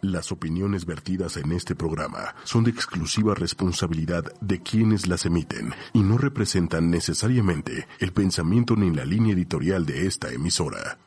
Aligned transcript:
Las 0.00 0.30
opiniones 0.30 0.86
vertidas 0.86 1.36
en 1.38 1.50
este 1.50 1.74
programa 1.74 2.36
son 2.44 2.62
de 2.62 2.70
exclusiva 2.70 3.34
responsabilidad 3.34 4.22
de 4.40 4.62
quienes 4.62 5.08
las 5.08 5.26
emiten 5.26 5.74
y 5.92 6.04
no 6.04 6.16
representan 6.16 6.88
necesariamente 6.88 7.88
el 7.98 8.12
pensamiento 8.12 8.76
ni 8.76 8.94
la 8.94 9.04
línea 9.04 9.34
editorial 9.34 9.84
de 9.86 10.06
esta 10.06 10.30
emisora. 10.30 10.98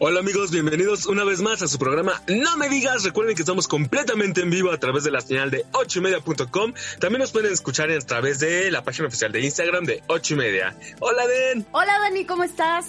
Hola 0.00 0.18
amigos, 0.18 0.50
bienvenidos 0.50 1.06
una 1.06 1.22
vez 1.22 1.40
más 1.40 1.62
a 1.62 1.68
su 1.68 1.78
programa 1.78 2.20
No 2.26 2.56
Me 2.56 2.68
Digas. 2.68 3.04
Recuerden 3.04 3.36
que 3.36 3.42
estamos 3.42 3.68
completamente 3.68 4.40
en 4.40 4.50
vivo 4.50 4.72
a 4.72 4.80
través 4.80 5.04
de 5.04 5.12
la 5.12 5.20
señal 5.20 5.52
de 5.52 5.64
8ymedia.com. 5.66 6.74
También 6.98 7.20
nos 7.20 7.30
pueden 7.30 7.52
escuchar 7.52 7.92
a 7.92 8.00
través 8.00 8.40
de 8.40 8.72
la 8.72 8.82
página 8.82 9.06
oficial 9.06 9.30
de 9.30 9.40
Instagram 9.40 9.84
de 9.84 10.02
8 10.08 10.34
y 10.34 10.36
media. 10.36 10.76
Hola 10.98 11.28
Den. 11.28 11.64
Hola 11.70 11.96
Dani, 12.00 12.24
¿cómo 12.24 12.42
estás? 12.42 12.88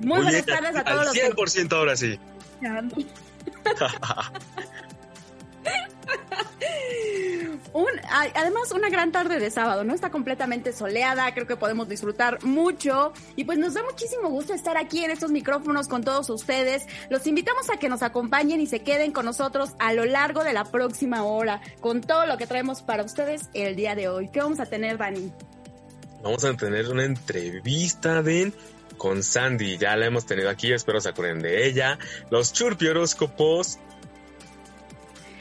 Muy, 0.00 0.22
buenas 0.22 0.46
tardes 0.46 0.74
a 0.74 0.84
todos 0.84 1.08
al 1.08 1.14
100% 1.14 1.72
ahora 1.74 1.96
sí. 1.96 2.18
Además, 8.34 8.72
una 8.72 8.88
gran 8.88 9.12
tarde 9.12 9.38
de 9.38 9.50
sábado, 9.50 9.84
¿no? 9.84 9.94
Está 9.94 10.10
completamente 10.10 10.72
soleada, 10.72 11.32
creo 11.34 11.46
que 11.46 11.56
podemos 11.56 11.88
disfrutar 11.88 12.42
mucho. 12.44 13.12
Y 13.36 13.44
pues 13.44 13.58
nos 13.58 13.74
da 13.74 13.82
muchísimo 13.82 14.28
gusto 14.28 14.54
estar 14.54 14.76
aquí 14.76 15.04
en 15.04 15.10
estos 15.10 15.30
micrófonos 15.30 15.88
con 15.88 16.02
todos 16.02 16.30
ustedes. 16.30 16.86
Los 17.10 17.26
invitamos 17.26 17.70
a 17.70 17.78
que 17.78 17.88
nos 17.88 18.02
acompañen 18.02 18.60
y 18.60 18.66
se 18.66 18.80
queden 18.80 19.12
con 19.12 19.24
nosotros 19.24 19.70
a 19.78 19.92
lo 19.92 20.04
largo 20.04 20.44
de 20.44 20.52
la 20.52 20.64
próxima 20.64 21.24
hora 21.24 21.60
con 21.80 22.00
todo 22.00 22.26
lo 22.26 22.36
que 22.38 22.46
traemos 22.46 22.82
para 22.82 23.04
ustedes 23.04 23.48
el 23.54 23.76
día 23.76 23.94
de 23.94 24.08
hoy. 24.08 24.28
¿Qué 24.28 24.40
vamos 24.40 24.60
a 24.60 24.66
tener, 24.66 24.98
Dani? 24.98 25.32
Vamos 26.22 26.44
a 26.44 26.54
tener 26.54 26.88
una 26.88 27.04
entrevista 27.04 28.22
de 28.22 28.52
con 28.98 29.22
Sandy, 29.22 29.78
ya 29.78 29.96
la 29.96 30.06
hemos 30.06 30.26
tenido 30.26 30.50
aquí, 30.50 30.72
espero 30.72 31.00
se 31.00 31.08
acuerden 31.08 31.40
de 31.40 31.66
ella. 31.66 31.98
Los 32.30 32.52
churpi 32.52 32.88
horóscopos. 32.88 33.78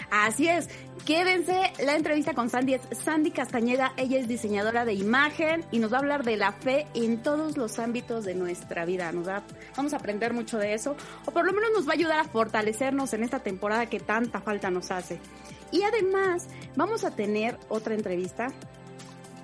Así 0.09 0.47
es, 0.47 0.69
quédense, 1.05 1.73
la 1.83 1.97
entrevista 1.97 2.33
con 2.33 2.49
Sandy 2.49 2.75
es 2.75 2.81
Sandy 3.03 3.31
Castañeda, 3.31 3.91
ella 3.97 4.17
es 4.19 4.29
diseñadora 4.29 4.85
de 4.85 4.93
imagen 4.93 5.65
y 5.69 5.79
nos 5.79 5.91
va 5.91 5.97
a 5.97 5.99
hablar 5.99 6.23
de 6.23 6.37
la 6.37 6.53
fe 6.53 6.87
en 6.93 7.21
todos 7.21 7.57
los 7.57 7.77
ámbitos 7.77 8.23
de 8.23 8.33
nuestra 8.33 8.85
vida. 8.85 9.11
Nos 9.11 9.27
va, 9.27 9.43
vamos 9.75 9.91
a 9.91 9.97
aprender 9.97 10.33
mucho 10.33 10.59
de 10.59 10.73
eso, 10.73 10.95
o 11.25 11.31
por 11.31 11.45
lo 11.45 11.51
menos 11.51 11.71
nos 11.73 11.85
va 11.85 11.91
a 11.91 11.95
ayudar 11.95 12.19
a 12.19 12.23
fortalecernos 12.23 13.11
en 13.13 13.23
esta 13.23 13.39
temporada 13.39 13.87
que 13.87 13.99
tanta 13.99 14.39
falta 14.39 14.71
nos 14.71 14.91
hace. 14.91 15.19
Y 15.71 15.83
además, 15.83 16.47
vamos 16.77 17.03
a 17.03 17.11
tener 17.11 17.57
otra 17.67 17.93
entrevista 17.93 18.53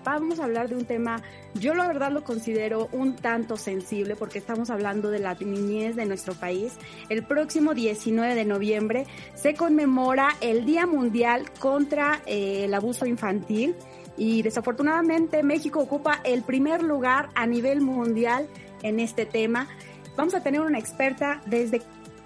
vamos 0.04 0.40
a 0.40 0.44
hablar 0.44 0.70
de 0.70 0.76
un 0.76 0.86
tema, 0.86 1.22
yo 1.56 1.74
la 1.74 1.88
verdad 1.88 2.12
lo 2.12 2.24
considero 2.24 2.90
un 2.92 3.16
tanto 3.16 3.58
sensible 3.58 4.16
porque 4.16 4.40
estamos 4.40 4.70
hablando 4.70 5.10
de 5.10 5.20
la 5.20 5.36
niñez 5.36 5.96
de 5.96 6.06
nuestro 6.06 6.34
país. 6.34 6.74
El 7.10 7.24
próximo 7.26 7.74
19 7.74 8.36
de 8.36 8.46
noviembre 8.46 9.06
se 9.36 9.54
conmemora 9.54 10.30
el 10.42 10.66
Día 10.66 10.88
Mundial 10.88 11.52
contra 11.60 12.22
eh, 12.26 12.66
el 12.66 12.74
Abuso 12.74 13.06
Infantil 13.06 13.76
y 14.18 14.42
desafortunadamente 14.42 15.44
México 15.44 15.80
ocupa 15.80 16.22
el 16.24 16.44
primer 16.44 16.84
lugar 16.84 17.30
a 17.36 17.46
nivel 17.46 17.82
mundial 17.82 18.48
en 18.82 19.00
este 19.00 19.26
tema. 19.26 19.68
Vamos 20.16 20.34
a 20.36 20.42
tener 20.42 20.62
una 20.62 20.80
experta 20.80 21.42
desde 21.46 21.82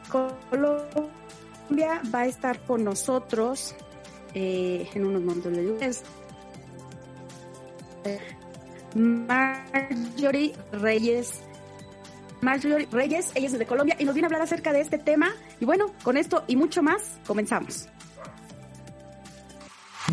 Colombia, 0.09 2.01
va 2.13 2.21
a 2.21 2.25
estar 2.27 2.59
con 2.65 2.83
nosotros 2.83 3.75
eh, 4.33 4.87
en 4.93 5.05
unos 5.05 5.21
momentos. 5.21 6.03
Marjorie 8.97 10.53
Reyes. 10.71 11.41
Marjorie 12.41 12.87
Reyes, 12.91 13.31
ella 13.35 13.47
es 13.47 13.57
de 13.57 13.65
Colombia 13.65 13.95
y 13.99 14.05
nos 14.05 14.13
viene 14.13 14.25
a 14.25 14.29
hablar 14.29 14.41
acerca 14.41 14.73
de 14.73 14.81
este 14.81 14.97
tema. 14.97 15.33
Y 15.59 15.65
bueno, 15.65 15.91
con 16.03 16.17
esto 16.17 16.43
y 16.47 16.55
mucho 16.55 16.83
más, 16.83 17.19
comenzamos. 17.25 17.87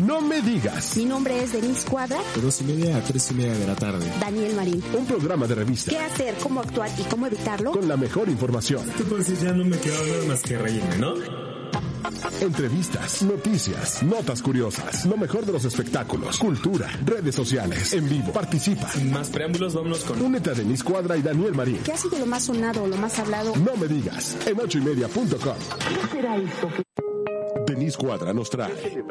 No 0.01 0.19
me 0.19 0.41
digas. 0.41 0.97
Mi 0.97 1.05
nombre 1.05 1.41
es 1.41 1.53
Denise 1.53 1.87
Cuadra. 1.87 2.17
De 2.35 2.41
dos 2.41 2.59
y 2.61 2.65
media 2.65 2.97
a 2.97 3.01
tres 3.01 3.31
y 3.31 3.35
media 3.35 3.53
de 3.53 3.65
la 3.65 3.75
tarde. 3.75 4.11
Daniel 4.19 4.53
Marín. 4.53 4.83
Un 4.93 5.05
programa 5.05 5.47
de 5.47 5.55
revista. 5.55 5.89
¿Qué 5.89 5.99
hacer, 5.99 6.35
cómo 6.43 6.59
actuar 6.59 6.89
y 6.99 7.03
cómo 7.03 7.27
evitarlo? 7.27 7.71
Con 7.71 7.87
la 7.87 7.95
mejor 7.95 8.27
información. 8.27 8.85
Tú 8.97 9.15
decir, 9.15 9.37
ya 9.37 9.53
no 9.53 9.63
me 9.63 9.77
queda 9.77 9.97
nada 10.05 10.25
más 10.27 10.41
que 10.41 10.57
reírme, 10.57 10.97
¿no? 10.97 11.54
Entrevistas, 12.41 13.23
noticias, 13.23 14.03
notas 14.03 14.41
curiosas, 14.41 15.05
lo 15.05 15.17
mejor 15.17 15.45
de 15.45 15.53
los 15.53 15.65
espectáculos, 15.65 16.37
cultura, 16.37 16.87
redes 17.03 17.33
sociales, 17.33 17.93
en 17.93 18.07
vivo. 18.07 18.31
Participa. 18.31 18.87
Sin 18.89 19.11
más 19.11 19.29
preámbulos, 19.29 19.73
vámonos 19.73 20.03
con... 20.03 20.21
Únete 20.21 20.51
a 20.51 20.53
Denise 20.53 20.83
Cuadra 20.83 21.17
y 21.17 21.21
Daniel 21.21 21.53
Marín. 21.53 21.79
¿Qué 21.83 21.93
ha 21.93 21.97
sido 21.97 22.19
lo 22.19 22.25
más 22.25 22.43
sonado 22.43 22.83
o 22.83 22.87
lo 22.87 22.97
más 22.97 23.17
hablado? 23.17 23.55
No 23.55 23.75
me 23.77 23.87
digas, 23.87 24.37
en 24.45 24.59
ochoymedia.com. 24.59 25.29
¿Qué 25.33 26.07
será 26.11 26.37
esto? 26.37 26.69
Denise 27.65 27.97
Cuadra 27.97 28.33
nos 28.33 28.49
trae 28.49 29.03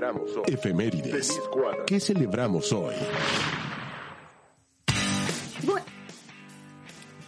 efemérides. 0.46 1.40
¿Qué 1.86 1.98
celebramos 1.98 2.72
hoy? 2.72 2.94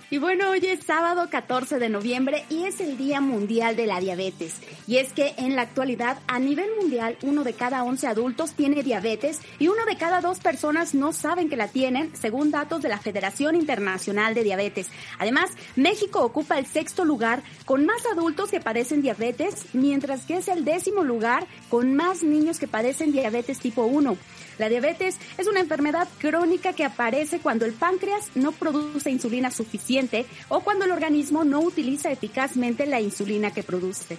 Y 0.08 0.18
bueno, 0.18 0.50
hoy 0.50 0.60
es 0.62 0.84
sábado 0.84 1.28
14 1.28 1.80
de 1.80 1.88
noviembre 1.88 2.44
y 2.48 2.62
es 2.62 2.78
el 2.80 2.96
Día 2.96 3.20
Mundial 3.20 3.74
de 3.74 3.86
la 3.86 3.98
Diabetes. 3.98 4.54
Y 4.86 4.98
es 4.98 5.12
que 5.12 5.34
en 5.36 5.56
la 5.56 5.62
actualidad, 5.62 6.18
a 6.28 6.38
nivel 6.38 6.70
mundial, 6.80 7.18
uno 7.22 7.42
de 7.42 7.54
cada 7.54 7.82
11 7.82 8.06
adultos 8.06 8.52
tiene 8.52 8.84
diabetes 8.84 9.40
y 9.58 9.66
uno 9.66 9.84
de 9.84 9.96
cada 9.96 10.20
dos 10.20 10.38
personas 10.38 10.94
no 10.94 11.12
saben 11.12 11.48
que 11.48 11.56
la 11.56 11.66
tienen, 11.66 12.14
según 12.14 12.52
datos 12.52 12.82
de 12.82 12.88
la 12.88 12.98
Federación 12.98 13.56
Internacional 13.56 14.32
de 14.36 14.44
Diabetes. 14.44 14.90
Además, 15.18 15.50
México 15.74 16.22
ocupa 16.22 16.56
el 16.56 16.66
sexto 16.66 17.04
lugar 17.04 17.42
con 17.64 17.84
más 17.84 18.06
adultos 18.06 18.52
que 18.52 18.60
padecen 18.60 19.02
diabetes, 19.02 19.66
mientras 19.72 20.24
que 20.24 20.36
es 20.36 20.46
el 20.46 20.64
décimo 20.64 21.02
lugar 21.02 21.48
con 21.68 21.96
más 21.96 22.22
niños 22.22 22.60
que 22.60 22.68
padecen 22.68 23.10
diabetes 23.10 23.58
tipo 23.58 23.82
1. 23.82 24.16
La 24.58 24.68
diabetes 24.68 25.18
es 25.36 25.46
una 25.46 25.60
enfermedad 25.60 26.08
crónica 26.18 26.72
que 26.72 26.84
aparece 26.84 27.40
cuando 27.40 27.66
el 27.66 27.74
páncreas 27.74 28.30
no 28.34 28.52
produce 28.52 29.10
insulina 29.10 29.50
suficiente 29.50 30.24
o 30.48 30.60
cuando 30.60 30.86
el 30.86 30.92
organismo 30.92 31.44
no 31.44 31.60
utiliza 31.60 32.10
eficazmente 32.10 32.86
la 32.86 33.00
insulina 33.00 33.52
que 33.52 33.62
produce. 33.62 34.16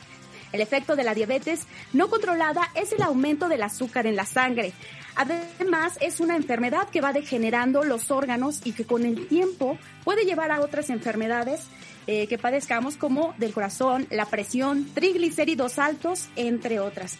El 0.52 0.62
efecto 0.62 0.96
de 0.96 1.04
la 1.04 1.14
diabetes 1.14 1.68
no 1.92 2.10
controlada 2.10 2.70
es 2.76 2.94
el 2.94 3.02
aumento 3.02 3.50
del 3.50 3.64
azúcar 3.64 4.08
en 4.08 4.16
la 4.16 4.26
sangre. 4.26 4.74
Además, 5.16 5.98
es 6.00 6.20
una 6.20 6.36
enfermedad 6.36 6.88
que 6.90 7.02
va 7.02 7.12
degenerando 7.12 7.84
los 7.84 8.12
órganos 8.12 8.62
y 8.64 8.72
que 8.72 8.86
con 8.86 9.06
el 9.06 9.28
tiempo 9.28 9.78
puede 10.04 10.24
llevar 10.24 10.52
a 10.52 10.62
otras 10.62 10.90
enfermedades 10.90 11.66
eh, 12.06 12.28
que 12.28 12.38
padezcamos 12.38 12.96
como 12.96 13.34
del 13.38 13.54
corazón, 13.54 14.08
la 14.12 14.26
presión, 14.26 14.88
triglicéridos 14.94 15.80
altos, 15.80 16.30
entre 16.36 16.80
otras 16.80 17.18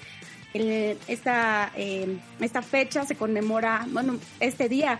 esta, 1.08 1.72
eh, 1.76 2.18
esta 2.40 2.62
fecha 2.62 3.06
se 3.06 3.16
conmemora, 3.16 3.86
bueno, 3.90 4.18
este 4.40 4.70
día 4.70 5.00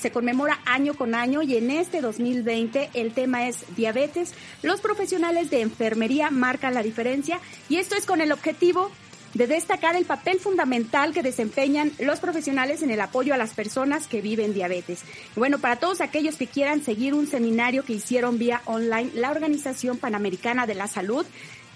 se 0.00 0.10
conmemora 0.10 0.60
año 0.64 0.94
con 0.94 1.14
año 1.14 1.42
y 1.42 1.56
en 1.56 1.70
este 1.70 2.00
2020 2.00 2.90
el 2.94 3.12
tema 3.12 3.48
es 3.48 3.64
diabetes. 3.76 4.34
Los 4.62 4.80
profesionales 4.80 5.50
de 5.50 5.62
enfermería 5.62 6.30
marcan 6.30 6.74
la 6.74 6.82
diferencia 6.82 7.40
y 7.68 7.76
esto 7.76 7.96
es 7.96 8.06
con 8.06 8.20
el 8.20 8.32
objetivo 8.32 8.90
de 9.34 9.46
destacar 9.46 9.94
el 9.96 10.04
papel 10.04 10.40
fundamental 10.40 11.12
que 11.12 11.22
desempeñan 11.22 11.92
los 11.98 12.20
profesionales 12.20 12.82
en 12.82 12.90
el 12.90 13.00
apoyo 13.00 13.34
a 13.34 13.36
las 13.36 13.54
personas 13.54 14.06
que 14.06 14.20
viven 14.20 14.54
diabetes. 14.54 15.02
Bueno, 15.36 15.58
para 15.58 15.76
todos 15.76 16.00
aquellos 16.00 16.36
que 16.36 16.46
quieran 16.46 16.82
seguir 16.82 17.14
un 17.14 17.26
seminario 17.26 17.84
que 17.84 17.92
hicieron 17.92 18.38
vía 18.38 18.62
online, 18.64 19.10
la 19.14 19.30
Organización 19.30 19.98
Panamericana 19.98 20.66
de 20.66 20.74
la 20.74 20.86
Salud 20.86 21.26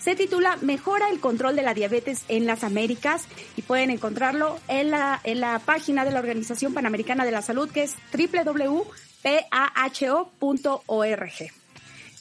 se 0.03 0.17
titula 0.17 0.59
Mejora 0.63 1.09
el 1.11 1.21
control 1.21 1.55
de 1.55 1.63
la 1.63 1.75
diabetes 1.75 2.25
en 2.29 2.47
las 2.47 2.65
Américas 2.65 3.27
y 3.57 3.63
pueden 3.63 3.91
encontrarlo 3.91 4.59
en 4.67 4.91
la, 4.91 5.21
en 5.23 5.41
la 5.41 5.61
página 5.61 6.05
de 6.05 6.11
la 6.11 6.19
Organización 6.19 6.75
Panamericana 6.75 7.25
de 7.25 7.31
la 7.31 7.43
Salud 7.43 7.71
que 7.71 7.85
es 7.85 7.95
www.paho.org. 8.13 8.93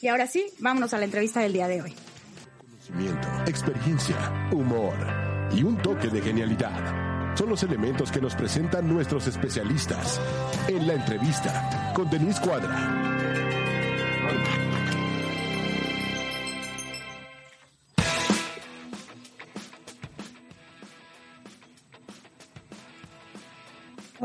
Y 0.00 0.08
ahora 0.08 0.26
sí, 0.26 0.46
vámonos 0.58 0.94
a 0.94 0.98
la 0.98 1.04
entrevista 1.04 1.40
del 1.40 1.52
día 1.52 1.68
de 1.68 1.82
hoy. 1.82 1.94
Conocimiento, 2.58 3.28
experiencia, 3.46 4.48
humor 4.52 4.94
y 5.52 5.62
un 5.64 5.76
toque 5.82 6.08
de 6.08 6.20
genialidad 6.20 7.36
son 7.36 7.48
los 7.48 7.62
elementos 7.62 8.12
que 8.12 8.20
nos 8.20 8.34
presentan 8.34 8.88
nuestros 8.88 9.26
especialistas 9.26 10.20
en 10.68 10.86
la 10.86 10.94
entrevista 10.94 11.92
con 11.94 12.10
Denise 12.10 12.40
Cuadra. 12.40 13.12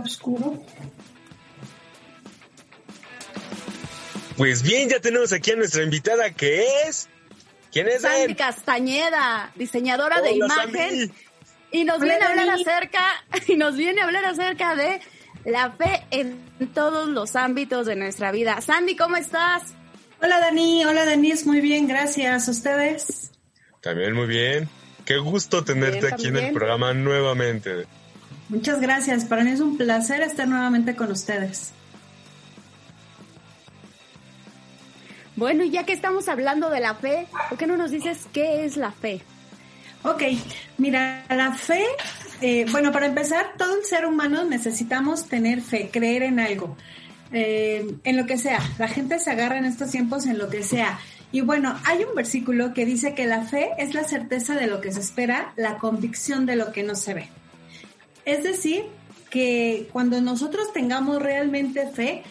Oscuro. 0.02 0.62
Pues 4.38 4.62
bien, 4.62 4.90
ya 4.90 5.00
tenemos 5.00 5.34
aquí 5.34 5.52
a 5.52 5.56
nuestra 5.56 5.84
invitada 5.84 6.30
que 6.32 6.64
es. 6.88 7.10
¿Quién 7.72 7.88
es 7.88 8.04
Sandy 8.04 8.32
él? 8.32 8.36
Castañeda, 8.36 9.52
diseñadora 9.56 10.22
de 10.22 10.34
imagen. 10.34 10.74
Sandy. 10.74 11.12
Y 11.72 11.84
nos 11.84 11.98
Hola, 11.98 12.06
viene 12.06 12.26
a 12.26 12.30
hablar 12.30 12.50
acerca, 12.52 13.04
y 13.48 13.56
nos 13.56 13.76
viene 13.76 14.02
a 14.02 14.06
hablar 14.06 14.26
acerca 14.26 14.76
de 14.76 15.02
la 15.46 15.72
fe 15.72 16.06
en 16.12 16.40
todos 16.74 17.10
los 17.10 17.36
ámbitos 17.36 17.88
de 17.88 17.96
nuestra 17.96 18.32
vida. 18.32 18.62
Sandy, 18.62 18.96
¿cómo 18.96 19.18
estás? 19.18 19.74
Hola 20.22 20.40
Dani, 20.40 20.86
hola 20.86 21.06
Denise, 21.06 21.46
muy 21.46 21.62
bien, 21.62 21.88
gracias. 21.88 22.48
¿Ustedes? 22.48 23.32
También 23.82 24.14
muy 24.14 24.28
bien. 24.28 24.70
Qué 25.06 25.18
gusto 25.18 25.64
tenerte 25.64 26.00
Bien, 26.00 26.14
aquí 26.14 26.28
en 26.28 26.38
el 26.38 26.54
programa 26.54 26.94
nuevamente. 26.94 27.86
Muchas 28.50 28.80
gracias. 28.80 29.26
Para 29.26 29.44
mí 29.44 29.52
es 29.52 29.60
un 29.60 29.78
placer 29.78 30.22
estar 30.22 30.48
nuevamente 30.48 30.96
con 30.96 31.12
ustedes. 31.12 31.72
Bueno, 35.36 35.64
y 35.64 35.70
ya 35.70 35.86
que 35.86 35.94
estamos 35.94 36.30
hablando 36.30 36.70
de 36.70 36.80
la 36.80 36.96
fe, 36.96 37.28
¿por 37.50 37.58
qué 37.60 37.68
no 37.68 37.78
nos 37.78 37.92
dices 37.92 38.28
qué 38.34 38.66
es 38.66 38.76
la 38.76 38.92
fe? 38.92 39.22
Ok, 40.04 40.24
mira, 40.80 41.26
la 41.30 41.54
fe, 41.54 41.84
eh, 42.42 42.66
bueno, 42.72 42.92
para 42.92 43.06
empezar, 43.06 43.52
todo 43.56 43.78
el 43.78 43.86
ser 43.86 44.08
humano 44.08 44.46
necesitamos 44.46 45.28
tener 45.28 45.62
fe, 45.62 45.90
creer 45.92 46.24
en 46.24 46.40
algo, 46.40 46.76
eh, 47.32 47.98
en 48.04 48.18
lo 48.18 48.26
que 48.26 48.38
sea. 48.38 48.60
La 48.80 48.88
gente 48.88 49.20
se 49.20 49.30
agarra 49.30 49.60
en 49.60 49.66
estos 49.66 49.92
tiempos 49.92 50.26
en 50.26 50.40
lo 50.40 50.50
que 50.50 50.64
sea. 50.64 50.98
Y 51.32 51.42
bueno, 51.42 51.78
hay 51.84 52.04
un 52.04 52.16
versículo 52.16 52.74
que 52.74 52.86
dice 52.86 53.14
que 53.14 53.28
la 53.28 53.44
fe 53.44 53.70
es 53.78 53.94
la 53.94 54.06
certeza 54.06 54.56
de 54.56 54.66
lo 54.66 54.82
que 54.82 54.92
se 54.92 55.02
espera, 55.02 55.54
la 55.56 55.78
convicción 55.78 56.48
de 56.48 56.56
lo 56.56 56.72
que 56.72 56.82
no 56.82 56.96
se 56.96 57.14
ve. 57.14 57.30
Es 58.28 58.44
decir, 58.44 58.84
que 59.30 59.88
cuando 59.94 60.20
nosotros 60.20 60.74
tengamos 60.74 61.22
realmente 61.22 61.88
fe, 61.88 62.24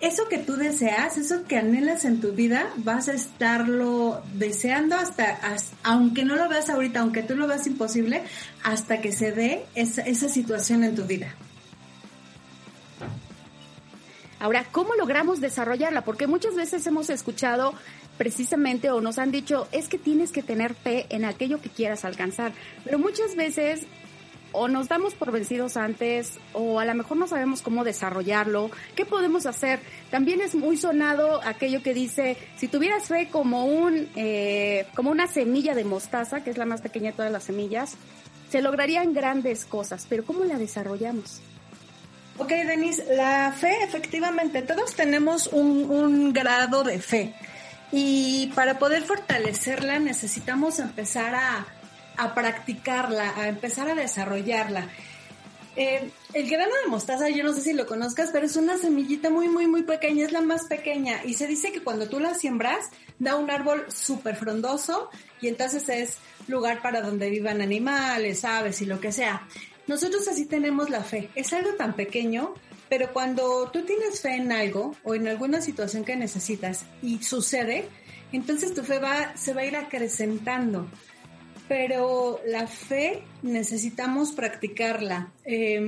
eso 0.00 0.28
que 0.28 0.38
tú 0.38 0.54
deseas, 0.54 1.18
eso 1.18 1.42
que 1.48 1.56
anhelas 1.56 2.04
en 2.04 2.20
tu 2.20 2.30
vida, 2.30 2.70
vas 2.76 3.08
a 3.08 3.14
estarlo 3.14 4.22
deseando 4.34 4.94
hasta, 4.94 5.40
aunque 5.82 6.24
no 6.24 6.36
lo 6.36 6.48
veas 6.48 6.70
ahorita, 6.70 7.00
aunque 7.00 7.24
tú 7.24 7.34
lo 7.34 7.48
veas 7.48 7.66
imposible, 7.66 8.22
hasta 8.62 9.00
que 9.00 9.10
se 9.10 9.32
dé 9.32 9.66
esa, 9.74 10.02
esa 10.02 10.28
situación 10.28 10.84
en 10.84 10.94
tu 10.94 11.06
vida. 11.06 11.34
Ahora, 14.38 14.64
¿cómo 14.70 14.94
logramos 14.94 15.40
desarrollarla? 15.40 16.04
Porque 16.04 16.28
muchas 16.28 16.54
veces 16.54 16.86
hemos 16.86 17.10
escuchado 17.10 17.74
precisamente 18.16 18.92
o 18.92 19.00
nos 19.00 19.18
han 19.18 19.32
dicho, 19.32 19.66
es 19.72 19.88
que 19.88 19.98
tienes 19.98 20.30
que 20.30 20.44
tener 20.44 20.74
fe 20.74 21.06
en 21.10 21.24
aquello 21.24 21.60
que 21.60 21.68
quieras 21.68 22.04
alcanzar. 22.04 22.52
Pero 22.84 23.00
muchas 23.00 23.34
veces 23.34 23.88
o 24.52 24.68
nos 24.68 24.88
damos 24.88 25.14
por 25.14 25.32
vencidos 25.32 25.76
antes 25.76 26.38
o 26.52 26.78
a 26.78 26.84
lo 26.84 26.94
mejor 26.94 27.16
no 27.16 27.26
sabemos 27.26 27.62
cómo 27.62 27.84
desarrollarlo. 27.84 28.70
¿Qué 28.94 29.04
podemos 29.04 29.46
hacer? 29.46 29.80
También 30.10 30.40
es 30.40 30.54
muy 30.54 30.76
sonado 30.76 31.40
aquello 31.44 31.82
que 31.82 31.94
dice, 31.94 32.36
si 32.56 32.68
tuvieras 32.68 33.08
fe 33.08 33.28
como 33.30 33.66
un 33.66 34.08
eh, 34.16 34.86
como 34.94 35.10
una 35.10 35.26
semilla 35.26 35.74
de 35.74 35.84
mostaza, 35.84 36.44
que 36.44 36.50
es 36.50 36.58
la 36.58 36.66
más 36.66 36.80
pequeña 36.80 37.10
de 37.10 37.16
todas 37.16 37.32
las 37.32 37.44
semillas, 37.44 37.96
se 38.50 38.62
lograrían 38.62 39.14
grandes 39.14 39.64
cosas, 39.64 40.06
pero 40.08 40.24
¿cómo 40.24 40.44
la 40.44 40.58
desarrollamos? 40.58 41.40
Ok, 42.38 42.48
Denise, 42.48 43.14
la 43.14 43.52
fe, 43.52 43.82
efectivamente, 43.82 44.62
todos 44.62 44.94
tenemos 44.94 45.48
un, 45.48 45.90
un 45.90 46.32
grado 46.32 46.82
de 46.82 46.98
fe. 46.98 47.34
Y 47.92 48.50
para 48.54 48.78
poder 48.78 49.02
fortalecerla 49.02 49.98
necesitamos 49.98 50.78
empezar 50.78 51.34
a, 51.34 51.66
a 52.16 52.34
practicarla, 52.34 53.34
a 53.36 53.48
empezar 53.48 53.88
a 53.88 53.94
desarrollarla. 53.94 54.88
Eh, 55.74 56.10
el 56.34 56.50
grano 56.50 56.72
de 56.82 56.90
mostaza, 56.90 57.30
yo 57.30 57.42
no 57.44 57.54
sé 57.54 57.62
si 57.62 57.72
lo 57.72 57.86
conozcas, 57.86 58.30
pero 58.30 58.44
es 58.44 58.56
una 58.56 58.76
semillita 58.76 59.30
muy, 59.30 59.48
muy, 59.48 59.66
muy 59.66 59.82
pequeña, 59.82 60.26
es 60.26 60.32
la 60.32 60.42
más 60.42 60.66
pequeña. 60.66 61.24
Y 61.24 61.34
se 61.34 61.46
dice 61.46 61.72
que 61.72 61.82
cuando 61.82 62.08
tú 62.08 62.20
la 62.20 62.34
siembras, 62.34 62.90
da 63.18 63.36
un 63.36 63.50
árbol 63.50 63.86
súper 63.88 64.36
frondoso 64.36 65.08
y 65.40 65.48
entonces 65.48 65.88
es 65.88 66.18
lugar 66.46 66.82
para 66.82 67.00
donde 67.00 67.30
vivan 67.30 67.62
animales, 67.62 68.44
aves 68.44 68.82
y 68.82 68.86
lo 68.86 69.00
que 69.00 69.12
sea. 69.12 69.46
Nosotros 69.86 70.28
así 70.28 70.46
tenemos 70.46 70.90
la 70.90 71.02
fe. 71.02 71.30
Es 71.34 71.52
algo 71.52 71.74
tan 71.74 71.94
pequeño, 71.94 72.54
pero 72.88 73.12
cuando 73.12 73.70
tú 73.72 73.82
tienes 73.82 74.20
fe 74.20 74.36
en 74.36 74.52
algo 74.52 74.94
o 75.04 75.14
en 75.14 75.26
alguna 75.26 75.62
situación 75.62 76.04
que 76.04 76.16
necesitas 76.16 76.84
y 77.02 77.22
sucede, 77.22 77.88
entonces 78.32 78.74
tu 78.74 78.82
fe 78.82 78.98
va, 78.98 79.36
se 79.36 79.54
va 79.54 79.62
a 79.62 79.66
ir 79.66 79.76
acrecentando 79.76 80.86
pero 81.72 82.38
la 82.46 82.66
fe 82.66 83.22
necesitamos 83.40 84.32
practicarla. 84.32 85.32
Eh, 85.46 85.80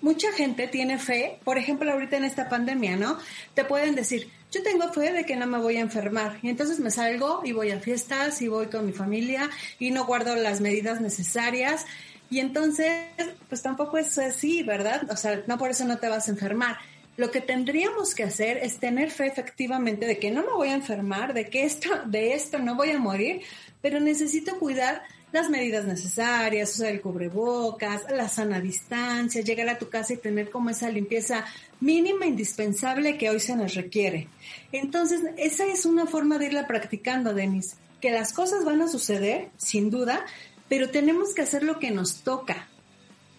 mucha 0.00 0.30
gente 0.30 0.68
tiene 0.68 1.00
fe, 1.00 1.40
por 1.42 1.58
ejemplo, 1.58 1.90
ahorita 1.90 2.16
en 2.16 2.22
esta 2.22 2.48
pandemia, 2.48 2.94
¿no? 2.94 3.18
Te 3.52 3.64
pueden 3.64 3.96
decir, 3.96 4.30
yo 4.52 4.62
tengo 4.62 4.92
fe 4.92 5.12
de 5.12 5.24
que 5.24 5.34
no 5.34 5.48
me 5.48 5.58
voy 5.58 5.78
a 5.78 5.80
enfermar 5.80 6.38
y 6.42 6.48
entonces 6.48 6.78
me 6.78 6.92
salgo 6.92 7.40
y 7.42 7.50
voy 7.50 7.72
a 7.72 7.80
fiestas 7.80 8.40
y 8.40 8.46
voy 8.46 8.66
con 8.66 8.86
mi 8.86 8.92
familia 8.92 9.50
y 9.80 9.90
no 9.90 10.06
guardo 10.06 10.36
las 10.36 10.60
medidas 10.60 11.00
necesarias 11.00 11.86
y 12.30 12.38
entonces, 12.38 13.08
pues 13.48 13.62
tampoco 13.62 13.98
es 13.98 14.16
así, 14.18 14.62
¿verdad? 14.62 15.10
O 15.10 15.16
sea, 15.16 15.42
no 15.48 15.58
por 15.58 15.70
eso 15.70 15.84
no 15.86 15.98
te 15.98 16.08
vas 16.08 16.28
a 16.28 16.30
enfermar. 16.30 16.76
Lo 17.16 17.32
que 17.32 17.40
tendríamos 17.40 18.14
que 18.14 18.22
hacer 18.22 18.58
es 18.58 18.78
tener 18.78 19.10
fe 19.10 19.26
efectivamente 19.26 20.06
de 20.06 20.18
que 20.18 20.30
no 20.30 20.42
me 20.42 20.52
voy 20.52 20.68
a 20.68 20.74
enfermar, 20.74 21.34
de 21.34 21.46
que 21.46 21.64
esto, 21.64 21.88
de 22.06 22.34
esto 22.34 22.60
no 22.60 22.76
voy 22.76 22.90
a 22.90 22.98
morir, 23.00 23.40
pero 23.80 24.00
necesito 24.00 24.58
cuidar 24.58 25.02
las 25.32 25.50
medidas 25.50 25.84
necesarias, 25.84 26.74
usar 26.74 26.88
el 26.88 27.00
cubrebocas, 27.00 28.02
la 28.10 28.28
sana 28.28 28.60
distancia, 28.60 29.42
llegar 29.42 29.68
a 29.68 29.78
tu 29.78 29.88
casa 29.88 30.14
y 30.14 30.18
tener 30.18 30.50
como 30.50 30.70
esa 30.70 30.88
limpieza 30.88 31.44
mínima 31.80 32.26
indispensable 32.26 33.18
que 33.18 33.30
hoy 33.30 33.40
se 33.40 33.56
nos 33.56 33.74
requiere. 33.74 34.28
Entonces, 34.72 35.20
esa 35.36 35.66
es 35.66 35.84
una 35.84 36.06
forma 36.06 36.38
de 36.38 36.46
irla 36.46 36.66
practicando, 36.66 37.34
Denis, 37.34 37.76
que 38.00 38.10
las 38.10 38.32
cosas 38.32 38.64
van 38.64 38.82
a 38.82 38.88
suceder, 38.88 39.50
sin 39.56 39.90
duda, 39.90 40.24
pero 40.68 40.90
tenemos 40.90 41.34
que 41.34 41.42
hacer 41.42 41.62
lo 41.62 41.78
que 41.78 41.90
nos 41.90 42.22
toca. 42.22 42.68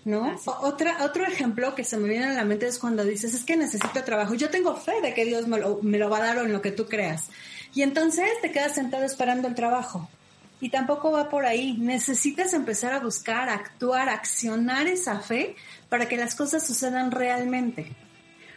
¿No? 0.06 0.40
Otra, 0.62 1.04
otro 1.04 1.26
ejemplo 1.26 1.76
que 1.76 1.84
se 1.84 1.98
me 1.98 2.08
viene 2.08 2.28
a 2.28 2.34
la 2.34 2.46
mente 2.46 2.66
es 2.66 2.80
cuando 2.80 3.04
dices, 3.04 3.34
es 3.34 3.44
que 3.44 3.58
necesito 3.58 4.06
trabajo. 4.06 4.36
Yo 4.36 4.50
tengo 4.50 4.74
fe 4.78 5.02
de 5.02 5.14
que 5.14 5.26
Dios 5.26 5.50
me 5.50 5.60
lo, 5.60 5.82
me 5.82 5.98
lo 5.98 6.10
va 6.10 6.20
a 6.20 6.28
dar 6.28 6.38
o 6.38 6.46
en 6.46 6.54
lo 6.54 6.62
que 6.62 6.72
tú 6.72 6.86
creas. 6.86 7.26
Y 7.74 7.82
entonces 7.82 8.30
te 8.42 8.54
quedas 8.54 8.74
sentado 8.74 9.04
esperando 9.04 9.50
el 9.50 9.56
trabajo. 9.56 10.10
Y 10.60 10.70
tampoco 10.70 11.12
va 11.12 11.30
por 11.30 11.46
ahí. 11.46 11.78
Necesitas 11.78 12.54
empezar 12.54 12.94
a 12.94 13.00
buscar, 13.00 13.50
a 13.50 13.54
actuar, 13.54 14.10
a 14.10 14.14
accionar 14.14 14.88
esa 14.88 15.20
fe 15.20 15.56
para 15.90 16.08
que 16.08 16.18
las 16.18 16.36
cosas 16.36 16.66
sucedan 16.66 17.12
realmente. 17.12 17.92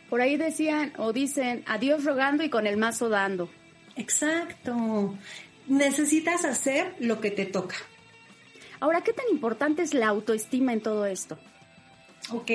Por 0.08 0.20
ahí 0.20 0.36
decían 0.36 0.92
o 0.96 1.12
dicen, 1.12 1.62
a 1.66 1.78
Dios 1.78 2.04
rogando 2.04 2.42
y 2.42 2.50
con 2.50 2.66
el 2.66 2.76
mazo 2.76 3.08
dando. 3.08 3.50
Exacto. 3.96 5.16
Necesitas 5.68 6.44
hacer 6.44 6.96
lo 6.98 7.20
que 7.20 7.30
te 7.30 7.46
toca. 7.46 7.76
Ahora, 8.80 9.02
¿qué 9.02 9.12
tan 9.12 9.26
importante 9.30 9.82
es 9.82 9.92
la 9.92 10.08
autoestima 10.08 10.72
en 10.72 10.80
todo 10.80 11.04
esto? 11.04 11.38
Ok, 12.32 12.50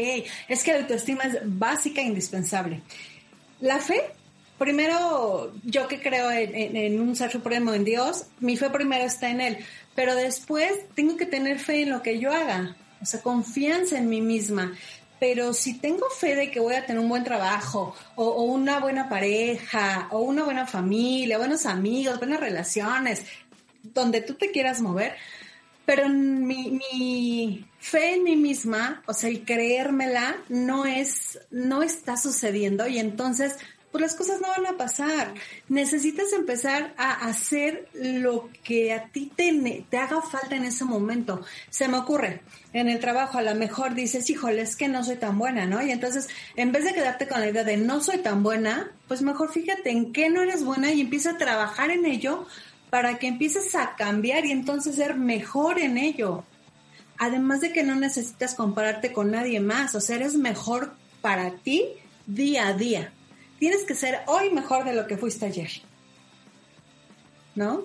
es 0.48 0.64
que 0.64 0.74
la 0.74 0.80
autoestima 0.80 1.24
es 1.24 1.40
básica 1.44 2.02
e 2.02 2.06
indispensable. 2.06 2.82
La 3.62 3.80
fe, 3.80 4.02
primero, 4.58 5.54
yo 5.64 5.88
que 5.88 6.02
creo 6.02 6.32
en, 6.32 6.56
en, 6.56 6.76
en, 6.76 7.02
un 7.02 7.16
ser 7.16 7.32
supremo, 7.32 7.74
en 7.74 7.84
Dios, 7.84 8.26
mi 8.40 8.58
fe 8.58 8.70
primero 8.70 9.04
está 9.06 9.30
en 9.30 9.42
Él, 9.42 9.58
pero 9.96 10.16
después 10.16 10.72
tengo 10.96 11.18
que 11.18 11.26
tener 11.26 11.60
fe 11.60 11.84
en 11.84 11.92
lo 11.92 12.02
que 12.02 12.20
yo 12.20 12.32
haga, 12.32 12.76
o 13.02 13.06
sea, 13.06 13.22
confianza 13.22 13.98
en 13.98 14.10
mí 14.10 14.22
misma. 14.22 14.74
Pero 15.18 15.54
si 15.54 15.80
tengo 15.80 16.10
fe 16.10 16.36
de 16.36 16.52
que 16.52 16.60
voy 16.60 16.76
a 16.76 16.86
tener 16.86 17.02
un 17.02 17.08
buen 17.08 17.24
trabajo, 17.24 17.96
o, 18.16 18.26
o 18.26 18.44
una 18.44 18.80
buena 18.80 19.08
pareja, 19.08 20.10
o 20.12 20.20
una 20.20 20.44
buena 20.44 20.68
familia, 20.68 21.38
buenos 21.38 21.66
amigos, 21.66 22.18
buenas 22.18 22.42
relaciones, 22.42 23.24
donde 23.82 24.22
tú 24.22 24.34
te 24.36 24.52
quieras 24.52 24.82
mover, 24.82 25.16
pero 25.86 26.10
mi, 26.10 26.80
mi, 26.92 27.66
fe 27.80 28.16
en 28.16 28.24
mí 28.24 28.36
misma, 28.36 29.04
o 29.06 29.14
sea, 29.14 29.30
el 29.30 29.46
creérmela, 29.46 30.36
no 30.50 30.86
es, 30.86 31.40
no 31.52 31.84
está 31.84 32.18
sucediendo. 32.18 32.88
Y 32.88 32.98
entonces, 32.98 33.56
pues 33.96 34.12
las 34.12 34.16
cosas 34.16 34.42
no 34.42 34.50
van 34.50 34.74
a 34.74 34.78
pasar. 34.78 35.34
Necesitas 35.70 36.34
empezar 36.34 36.94
a 36.98 37.30
hacer 37.30 37.88
lo 37.94 38.50
que 38.62 38.92
a 38.92 39.08
ti 39.08 39.32
te, 39.34 39.86
te 39.90 39.98
haga 39.98 40.22
falta 40.22 40.54
en 40.54 40.66
ese 40.66 40.84
momento. 40.84 41.40
Se 41.70 41.88
me 41.88 41.98
ocurre, 41.98 42.42
en 42.74 42.90
el 42.90 43.00
trabajo 43.00 43.38
a 43.38 43.42
lo 43.42 43.56
mejor 43.56 43.94
dices, 43.94 44.30
híjole, 44.30 44.64
es 44.64 44.76
que 44.76 44.90
no 44.90 45.02
soy 45.02 45.16
tan 45.16 45.40
buena, 45.40 45.66
¿no? 45.66 45.82
Y 45.82 45.92
entonces, 45.92 46.28
en 46.58 46.74
vez 46.74 46.84
de 46.84 46.94
quedarte 46.94 47.26
con 47.26 47.40
la 47.40 47.48
idea 47.48 47.64
de 47.64 47.78
no 47.78 48.04
soy 48.04 48.18
tan 48.18 48.44
buena, 48.44 48.92
pues 49.08 49.22
mejor 49.22 49.54
fíjate 49.54 49.92
en 49.92 50.12
qué 50.12 50.30
no 50.30 50.42
eres 50.42 50.66
buena 50.66 50.92
y 50.92 51.00
empieza 51.00 51.32
a 51.32 51.38
trabajar 51.38 51.90
en 51.90 52.06
ello 52.06 52.46
para 52.90 53.18
que 53.18 53.28
empieces 53.28 53.76
a 53.76 53.96
cambiar 53.96 54.46
y 54.46 54.52
entonces 54.52 54.98
ser 54.98 55.16
mejor 55.16 55.80
en 55.80 55.98
ello. 55.98 56.44
Además 57.18 57.62
de 57.62 57.72
que 57.72 57.84
no 57.84 57.96
necesitas 57.96 58.56
compararte 58.56 59.14
con 59.14 59.32
nadie 59.32 59.62
más, 59.62 59.96
o 59.96 60.02
sea, 60.02 60.18
eres 60.18 60.34
mejor 60.34 60.96
para 61.22 61.52
ti 61.52 61.86
día 62.28 62.68
a 62.68 62.74
día. 62.74 63.14
Tienes 63.60 63.84
que 63.84 63.96
ser 63.96 64.22
hoy 64.28 64.52
mejor 64.52 64.84
de 64.84 64.94
lo 64.94 65.08
que 65.08 65.18
fuiste 65.18 65.46
ayer. 65.46 65.70
¿No? 67.56 67.84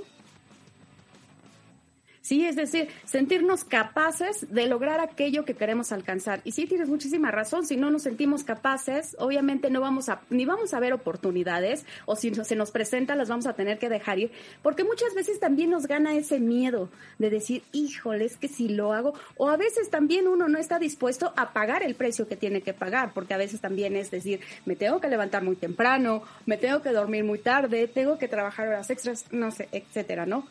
Sí, 2.31 2.47
es 2.47 2.55
decir, 2.55 2.87
sentirnos 3.07 3.65
capaces 3.65 4.47
de 4.55 4.69
lograr 4.69 5.01
aquello 5.01 5.45
que 5.45 5.55
queremos 5.57 5.91
alcanzar. 5.91 6.43
Y 6.45 6.53
sí 6.53 6.67
tienes 6.67 6.89
muchísima 6.89 7.33
razón, 7.33 7.67
si 7.67 7.77
no 7.77 7.91
nos 7.91 8.03
sentimos 8.03 8.45
capaces, 8.45 9.17
obviamente 9.19 9.69
no 9.69 9.81
vamos 9.81 10.09
a, 10.09 10.21
ni 10.31 10.45
vamos 10.45 10.73
a 10.73 10.79
ver 10.79 10.93
oportunidades, 10.93 11.85
o 12.07 12.15
si 12.15 12.33
se 12.33 12.55
nos 12.55 12.71
presentan, 12.71 13.19
las 13.19 13.29
vamos 13.29 13.49
a 13.49 13.55
tener 13.55 13.81
que 13.81 13.89
dejar 13.89 14.21
ir, 14.21 14.31
porque 14.63 14.85
muchas 14.85 15.13
veces 15.13 15.41
también 15.41 15.71
nos 15.71 15.89
gana 15.89 16.15
ese 16.15 16.39
miedo 16.39 16.89
de 17.19 17.31
decir, 17.31 17.65
híjole, 17.73 18.27
es 18.27 18.37
que 18.37 18.47
si 18.47 18.69
lo 18.69 18.93
hago, 18.93 19.15
o 19.37 19.49
a 19.49 19.57
veces 19.57 19.91
también 19.91 20.29
uno 20.29 20.49
no 20.49 20.61
está 20.61 20.79
dispuesto 20.79 21.33
a 21.37 21.53
pagar 21.53 21.83
el 21.83 21.97
precio 21.97 22.29
que 22.29 22.37
tiene 22.37 22.61
que 22.61 22.75
pagar, 22.75 23.11
porque 23.13 23.35
a 23.35 23.39
veces 23.39 23.61
también 23.61 23.97
es 23.97 24.13
decir, 24.13 24.39
me 24.67 24.77
tengo 24.77 25.01
que 25.01 25.09
levantar 25.09 25.43
muy 25.43 25.57
temprano, 25.57 26.23
me 26.47 26.59
tengo 26.59 26.81
que 26.81 26.93
dormir 26.93 27.25
muy 27.25 27.41
tarde, 27.41 27.89
tengo 27.89 28.19
que 28.19 28.29
trabajar 28.29 28.69
horas 28.69 28.89
extras, 28.89 29.25
no 29.33 29.51
sé, 29.51 29.69
etcétera, 29.73 30.27
¿no? 30.27 30.47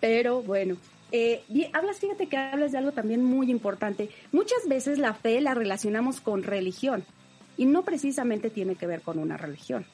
Pero 0.00 0.42
bueno, 0.42 0.76
eh, 1.12 1.42
hablas, 1.72 1.98
fíjate 1.98 2.26
que 2.26 2.36
hablas 2.36 2.72
de 2.72 2.78
algo 2.78 2.92
también 2.92 3.24
muy 3.24 3.50
importante. 3.50 4.10
Muchas 4.32 4.66
veces 4.66 4.98
la 4.98 5.14
fe 5.14 5.40
la 5.40 5.54
relacionamos 5.54 6.20
con 6.20 6.42
religión 6.42 7.04
y 7.56 7.66
no 7.66 7.84
precisamente 7.84 8.50
tiene 8.50 8.76
que 8.76 8.86
ver 8.86 9.02
con 9.02 9.18
una 9.18 9.36
religión. 9.36 9.86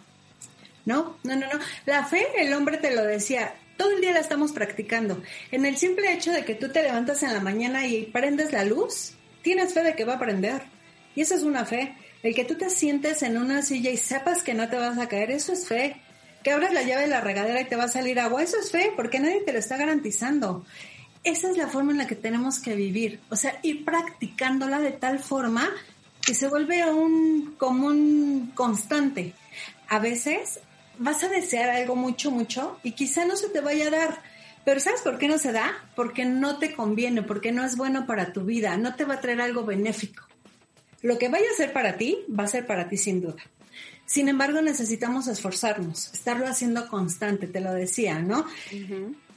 No, 0.85 1.17
no, 1.25 1.35
no, 1.35 1.47
no. 1.53 1.59
La 1.85 2.05
fe, 2.05 2.25
el 2.37 2.53
hombre 2.53 2.79
te 2.79 2.95
lo 2.95 3.03
decía, 3.03 3.55
todo 3.77 3.91
el 3.91 4.01
día 4.01 4.13
la 4.13 4.21
estamos 4.21 4.53
practicando. 4.53 5.21
En 5.51 5.67
el 5.67 5.77
simple 5.77 6.13
hecho 6.13 6.31
de 6.33 6.45
que 6.45 6.55
tú 6.55 6.71
te 6.71 6.83
levantas 6.83 7.23
en 7.23 7.33
la 7.33 7.41
mañana 7.41 7.87
y 7.87 8.05
prendes 8.05 8.53
la 8.53 8.65
luz, 8.65 9.15
tienes 9.43 9.75
fe 9.75 9.83
de 9.83 9.95
que 9.97 10.05
va 10.05 10.15
a 10.15 10.21
prender. 10.21 10.63
Y 11.15 11.23
esa 11.23 11.35
es 11.35 11.43
una 11.43 11.65
fe. 11.65 11.97
El 12.23 12.35
que 12.35 12.45
tú 12.45 12.57
te 12.57 12.71
sientes 12.71 13.23
en 13.23 13.37
una 13.37 13.63
silla 13.63 13.91
y 13.91 13.97
sepas 13.97 14.43
que 14.43 14.55
no 14.55 14.69
te 14.69 14.77
vas 14.77 14.99
a 14.99 15.09
caer, 15.09 15.31
eso 15.31 15.53
es 15.53 15.67
fe. 15.67 15.97
Que 16.45 16.53
abras 16.53 16.73
la 16.73 16.83
llave 16.83 17.03
de 17.03 17.09
la 17.09 17.21
regadera 17.21 17.61
y 17.61 17.65
te 17.65 17.75
va 17.75 17.85
a 17.85 17.89
salir 17.89 18.21
agua, 18.21 18.43
eso 18.43 18.59
es 18.61 18.71
fe, 18.71 18.93
porque 18.95 19.19
nadie 19.19 19.41
te 19.41 19.53
lo 19.53 19.59
está 19.59 19.77
garantizando 19.77 20.65
esa 21.27 21.51
es 21.51 21.57
la 21.57 21.67
forma 21.67 21.91
en 21.91 21.99
la 21.99 22.07
que 22.07 22.15
tenemos 22.15 22.61
que 22.61 22.77
vivir, 22.77 23.21
o 23.31 23.37
sea, 23.37 23.59
ir 23.63 23.85
practicándola 23.85 24.79
de 24.79 24.93
tal 24.93 25.19
forma 25.19 25.69
que 26.25 26.35
se 26.35 26.49
vuelve 26.49 26.89
un 26.91 27.57
común 27.59 28.53
constante. 28.55 29.35
A 29.89 29.99
veces 29.99 30.61
vas 30.99 31.25
a 31.25 31.29
desear 31.29 31.71
algo 31.71 31.97
mucho, 31.97 32.31
mucho 32.31 32.79
y 32.85 32.93
quizá 32.93 33.25
no 33.25 33.37
se 33.37 33.49
te 33.49 33.61
vaya 33.61 33.89
a 33.89 33.91
dar. 33.91 34.23
Pero 34.65 34.81
¿sabes 34.81 35.03
por 35.03 35.19
qué 35.19 35.27
no 35.27 35.39
se 35.39 35.51
da? 35.51 35.73
Porque 35.97 36.25
no 36.25 36.59
te 36.59 36.75
conviene, 36.75 37.23
porque 37.23 37.51
no 37.51 37.65
es 37.65 37.77
bueno 37.77 38.07
para 38.07 38.33
tu 38.33 38.43
vida, 38.43 38.77
no 38.77 38.95
te 38.95 39.05
va 39.05 39.15
a 39.15 39.21
traer 39.21 39.41
algo 39.41 39.65
benéfico. 39.65 40.25
Lo 41.03 41.19
que 41.19 41.29
vaya 41.29 41.47
a 41.53 41.57
ser 41.57 41.73
para 41.73 41.97
ti, 41.97 42.19
va 42.29 42.45
a 42.45 42.49
ser 42.49 42.67
para 42.67 42.89
ti 42.89 42.97
sin 42.97 43.21
duda. 43.21 43.43
Sin 44.07 44.29
embargo, 44.29 44.63
necesitamos 44.63 45.27
esforzarnos, 45.27 46.13
estarlo 46.15 46.47
haciendo 46.47 46.89
constante, 46.89 47.49
te 47.49 47.61
lo 47.61 47.73
decía, 47.75 48.21
¿no? 48.21 48.47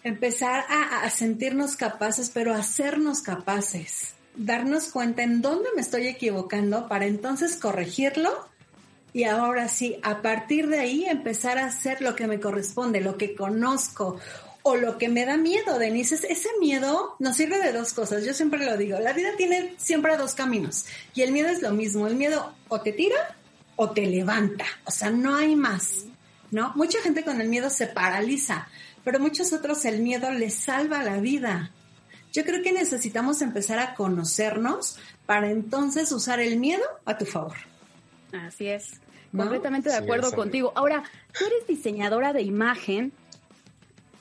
Empezar 0.04 0.66
a, 0.70 1.10
sentirnos 1.10 1.76
capaces, 1.76 2.30
pero 2.30 2.54
hacernos 2.54 3.22
capaces, 3.22 4.14
darnos 4.36 4.90
cuenta 4.90 5.24
en 5.24 5.42
dónde 5.42 5.70
me 5.76 5.82
estoy 5.82 6.08
equivocando 6.08 6.88
para 6.88 7.06
entonces 7.06 7.56
corregirlo 7.58 8.48
y 9.12 9.24
ahora 9.24 9.68
sí, 9.68 10.00
a 10.04 10.22
partir 10.22 10.68
de 10.68 10.80
ahí 10.80 11.06
empezar 11.06 11.58
a 11.58 11.66
hacer 11.66 12.02
lo 12.02 12.16
que 12.16 12.28
me 12.28 12.40
corresponde, 12.40 13.02
lo 13.02 13.18
que 13.18 13.36
conozco 13.36 14.20
o 14.62 14.76
lo 14.76 14.98
que 14.98 15.10
me 15.10 15.26
da 15.26 15.38
miedo, 15.38 15.80
Denise. 15.80 16.16
Ese 16.30 16.50
miedo 16.60 17.16
nos 17.20 17.36
sirve 17.36 17.58
de 17.60 17.74
dos 17.74 17.94
cosas, 17.94 18.24
yo 18.24 18.34
siempre 18.34 18.64
lo 18.66 18.78
digo, 18.78 19.00
la 19.00 19.14
vida 19.14 19.30
tiene 19.36 19.74
siempre 19.78 20.16
dos 20.18 20.36
caminos 20.36 20.86
y 21.16 21.22
el 21.24 21.32
miedo 21.32 21.50
es 21.50 21.62
lo 21.62 21.72
mismo, 21.72 22.08
el 22.08 22.16
miedo 22.16 22.54
o 22.68 22.82
te 22.82 22.92
tira 22.92 23.36
o 23.76 23.92
te 23.92 24.06
levanta, 24.06 24.66
o 24.86 24.92
sea, 24.92 25.10
no 25.10 25.36
hay 25.36 25.56
más, 25.56 26.06
¿no? 26.52 26.74
Mucha 26.76 27.02
gente 27.02 27.24
con 27.24 27.40
el 27.42 27.48
miedo 27.48 27.70
se 27.70 27.88
paraliza, 27.88 28.68
pero 29.04 29.20
muchos 29.20 29.54
otros 29.54 29.86
el 29.86 30.02
miedo 30.02 30.32
les 30.32 30.54
salva 30.54 31.04
la 31.04 31.18
vida. 31.18 31.72
Yo 32.32 32.44
creo 32.44 32.62
que 32.62 32.72
necesitamos 32.72 33.42
empezar 33.42 33.80
a 33.80 33.96
conocernos 33.96 34.98
para 35.26 35.50
entonces 35.50 36.12
usar 36.12 36.40
el 36.40 36.58
miedo 36.58 36.84
a 37.06 37.18
tu 37.18 37.26
favor. 37.26 37.56
Así 38.32 38.68
es, 38.68 39.00
completamente 39.36 39.90
de 39.90 39.96
acuerdo 39.96 40.32
contigo. 40.32 40.72
Ahora, 40.76 41.04
tú 41.38 41.46
eres 41.46 41.68
diseñadora 41.68 42.34
de 42.34 42.44
imagen 42.44 43.12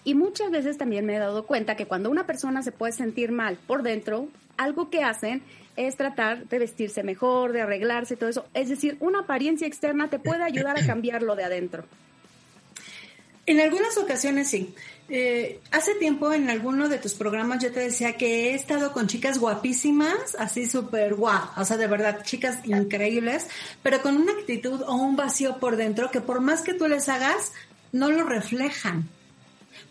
y 0.05 0.15
muchas 0.15 0.51
veces 0.51 0.79
también 0.79 1.05
me 1.05 1.17
he 1.17 1.19
dado 1.19 1.47
cuenta 1.47 1.77
que 1.77 1.87
cuando 1.87 2.11
una 2.11 2.27
persona 2.27 2.63
se 2.63 2.73
puede 2.73 2.93
sentir 2.93 3.31
mal 3.31 3.59
por 3.67 3.83
dentro, 3.83 4.29
algo 4.57 4.89
que 4.89 5.03
hacen 5.03 5.43
es 5.77 5.97
tratar 5.97 6.49
de 6.49 6.59
vestirse 6.59 7.03
mejor, 7.03 7.53
de 7.53 7.61
arreglarse, 7.61 8.17
todo 8.17 8.31
eso. 8.31 8.47
Es 8.55 8.69
decir, 8.69 8.97
una 9.01 9.21
apariencia 9.21 9.67
externa 9.67 10.09
te 10.09 10.19
puede 10.19 10.43
ayudar 10.43 10.79
a 10.79 10.87
cambiarlo 10.87 11.37
de 11.37 11.45
adentro. 11.45 11.85
En 13.49 13.61
algunas 13.61 13.97
ocasiones 13.97 14.51
sí. 14.51 14.75
Eh, 15.09 15.59
hace 15.71 15.95
tiempo 15.95 16.35
en 16.35 16.51
alguno 16.51 16.91
de 16.91 16.99
tus 16.99 17.15
programas 17.15 17.63
yo 17.63 17.73
te 17.73 17.81
decía 17.81 18.13
que 18.19 18.51
he 18.51 18.55
estado 18.55 18.93
con 18.93 19.07
chicas 19.07 19.39
guapísimas, 19.39 20.37
así 20.39 20.67
súper 20.67 21.15
guau, 21.15 21.49
o 21.57 21.65
sea, 21.65 21.79
de 21.79 21.87
verdad, 21.87 22.23
chicas 22.25 22.59
increíbles, 22.67 23.47
pero 23.83 24.03
con 24.03 24.19
una 24.19 24.33
actitud 24.33 24.83
o 24.83 24.97
un 24.97 25.17
vacío 25.17 25.57
por 25.61 25.77
dentro 25.77 26.11
que 26.11 26.21
por 26.21 26.43
más 26.43 26.61
que 26.61 26.75
tú 26.75 26.89
les 26.89 27.09
hagas, 27.09 27.55
no 27.91 28.11
lo 28.11 28.25
reflejan. 28.25 29.09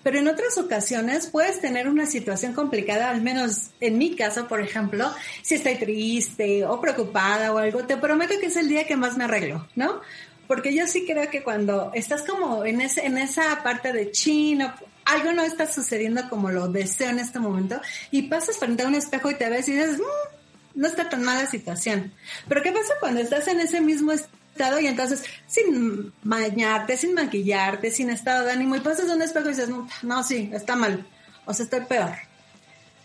Pero 0.03 0.19
en 0.19 0.27
otras 0.27 0.57
ocasiones 0.59 1.25
puedes 1.25 1.59
tener 1.61 1.89
una 1.89 2.05
situación 2.05 2.53
complicada, 2.53 3.09
al 3.09 3.21
menos 3.21 3.71
en 3.79 3.97
mi 3.97 4.15
caso, 4.15 4.47
por 4.47 4.61
ejemplo, 4.61 5.11
si 5.41 5.55
estoy 5.55 5.75
triste 5.75 6.63
o 6.63 6.79
preocupada 6.79 7.51
o 7.51 7.57
algo, 7.57 7.85
te 7.85 7.97
prometo 7.97 8.35
que 8.39 8.45
es 8.45 8.55
el 8.55 8.69
día 8.69 8.85
que 8.85 8.97
más 8.97 9.17
me 9.17 9.23
arreglo, 9.23 9.67
¿no? 9.75 10.01
Porque 10.47 10.73
yo 10.73 10.87
sí 10.87 11.05
creo 11.05 11.29
que 11.29 11.43
cuando 11.43 11.91
estás 11.93 12.23
como 12.23 12.65
en, 12.65 12.81
ese, 12.81 13.05
en 13.05 13.17
esa 13.17 13.61
parte 13.63 13.91
de 13.91 14.11
chino, 14.11 14.73
algo 15.05 15.33
no 15.33 15.43
está 15.43 15.71
sucediendo 15.71 16.29
como 16.29 16.49
lo 16.49 16.67
deseo 16.67 17.09
en 17.09 17.19
este 17.19 17.39
momento, 17.39 17.79
y 18.11 18.23
pasas 18.23 18.57
frente 18.57 18.83
a 18.83 18.87
un 18.87 18.95
espejo 18.95 19.29
y 19.29 19.35
te 19.35 19.49
ves 19.49 19.67
y 19.67 19.73
dices, 19.73 19.97
mm, 19.99 20.79
no 20.79 20.87
está 20.87 21.09
tan 21.09 21.23
mala 21.23 21.45
situación. 21.45 22.13
Pero 22.47 22.61
¿qué 22.61 22.71
pasa 22.71 22.93
cuando 22.99 23.21
estás 23.21 23.47
en 23.47 23.59
ese 23.59 23.81
mismo 23.81 24.11
estado 24.11 24.79
y 24.79 24.87
entonces 24.87 25.23
sin 25.47 26.13
bañarte, 26.23 26.97
sin 26.97 27.13
maquillarte, 27.13 27.91
sin 27.91 28.09
estado 28.09 28.45
de 28.45 28.51
ánimo, 28.51 28.75
y 28.75 28.79
pasas 28.79 29.09
a 29.09 29.15
un 29.15 29.21
espejo 29.21 29.47
y 29.47 29.51
dices, 29.51 29.69
no, 29.69 29.87
no 30.01 30.23
sí, 30.23 30.49
está 30.53 30.75
mal, 30.75 31.05
o 31.45 31.53
sea, 31.53 31.65
estoy 31.65 31.81
peor. 31.81 32.11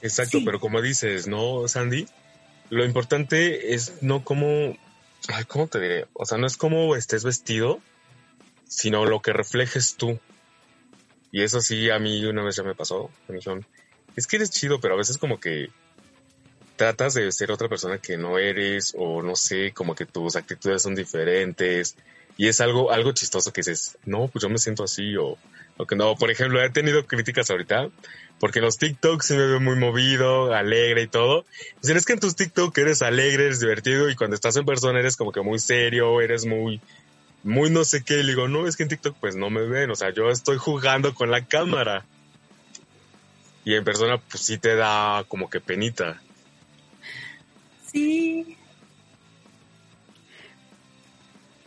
Exacto, 0.00 0.38
pero 0.44 0.58
como 0.58 0.82
dices, 0.82 1.28
¿no, 1.28 1.68
Sandy? 1.68 2.06
Lo 2.70 2.84
importante 2.84 3.74
es 3.74 4.02
no 4.02 4.24
como 4.24 4.76
Ay, 5.28 5.44
¿cómo 5.44 5.68
te 5.68 5.80
diré? 5.80 6.06
O 6.14 6.24
sea, 6.24 6.38
no 6.38 6.46
es 6.46 6.56
como 6.56 6.96
estés 6.96 7.24
vestido, 7.24 7.80
sino 8.66 9.04
lo 9.04 9.20
que 9.20 9.32
reflejes 9.32 9.96
tú. 9.96 10.18
Y 11.30 11.42
eso 11.42 11.60
sí, 11.60 11.90
a 11.90 11.98
mí 11.98 12.24
una 12.24 12.42
vez 12.42 12.56
ya 12.56 12.62
me 12.62 12.74
pasó. 12.74 13.10
Me 13.28 13.36
dijeron, 13.36 13.64
es 14.16 14.26
que 14.26 14.36
eres 14.36 14.50
chido, 14.50 14.80
pero 14.80 14.94
a 14.94 14.98
veces 14.98 15.18
como 15.18 15.38
que 15.38 15.70
tratas 16.76 17.14
de 17.14 17.30
ser 17.30 17.52
otra 17.52 17.68
persona 17.68 17.98
que 17.98 18.16
no 18.16 18.38
eres, 18.38 18.94
o 18.98 19.22
no 19.22 19.36
sé, 19.36 19.72
como 19.72 19.94
que 19.94 20.06
tus 20.06 20.36
actitudes 20.36 20.82
son 20.82 20.94
diferentes. 20.94 21.96
Y 22.36 22.48
es 22.48 22.60
algo, 22.60 22.90
algo 22.90 23.12
chistoso 23.12 23.52
que 23.52 23.60
dices, 23.60 23.98
no, 24.04 24.28
pues 24.28 24.42
yo 24.42 24.48
me 24.48 24.58
siento 24.58 24.84
así, 24.84 25.16
o, 25.16 25.38
o 25.76 25.86
que 25.86 25.96
no. 25.96 26.16
Por 26.16 26.30
ejemplo, 26.30 26.62
he 26.62 26.70
tenido 26.70 27.06
críticas 27.06 27.50
ahorita 27.50 27.90
porque 28.42 28.58
en 28.58 28.64
los 28.64 28.76
TikToks 28.76 29.24
se 29.24 29.36
me 29.36 29.46
ve 29.46 29.60
muy 29.60 29.76
movido, 29.76 30.52
alegre 30.52 31.02
y 31.02 31.06
todo. 31.06 31.44
Dicen, 31.80 31.96
es 31.96 32.04
que 32.04 32.14
en 32.14 32.18
tus 32.18 32.34
TikTok 32.34 32.76
eres 32.76 33.00
alegre, 33.00 33.44
eres 33.44 33.60
divertido 33.60 34.10
y 34.10 34.16
cuando 34.16 34.34
estás 34.34 34.56
en 34.56 34.64
persona 34.64 34.98
eres 34.98 35.16
como 35.16 35.30
que 35.30 35.42
muy 35.42 35.60
serio, 35.60 36.20
eres 36.20 36.44
muy, 36.44 36.80
muy 37.44 37.70
no 37.70 37.84
sé 37.84 38.02
qué. 38.02 38.18
Y 38.18 38.24
le 38.24 38.30
digo, 38.30 38.48
no, 38.48 38.66
es 38.66 38.76
que 38.76 38.82
en 38.82 38.88
TikTok 38.88 39.16
pues 39.20 39.36
no 39.36 39.48
me 39.48 39.62
ven, 39.62 39.92
o 39.92 39.94
sea, 39.94 40.12
yo 40.12 40.28
estoy 40.28 40.56
jugando 40.56 41.14
con 41.14 41.30
la 41.30 41.46
cámara. 41.46 42.04
Y 43.64 43.76
en 43.76 43.84
persona 43.84 44.18
pues 44.18 44.42
sí 44.42 44.58
te 44.58 44.74
da 44.74 45.22
como 45.28 45.48
que 45.48 45.60
penita. 45.60 46.20
Sí. 47.92 48.56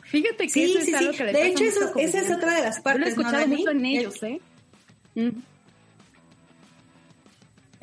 Fíjate 0.04 0.44
que 0.44 0.50
sí, 0.50 0.64
eso 0.64 0.80
es 0.80 0.94
algo 0.94 1.14
que 1.14 1.24
De 1.24 1.48
hecho, 1.48 1.64
esa 1.64 2.20
es 2.20 2.32
otra 2.32 2.56
de 2.56 2.64
las 2.64 2.82
partes. 2.82 3.16
Yo 3.16 3.22
lo 3.22 3.30
he 3.30 3.32
escuchado 3.32 3.48
mucho 3.48 3.72
en 3.72 3.86
ellos, 3.86 4.24
¿eh? 4.24 4.42
Mm. 5.16 5.55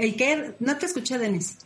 ¿El 0.03 0.17
qué? 0.17 0.55
No 0.59 0.77
te 0.79 0.87
escuché, 0.87 1.17
Denise. 1.17 1.59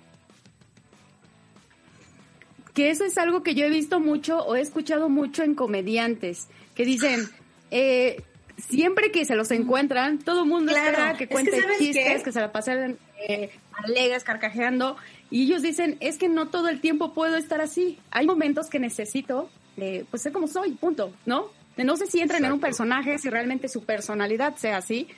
Que 2.74 2.90
eso 2.90 3.06
es 3.06 3.16
algo 3.16 3.42
que 3.42 3.54
yo 3.54 3.64
he 3.64 3.70
visto 3.70 3.98
mucho 3.98 4.40
o 4.40 4.54
he 4.56 4.60
escuchado 4.60 5.08
mucho 5.08 5.42
en 5.42 5.54
comediantes, 5.54 6.48
que 6.74 6.84
dicen, 6.84 7.30
eh, 7.70 8.22
siempre 8.58 9.10
que 9.10 9.24
se 9.24 9.36
los 9.36 9.50
encuentran, 9.52 10.18
todo 10.18 10.42
el 10.42 10.50
mundo 10.50 10.76
espera 10.76 11.16
que 11.16 11.28
cuenten 11.28 11.62
chistes, 11.78 12.22
que 12.22 12.30
se 12.30 12.40
la 12.40 12.52
pasen 12.52 12.98
eh, 13.26 13.52
alegres, 13.72 14.22
carcajeando, 14.22 14.98
y 15.30 15.44
ellos 15.44 15.62
dicen, 15.62 15.96
es 16.00 16.18
que 16.18 16.28
no 16.28 16.48
todo 16.48 16.68
el 16.68 16.82
tiempo 16.82 17.14
puedo 17.14 17.38
estar 17.38 17.62
así. 17.62 17.98
Hay 18.10 18.26
momentos 18.26 18.68
que 18.68 18.78
necesito, 18.78 19.48
eh, 19.78 20.04
pues 20.10 20.22
ser 20.22 20.32
como 20.32 20.46
soy, 20.46 20.72
punto, 20.72 21.14
¿no? 21.24 21.52
No 21.78 21.96
sé 21.96 22.06
si 22.06 22.20
entran 22.20 22.44
en 22.44 22.52
un 22.52 22.60
personaje, 22.60 23.16
si 23.16 23.30
realmente 23.30 23.70
su 23.70 23.84
personalidad 23.84 24.56
sea 24.56 24.76
así, 24.76 25.08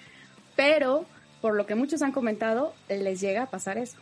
pero 0.54 1.04
por 1.40 1.54
lo 1.54 1.66
que 1.66 1.74
muchos 1.74 2.02
han 2.02 2.12
comentado, 2.12 2.74
les 2.88 3.20
llega 3.20 3.44
a 3.44 3.50
pasar 3.50 3.78
eso. 3.78 3.98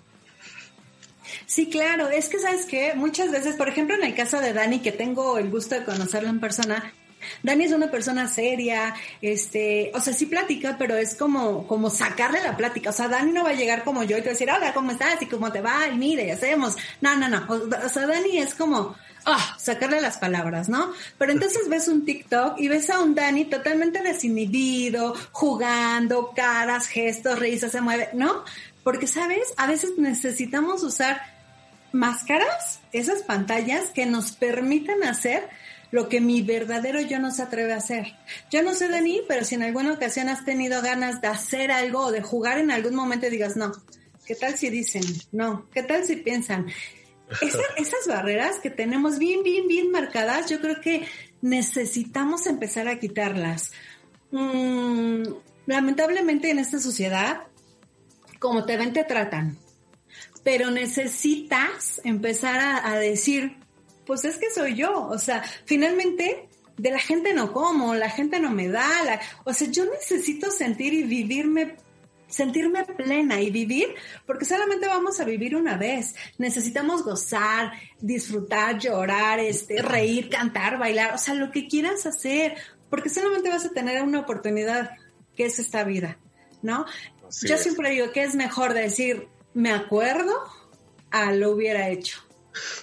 Sí, 1.47 1.69
claro, 1.69 2.09
es 2.09 2.29
que 2.29 2.39
sabes 2.39 2.67
que 2.67 2.95
muchas 2.95 3.31
veces, 3.31 3.57
por 3.57 3.69
ejemplo, 3.69 3.97
en 3.97 4.05
el 4.05 4.15
caso 4.15 4.41
de 4.41 4.53
Dani, 4.53 4.81
que 4.81 4.93
tengo 4.93 5.39
el 5.39 5.51
gusto 5.51 5.75
de 5.75 5.85
conocerlo 5.85 6.29
en 6.29 6.41
persona, 6.41 6.93
Dani 7.43 7.65
es 7.65 7.73
una 7.73 7.91
persona 7.91 8.29
seria, 8.29 8.95
este, 9.21 9.91
o 9.95 10.01
sea, 10.01 10.13
sí 10.13 10.27
platica, 10.27 10.77
pero 10.79 10.97
es 10.97 11.15
como, 11.15 11.67
como 11.67 11.91
sacarle 11.91 12.43
la 12.43 12.57
plática. 12.57 12.91
O 12.91 12.93
sea, 12.93 13.09
Dani 13.09 13.33
no 13.33 13.45
va 13.45 13.51
a 13.51 13.55
llegar 13.55 13.85
como 13.85 14.03
yo 14.03 14.17
y 14.17 14.21
te 14.21 14.27
va 14.27 14.31
a 14.31 14.35
decir, 14.35 14.51
hola, 14.51 14.75
¿cómo 14.75 14.93
estás? 14.93 15.21
Y 15.23 15.27
cómo 15.27 15.53
te 15.53 15.61
va, 15.61 15.89
y 15.89 15.97
mire, 15.97 16.33
hacemos. 16.33 16.77
No, 17.01 17.17
no, 17.17 17.29
no. 17.29 17.47
O, 17.49 17.89
sea, 17.89 18.07
Dani 18.07 18.39
es 18.39 18.55
como, 18.55 18.97
ah, 19.25 19.57
sacarle 19.59 20.01
las 20.01 20.19
palabras, 20.19 20.69
¿no? 20.69 20.93
Pero 21.19 21.33
entonces 21.33 21.69
ves 21.69 21.89
un 21.89 22.05
TikTok 22.05 22.59
y 22.59 22.69
ves 22.69 22.91
a 22.91 23.01
un 23.01 23.15
Dani 23.15 23.45
totalmente 23.47 24.03
desinhibido, 24.03 25.15
jugando, 25.33 26.33
caras, 26.35 26.87
gestos, 26.89 27.39
risas, 27.39 27.73
se 27.73 27.81
mueve, 27.81 28.11
¿no? 28.15 28.45
Porque, 28.83 29.07
¿sabes? 29.07 29.53
A 29.57 29.67
veces 29.67 29.93
necesitamos 29.99 30.83
usar 30.83 31.21
máscaras, 31.93 32.81
esas 32.93 33.23
pantallas 33.23 33.91
que 33.91 34.07
nos 34.07 34.33
permitan 34.33 35.03
hacer 35.03 35.49
lo 35.91 36.09
que 36.09 36.21
mi 36.21 36.43
verdadero 36.43 37.01
yo 37.01 37.19
no 37.19 37.31
se 37.31 37.43
atreve 37.43 37.73
a 37.73 37.79
hacer. 37.79 38.15
Yo 38.51 38.63
no 38.63 38.75
sé, 38.75 38.89
Dani, 38.89 39.23
pero 39.29 39.45
si 39.45 39.55
en 39.55 39.63
alguna 39.63 39.93
ocasión 39.93 40.29
has 40.29 40.45
tenido 40.45 40.83
ganas 40.83 41.21
de 41.21 41.29
hacer 41.29 41.71
algo 41.71 42.07
o 42.07 42.13
de 42.13 42.23
jugar 42.23 42.59
en 42.59 42.71
algún 42.71 42.95
momento 42.95 43.27
y 43.27 43.31
digas, 43.31 43.57
no, 43.57 43.73
¿qué 44.27 44.35
tal 44.35 44.57
si 44.57 44.71
dicen? 44.71 45.05
No, 45.33 45.69
¿qué 45.73 45.83
tal 45.83 46.05
si 46.05 46.17
piensan? 46.17 46.67
esas 47.77 48.07
barreras 48.07 48.59
que 48.63 48.71
tenemos 48.71 49.19
bien, 49.19 49.43
bien, 49.43 49.67
bien 49.67 49.91
marcadas, 49.91 50.49
yo 50.49 50.61
creo 50.61 50.81
que 50.81 51.07
necesitamos 51.41 52.47
empezar 52.47 52.89
a 52.89 52.99
quitarlas. 52.99 53.73
Mm, 54.31 55.23
lamentablemente 55.67 56.51
en 56.51 56.59
esta 56.59 56.79
sociedad, 56.79 57.45
como 58.39 58.65
te 58.65 58.77
ven, 58.77 58.93
te 58.93 59.05
tratan. 59.05 59.59
Pero 60.43 60.71
necesitas 60.71 62.01
empezar 62.05 62.61
a, 62.61 62.93
a 62.93 62.99
decir, 62.99 63.57
pues 64.07 64.25
es 64.25 64.37
que 64.37 64.51
soy 64.51 64.75
yo. 64.75 65.09
O 65.09 65.19
sea, 65.19 65.43
finalmente 65.65 66.49
de 66.77 66.91
la 66.91 66.99
gente 66.99 67.35
no 67.35 67.53
como, 67.53 67.95
la 67.95 68.11
gente 68.11 68.39
no 68.39 68.51
me 68.51 68.69
da, 68.69 69.03
la, 69.05 69.21
o 69.45 69.53
sea, 69.53 69.69
yo 69.71 69.85
necesito 69.87 70.51
sentir 70.51 70.93
y 70.93 71.03
vivirme 71.03 71.77
sentirme 72.29 72.85
plena 72.85 73.41
y 73.41 73.51
vivir, 73.51 73.95
porque 74.27 74.45
solamente 74.45 74.87
vamos 74.87 75.21
a 75.21 75.25
vivir 75.25 75.55
una 75.57 75.77
vez. 75.77 76.15
Necesitamos 76.39 77.05
gozar, 77.05 77.73
disfrutar, 78.01 78.79
llorar, 78.79 79.39
este, 79.39 79.81
reír, 79.81 80.29
cantar, 80.29 80.79
bailar, 80.79 81.15
o 81.15 81.19
sea, 81.19 81.35
lo 81.35 81.51
que 81.51 81.69
quieras 81.69 82.05
hacer, 82.07 82.57
porque 82.91 83.11
solamente 83.11 83.49
vas 83.49 83.65
a 83.65 83.71
tener 83.71 84.03
una 84.03 84.21
oportunidad 84.21 84.91
que 85.37 85.47
es 85.47 85.59
esta 85.59 85.85
vida, 85.85 86.19
¿no? 86.63 86.87
Yo 87.43 87.59
siempre 87.59 87.91
digo 87.91 88.13
que 88.13 88.23
es 88.23 88.35
mejor 88.35 88.75
decir, 88.75 89.29
me 89.55 89.71
acuerdo 89.71 90.33
a 91.11 91.33
lo 91.33 91.51
hubiera 91.51 91.89
hecho. 91.89 92.26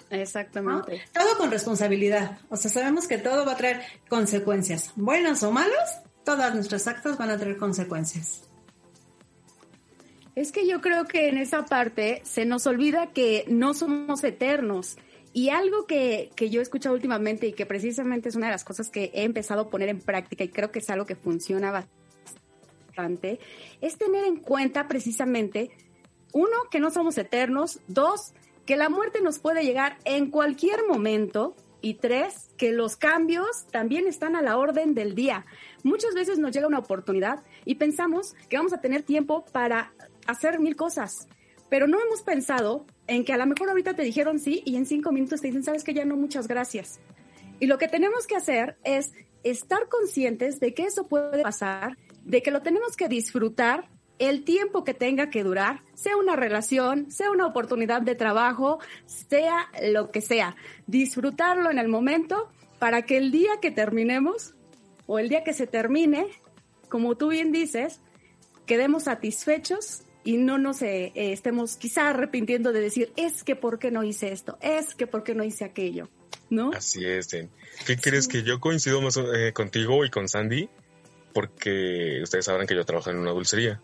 Exactamente. 0.10 1.02
Todo 1.14 1.38
con 1.38 1.52
responsabilidad. 1.52 2.40
O 2.50 2.58
sea, 2.58 2.70
sabemos 2.70 3.08
que 3.08 3.18
todo 3.18 3.46
va 3.46 3.54
a 3.54 3.58
traer 3.58 3.82
consecuencias. 4.10 4.92
Buenas 4.96 5.44
o 5.44 5.52
malas, 5.52 6.02
todas 6.24 6.54
nuestras 6.54 6.88
actos 6.88 7.18
van 7.18 7.30
a 7.30 7.38
traer 7.38 7.58
consecuencias. 7.58 8.44
Es 10.36 10.52
que 10.52 10.68
yo 10.68 10.82
creo 10.82 11.06
que 11.06 11.30
en 11.30 11.38
esa 11.38 11.66
parte 11.66 12.22
se 12.26 12.46
nos 12.46 12.66
olvida 12.66 13.12
que 13.12 13.46
no 13.48 13.74
somos 13.74 14.24
eternos. 14.24 14.98
Y 15.32 15.50
algo 15.50 15.88
que, 15.88 16.32
que, 16.36 16.52
yo 16.52 16.60
he 16.60 16.64
escuchado 16.64 16.94
últimamente 16.94 17.48
y 17.48 17.54
que 17.54 17.66
precisamente 17.66 18.30
es 18.30 18.36
una 18.36 18.48
de 18.48 18.52
las 18.52 18.64
cosas 18.64 18.90
que 18.90 19.12
he 19.16 19.24
empezado 19.24 19.62
a 19.62 19.70
poner 19.70 19.90
en 19.90 20.00
práctica 20.00 20.44
y 20.44 20.50
creo 20.50 20.72
que 20.72 20.78
es 20.78 20.90
algo 20.92 21.08
que 21.08 21.16
funciona 21.16 21.72
bastante, 21.72 23.40
es 23.82 23.98
tener 23.98 24.26
en 24.26 24.38
cuenta 24.38 24.88
precisamente, 24.88 25.72
uno, 26.34 26.56
que 26.70 26.80
no 26.80 26.92
somos 26.92 27.18
eternos, 27.18 27.80
dos, 27.88 28.34
que 28.66 28.76
la 28.76 28.90
muerte 28.90 29.22
nos 29.22 29.40
puede 29.40 29.64
llegar 29.64 29.98
en 30.06 30.30
cualquier 30.30 30.86
momento 30.88 31.56
y 31.82 31.96
tres, 31.96 32.50
que 32.58 32.72
los 32.72 32.96
cambios 32.96 33.68
también 33.70 34.08
están 34.08 34.38
a 34.38 34.42
la 34.42 34.58
orden 34.58 34.96
del 34.96 35.16
día. 35.16 35.46
Muchas 35.84 36.14
veces 36.14 36.40
nos 36.40 36.52
llega 36.52 36.68
una 36.68 36.80
oportunidad 36.80 37.44
y 37.66 37.76
pensamos 37.76 38.36
que 38.48 38.58
vamos 38.58 38.72
a 38.72 38.80
tener 38.80 39.04
tiempo 39.04 39.44
para 39.52 39.94
hacer 40.26 40.60
mil 40.60 40.78
cosas, 40.78 41.28
pero 41.70 41.88
no 41.88 42.00
hemos 42.00 42.22
pensado 42.22 42.86
en 43.08 43.26
que 43.26 43.34
a 43.34 43.38
lo 43.38 43.46
mejor 43.46 43.70
ahorita 43.70 43.96
te 43.96 44.04
dijeron 44.04 44.40
sí 44.40 44.64
y 44.66 44.78
en 44.78 44.86
cinco 44.86 45.12
minutos 45.12 45.42
te 45.42 45.48
dicen, 45.48 45.64
sabes 45.64 45.84
que 45.84 45.94
ya 45.94 46.06
no, 46.06 46.16
muchas 46.16 46.48
gracias. 46.48 47.02
Y 47.60 47.68
lo 47.68 47.78
que 47.78 47.90
tenemos 47.90 48.28
que 48.28 48.38
hacer 48.38 48.78
es 48.86 49.12
estar 49.44 49.90
conscientes 49.90 50.62
de 50.62 50.74
que 50.74 50.84
eso 50.84 51.08
puede 51.08 51.44
pasar, 51.44 51.98
de 52.24 52.42
que 52.42 52.52
lo 52.52 52.62
tenemos 52.62 52.96
que 52.96 53.10
disfrutar 53.10 53.90
el 54.30 54.44
tiempo 54.44 54.84
que 54.84 54.94
tenga 54.94 55.30
que 55.30 55.44
durar, 55.44 55.82
sea 55.94 56.18
una 56.18 56.36
relación, 56.36 57.12
sea 57.12 57.32
una 57.32 57.46
oportunidad 57.46 58.02
de 58.02 58.16
trabajo, 58.16 58.80
sea 59.06 59.70
lo 59.82 60.12
que 60.12 60.22
sea, 60.22 60.56
disfrutarlo 60.88 61.72
en 61.72 61.80
el 61.80 61.88
momento 61.88 62.50
para 62.80 63.04
que 63.04 63.18
el 63.18 63.32
día 63.32 63.52
que 63.62 63.72
terminemos 63.72 64.56
o 65.06 65.20
el 65.20 65.30
día 65.30 65.44
que 65.44 65.54
se 65.54 65.68
termine, 65.68 66.28
como 66.90 67.16
tú 67.16 67.30
bien 67.30 67.52
dices, 67.52 68.00
quedemos 68.66 69.04
satisfechos 69.04 70.04
y 70.24 70.38
no 70.38 70.58
nos 70.58 70.82
eh, 70.82 71.12
eh, 71.16 71.34
estemos 71.34 71.76
quizá 71.76 72.10
arrepintiendo 72.10 72.72
de 72.72 72.82
decir, 72.82 73.12
es 73.16 73.44
que 73.44 73.56
por 73.56 73.80
qué 73.80 73.92
no 73.92 74.04
hice 74.04 74.32
esto, 74.32 74.58
es 74.62 74.96
que 74.96 75.08
por 75.08 75.24
qué 75.24 75.36
no 75.36 75.44
hice 75.44 75.66
aquello, 75.66 76.10
¿no? 76.50 76.72
Así 76.74 77.06
es. 77.06 77.28
¿Qué 77.86 77.98
crees 77.98 78.28
que 78.28 78.44
yo 78.44 78.60
coincido 78.60 79.02
más 79.02 79.18
eh, 79.18 79.52
contigo 79.54 80.06
y 80.06 80.10
con 80.10 80.30
Sandy? 80.30 80.70
Porque 81.34 82.20
ustedes 82.22 82.46
sabrán 82.46 82.68
que 82.68 82.76
yo 82.76 82.86
trabajo 82.86 83.10
en 83.10 83.18
una 83.18 83.32
dulcería. 83.32 83.82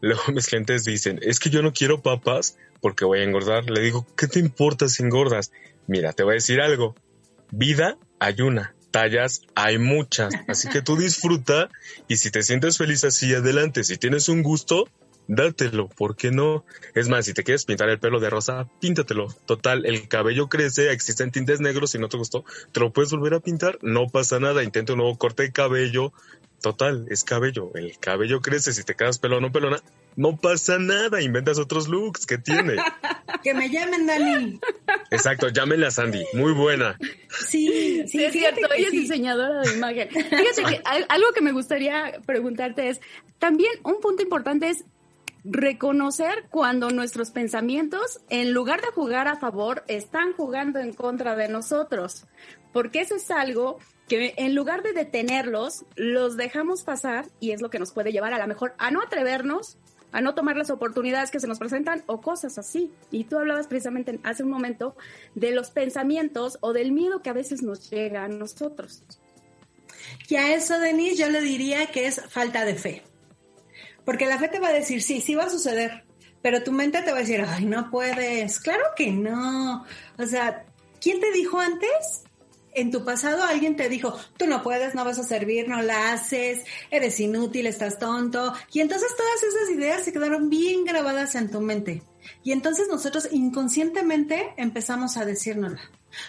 Luego 0.00 0.22
mis 0.32 0.46
clientes 0.46 0.84
dicen, 0.84 1.18
es 1.22 1.40
que 1.40 1.50
yo 1.50 1.62
no 1.62 1.72
quiero 1.72 2.02
papas 2.02 2.56
porque 2.80 3.04
voy 3.04 3.20
a 3.20 3.24
engordar. 3.24 3.68
Le 3.70 3.80
digo, 3.80 4.06
¿qué 4.16 4.26
te 4.26 4.38
importa 4.38 4.88
si 4.88 5.02
engordas? 5.02 5.52
Mira, 5.86 6.12
te 6.12 6.22
voy 6.22 6.32
a 6.32 6.34
decir 6.34 6.60
algo. 6.60 6.94
Vida 7.50 7.96
hay 8.20 8.40
una, 8.42 8.74
tallas 8.90 9.42
hay 9.54 9.78
muchas. 9.78 10.34
Así 10.46 10.68
que 10.68 10.82
tú 10.82 10.96
disfruta 10.96 11.70
y 12.08 12.16
si 12.16 12.30
te 12.30 12.42
sientes 12.42 12.78
feliz 12.78 13.04
así, 13.04 13.34
adelante. 13.34 13.84
Si 13.84 13.96
tienes 13.96 14.28
un 14.28 14.42
gusto, 14.42 14.88
dátelo, 15.28 15.88
¿por 15.88 16.16
qué 16.16 16.30
no? 16.30 16.64
Es 16.94 17.08
más, 17.08 17.26
si 17.26 17.34
te 17.34 17.44
quieres 17.44 17.64
pintar 17.64 17.88
el 17.90 18.00
pelo 18.00 18.18
de 18.18 18.30
rosa, 18.30 18.68
píntatelo. 18.80 19.28
Total, 19.46 19.86
el 19.86 20.08
cabello 20.08 20.48
crece, 20.48 20.90
existen 20.90 21.30
tintes 21.30 21.60
negros, 21.60 21.92
si 21.92 21.98
no 21.98 22.08
te 22.08 22.16
gustó, 22.16 22.44
te 22.72 22.80
lo 22.80 22.92
puedes 22.92 23.10
volver 23.10 23.34
a 23.34 23.40
pintar, 23.40 23.78
no 23.82 24.08
pasa 24.08 24.40
nada, 24.40 24.64
intenta 24.64 24.94
un 24.94 24.98
nuevo 24.98 25.16
corte 25.16 25.44
de 25.44 25.52
cabello, 25.52 26.12
Total, 26.60 27.06
es 27.08 27.24
cabello. 27.24 27.70
El 27.74 27.98
cabello 27.98 28.40
crece. 28.40 28.72
Si 28.72 28.82
te 28.82 28.94
quedas 28.94 29.18
pelón 29.18 29.44
o 29.44 29.52
pelona, 29.52 29.80
no 30.16 30.36
pasa 30.36 30.78
nada. 30.78 31.22
Inventas 31.22 31.58
otros 31.58 31.88
looks 31.88 32.26
que 32.26 32.38
tiene. 32.38 32.76
que 33.44 33.54
me 33.54 33.70
llamen, 33.70 34.06
Dani. 34.06 34.60
Exacto, 35.10 35.48
llámenle 35.48 35.86
a 35.86 35.90
Sandy. 35.90 36.24
Muy 36.34 36.52
buena. 36.52 36.98
Sí, 37.30 38.02
sí, 38.08 38.24
es 38.24 38.32
cierto. 38.32 38.60
Ella 38.76 38.86
es 38.86 38.92
diseñadora 38.92 39.60
de 39.62 39.76
imagen. 39.76 40.08
Fíjate 40.10 40.64
que 40.64 40.82
algo 40.84 41.26
que 41.32 41.40
me 41.40 41.52
gustaría 41.52 42.20
preguntarte 42.26 42.88
es, 42.88 43.00
también 43.38 43.70
un 43.84 44.00
punto 44.00 44.22
importante 44.22 44.68
es 44.68 44.84
reconocer 45.44 46.46
cuando 46.50 46.90
nuestros 46.90 47.30
pensamientos, 47.30 48.20
en 48.28 48.52
lugar 48.52 48.80
de 48.80 48.88
jugar 48.88 49.28
a 49.28 49.36
favor, 49.36 49.84
están 49.88 50.32
jugando 50.32 50.78
en 50.78 50.92
contra 50.92 51.36
de 51.36 51.48
nosotros. 51.48 52.26
Porque 52.72 53.00
eso 53.00 53.16
es 53.16 53.30
algo 53.30 53.78
que 54.08 54.34
en 54.36 54.54
lugar 54.54 54.82
de 54.82 54.92
detenerlos, 54.92 55.84
los 55.94 56.36
dejamos 56.36 56.82
pasar 56.82 57.26
y 57.40 57.50
es 57.52 57.60
lo 57.60 57.70
que 57.70 57.78
nos 57.78 57.92
puede 57.92 58.12
llevar 58.12 58.32
a 58.32 58.38
lo 58.38 58.46
mejor 58.46 58.74
a 58.78 58.90
no 58.90 59.02
atrevernos, 59.02 59.76
a 60.12 60.20
no 60.22 60.34
tomar 60.34 60.56
las 60.56 60.70
oportunidades 60.70 61.30
que 61.30 61.40
se 61.40 61.46
nos 61.46 61.58
presentan 61.58 62.02
o 62.06 62.20
cosas 62.20 62.58
así. 62.58 62.90
Y 63.10 63.24
tú 63.24 63.38
hablabas 63.38 63.66
precisamente 63.66 64.18
hace 64.22 64.42
un 64.42 64.50
momento 64.50 64.96
de 65.34 65.50
los 65.50 65.70
pensamientos 65.70 66.58
o 66.60 66.72
del 66.72 66.92
miedo 66.92 67.22
que 67.22 67.30
a 67.30 67.34
veces 67.34 67.62
nos 67.62 67.90
llega 67.90 68.24
a 68.24 68.28
nosotros. 68.28 69.02
Y 70.28 70.36
a 70.36 70.54
eso, 70.54 70.78
Denise, 70.78 71.16
yo 71.16 71.28
le 71.28 71.42
diría 71.42 71.86
que 71.86 72.06
es 72.06 72.20
falta 72.28 72.64
de 72.64 72.74
fe. 72.74 73.02
Porque 74.08 74.24
la 74.24 74.38
fe 74.38 74.48
te 74.48 74.58
va 74.58 74.68
a 74.68 74.72
decir, 74.72 75.02
sí, 75.02 75.20
sí 75.20 75.34
va 75.34 75.44
a 75.44 75.50
suceder, 75.50 76.02
pero 76.40 76.62
tu 76.62 76.72
mente 76.72 77.02
te 77.02 77.10
va 77.10 77.18
a 77.18 77.20
decir, 77.20 77.44
ay, 77.46 77.66
no 77.66 77.90
puedes. 77.90 78.58
Claro 78.58 78.82
que 78.96 79.10
no. 79.10 79.84
O 80.16 80.24
sea, 80.24 80.64
¿quién 80.98 81.20
te 81.20 81.30
dijo 81.30 81.60
antes 81.60 82.22
en 82.72 82.90
tu 82.90 83.04
pasado 83.04 83.44
alguien 83.44 83.76
te 83.76 83.90
dijo, 83.90 84.18
tú 84.38 84.46
no 84.46 84.62
puedes, 84.62 84.94
no 84.94 85.04
vas 85.04 85.18
a 85.18 85.24
servir, 85.24 85.68
no 85.68 85.82
la 85.82 86.14
haces, 86.14 86.64
eres 86.90 87.20
inútil, 87.20 87.66
estás 87.66 87.98
tonto. 87.98 88.54
Y 88.72 88.80
entonces 88.80 89.14
todas 89.14 89.42
esas 89.42 89.76
ideas 89.76 90.04
se 90.04 90.12
quedaron 90.14 90.48
bien 90.48 90.86
grabadas 90.86 91.34
en 91.34 91.50
tu 91.50 91.60
mente. 91.60 92.02
Y 92.42 92.52
entonces 92.52 92.88
nosotros 92.88 93.28
inconscientemente 93.30 94.54
empezamos 94.56 95.18
a 95.18 95.26
decírnosla. 95.26 95.82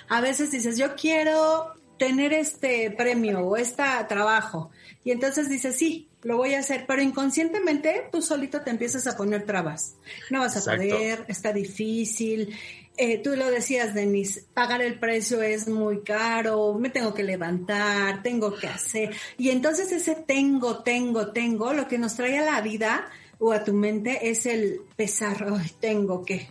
A 0.09 0.19
veces 0.19 0.51
dices, 0.51 0.77
yo 0.77 0.97
quiero 0.97 1.75
tener 1.97 2.33
este 2.33 2.91
premio 2.91 3.39
o 3.39 3.55
este 3.55 3.83
trabajo. 4.09 4.69
Y 5.05 5.11
entonces 5.11 5.47
dices, 5.47 5.77
sí, 5.77 6.08
lo 6.21 6.37
voy 6.37 6.53
a 6.53 6.59
hacer, 6.59 6.85
pero 6.87 7.01
inconscientemente 7.01 8.07
tú 8.11 8.21
solito 8.21 8.61
te 8.61 8.71
empiezas 8.71 9.07
a 9.07 9.15
poner 9.15 9.45
trabas. 9.45 9.95
No 10.29 10.39
vas 10.39 10.55
a 10.57 10.75
poder, 10.75 11.25
está 11.27 11.53
difícil, 11.53 12.55
eh, 13.01 13.17
tú 13.19 13.37
lo 13.37 13.49
decías, 13.49 13.93
Denis, 13.93 14.45
pagar 14.53 14.81
el 14.81 14.99
precio 14.99 15.41
es 15.41 15.69
muy 15.69 16.01
caro, 16.01 16.73
me 16.73 16.89
tengo 16.89 17.13
que 17.13 17.23
levantar, 17.23 18.21
tengo 18.21 18.53
que 18.53 18.67
hacer. 18.67 19.15
Y 19.37 19.51
entonces 19.51 19.89
ese 19.93 20.15
tengo, 20.15 20.83
tengo, 20.83 21.31
tengo, 21.31 21.71
lo 21.71 21.87
que 21.87 21.97
nos 21.97 22.15
trae 22.15 22.37
a 22.37 22.43
la 22.43 22.59
vida 22.59 23.09
o 23.39 23.53
a 23.53 23.63
tu 23.63 23.73
mente 23.73 24.29
es 24.29 24.45
el 24.45 24.81
pesar, 24.97 25.47
ay, 25.49 25.71
tengo 25.79 26.25
que. 26.25 26.49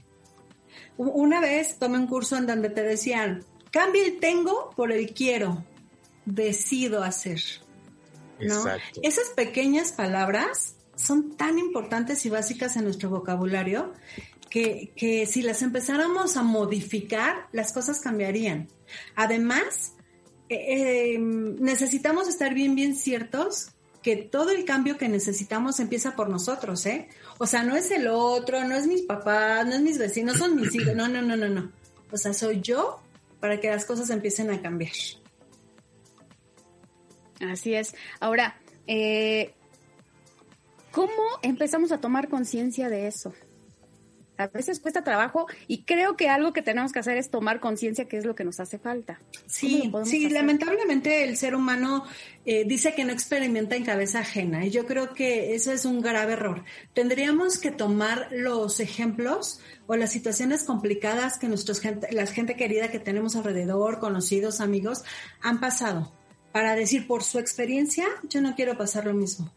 Una 0.97 1.43
vez 1.43 1.79
tomé 1.79 1.99
un 1.99 2.07
curso 2.07 2.39
en 2.39 2.47
donde 2.47 2.71
te 2.71 2.83
decían, 2.83 3.45
cambia 3.71 4.07
el 4.07 4.19
tengo 4.19 4.71
por 4.75 4.91
el 4.91 5.13
quiero. 5.13 5.67
decido 6.25 7.05
hacer. 7.05 7.41
¿No? 8.41 8.57
Exacto. 8.57 9.01
Esas 9.03 9.29
pequeñas 9.31 9.93
palabras 9.93 10.75
son 10.97 11.37
tan 11.37 11.59
importantes 11.59 12.25
y 12.27 12.31
básicas 12.31 12.77
en 12.77 12.85
nuestro 12.85 13.11
vocabulario 13.11 13.93
que, 14.51 14.93
que 14.97 15.27
si 15.27 15.43
las 15.43 15.63
empezáramos 15.63 16.37
a 16.37 16.43
modificar, 16.43 17.47
las 17.53 17.73
cosas 17.73 18.01
cambiarían. 18.01 18.69
Además, 19.15 19.93
eh, 20.49 21.15
eh, 21.15 21.19
necesitamos 21.19 22.29
estar 22.29 22.55
bien, 22.55 22.75
bien 22.75 22.97
ciertos 22.97 23.73
que 24.03 24.17
todo 24.17 24.51
el 24.51 24.65
cambio 24.65 24.97
que 24.97 25.09
necesitamos 25.09 25.81
empieza 25.81 26.17
por 26.17 26.31
nosotros, 26.31 26.87
¿eh? 26.87 27.09
O 27.39 27.47
sea, 27.47 27.63
no 27.63 27.77
es 27.77 27.91
el 27.91 28.09
otro, 28.09 28.65
no 28.65 28.75
es 28.75 28.87
mis 28.87 29.03
papás, 29.03 29.67
no 29.67 29.75
es 29.75 29.83
mis 29.83 29.99
vecinos, 29.99 30.39
son 30.39 30.57
mis 30.57 30.75
hijos, 30.75 30.95
no, 30.95 31.09
no, 31.09 31.21
no, 31.21 31.37
no, 31.37 31.49
no. 31.49 31.71
O 32.11 32.17
sea, 32.17 32.33
soy 32.33 32.61
yo 32.61 33.01
para 33.41 33.61
que 33.61 33.69
las 33.69 33.85
cosas 33.85 34.09
empiecen 34.11 34.51
a 34.51 34.63
cambiar. 34.63 34.93
Así 37.41 37.75
es. 37.75 37.95
Ahora, 38.21 38.57
eh, 38.87 39.55
¿cómo 40.91 41.13
empezamos 41.43 41.93
a 41.93 42.01
tomar 42.01 42.29
conciencia 42.29 42.89
de 42.89 43.07
eso? 43.07 43.33
A 44.39 44.47
veces 44.47 44.79
cuesta 44.79 45.03
trabajo 45.03 45.47
y 45.67 45.83
creo 45.83 46.17
que 46.17 46.29
algo 46.29 46.53
que 46.53 46.63
tenemos 46.63 46.93
que 46.93 47.01
hacer 47.01 47.17
es 47.17 47.29
tomar 47.29 47.59
conciencia 47.59 48.05
que 48.07 48.19
es 48.19 48.25
lo 48.25 48.37
que 48.37 48.45
nos 48.45 48.61
hace 48.61 48.79
falta. 48.79 49.21
Sí, 49.47 49.91
sí, 50.05 50.27
hacer? 50.27 50.33
lamentablemente 50.33 51.25
el 51.25 51.37
ser 51.37 51.57
humano 51.57 52.05
eh, 52.45 52.65
dice 52.65 52.95
que 52.95 53.05
no 53.05 53.13
experimenta 53.13 53.75
en 53.75 53.85
cabeza 53.85 54.21
ajena 54.21 54.65
y 54.65 54.71
yo 54.71 54.87
creo 54.87 55.13
que 55.13 55.57
eso 55.57 55.73
es 55.73 55.85
un 55.85 56.01
grave 56.01 56.35
error. 56.35 56.65
Tendríamos 56.95 57.59
que 57.59 57.73
tomar 57.73 58.29
los 58.31 58.79
ejemplos 58.79 59.61
o 59.89 59.97
las 59.97 60.13
situaciones 60.13 60.63
complicadas 60.63 61.37
que 61.39 61.49
nuestros 61.49 61.81
gente, 61.81 62.07
la 62.13 62.25
gente 62.27 62.55
querida 62.55 62.93
que 62.93 63.01
tenemos 63.01 63.35
alrededor, 63.35 63.99
conocidos, 63.99 64.61
amigos, 64.61 65.03
han 65.41 65.59
pasado 65.59 66.13
para 66.53 66.75
decir 66.75 67.07
por 67.07 67.23
su 67.23 67.39
experiencia, 67.39 68.07
yo 68.29 68.41
no 68.41 68.55
quiero 68.55 68.77
pasar 68.77 69.07
lo 69.07 69.15
mismo. 69.15 69.53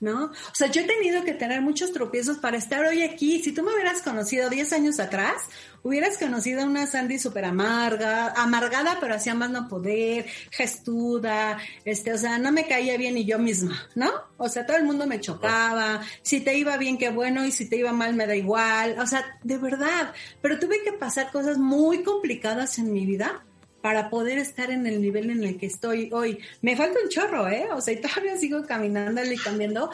¿no? 0.00 0.24
O 0.26 0.54
sea, 0.54 0.70
yo 0.70 0.82
he 0.82 0.84
tenido 0.84 1.24
que 1.24 1.32
tener 1.32 1.62
muchos 1.62 1.92
tropiezos 1.92 2.38
para 2.38 2.58
estar 2.58 2.84
hoy 2.84 3.02
aquí. 3.02 3.42
Si 3.42 3.52
tú 3.52 3.62
me 3.62 3.72
hubieras 3.72 4.02
conocido 4.02 4.50
10 4.50 4.72
años 4.74 5.00
atrás, 5.00 5.42
hubieras 5.82 6.18
conocido 6.18 6.62
a 6.62 6.66
una 6.66 6.86
Sandy 6.86 7.18
súper 7.18 7.46
amarga, 7.46 8.32
amargada, 8.32 8.98
pero 9.00 9.14
hacía 9.14 9.34
más 9.34 9.50
no 9.50 9.66
poder, 9.68 10.26
gestuda, 10.50 11.58
este, 11.84 12.12
o 12.12 12.18
sea, 12.18 12.38
no 12.38 12.52
me 12.52 12.66
caía 12.66 12.96
bien 12.96 13.14
ni 13.14 13.24
yo 13.24 13.38
misma, 13.38 13.88
¿no? 13.94 14.10
O 14.36 14.48
sea, 14.48 14.66
todo 14.66 14.76
el 14.76 14.84
mundo 14.84 15.06
me 15.06 15.20
chocaba, 15.20 16.02
si 16.22 16.40
te 16.40 16.56
iba 16.56 16.76
bien, 16.76 16.98
qué 16.98 17.10
bueno, 17.10 17.44
y 17.46 17.52
si 17.52 17.68
te 17.68 17.76
iba 17.76 17.92
mal, 17.92 18.14
me 18.14 18.26
da 18.26 18.36
igual, 18.36 18.96
o 18.98 19.06
sea, 19.06 19.38
de 19.42 19.58
verdad, 19.58 20.12
pero 20.42 20.58
tuve 20.58 20.82
que 20.82 20.92
pasar 20.92 21.30
cosas 21.32 21.58
muy 21.58 22.02
complicadas 22.02 22.78
en 22.78 22.92
mi 22.92 23.06
vida 23.06 23.42
para 23.84 24.08
poder 24.08 24.38
estar 24.38 24.70
en 24.70 24.86
el 24.86 25.02
nivel 25.02 25.28
en 25.28 25.44
el 25.44 25.58
que 25.58 25.66
estoy 25.66 26.08
hoy. 26.10 26.38
Me 26.62 26.74
falta 26.74 26.98
un 27.04 27.10
chorro, 27.10 27.46
¿eh? 27.50 27.66
O 27.70 27.82
sea, 27.82 27.94
todavía 28.00 28.38
sigo 28.38 28.64
caminando 28.64 29.22
y 29.22 29.36
cambiando, 29.36 29.90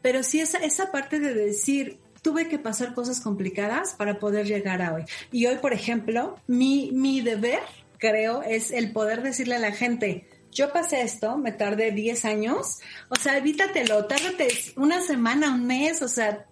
pero 0.00 0.22
sí 0.22 0.40
esa, 0.40 0.58
esa 0.58 0.92
parte 0.92 1.18
de 1.18 1.34
decir, 1.34 1.98
tuve 2.22 2.46
que 2.46 2.60
pasar 2.60 2.94
cosas 2.94 3.20
complicadas 3.20 3.94
para 3.94 4.20
poder 4.20 4.46
llegar 4.46 4.80
a 4.80 4.94
hoy. 4.94 5.06
Y 5.32 5.46
hoy, 5.46 5.56
por 5.56 5.72
ejemplo, 5.72 6.36
mi, 6.46 6.92
mi 6.92 7.20
deber, 7.20 7.58
creo, 7.98 8.44
es 8.44 8.70
el 8.70 8.92
poder 8.92 9.24
decirle 9.24 9.56
a 9.56 9.58
la 9.58 9.72
gente, 9.72 10.28
yo 10.52 10.72
pasé 10.72 11.02
esto, 11.02 11.36
me 11.36 11.50
tardé 11.50 11.90
10 11.90 12.24
años, 12.24 12.78
o 13.08 13.16
sea, 13.16 13.38
evítatelo, 13.38 14.04
tárdate 14.06 14.50
una 14.76 15.00
semana, 15.00 15.52
un 15.52 15.66
mes, 15.66 16.00
o 16.00 16.06
sea, 16.06 16.46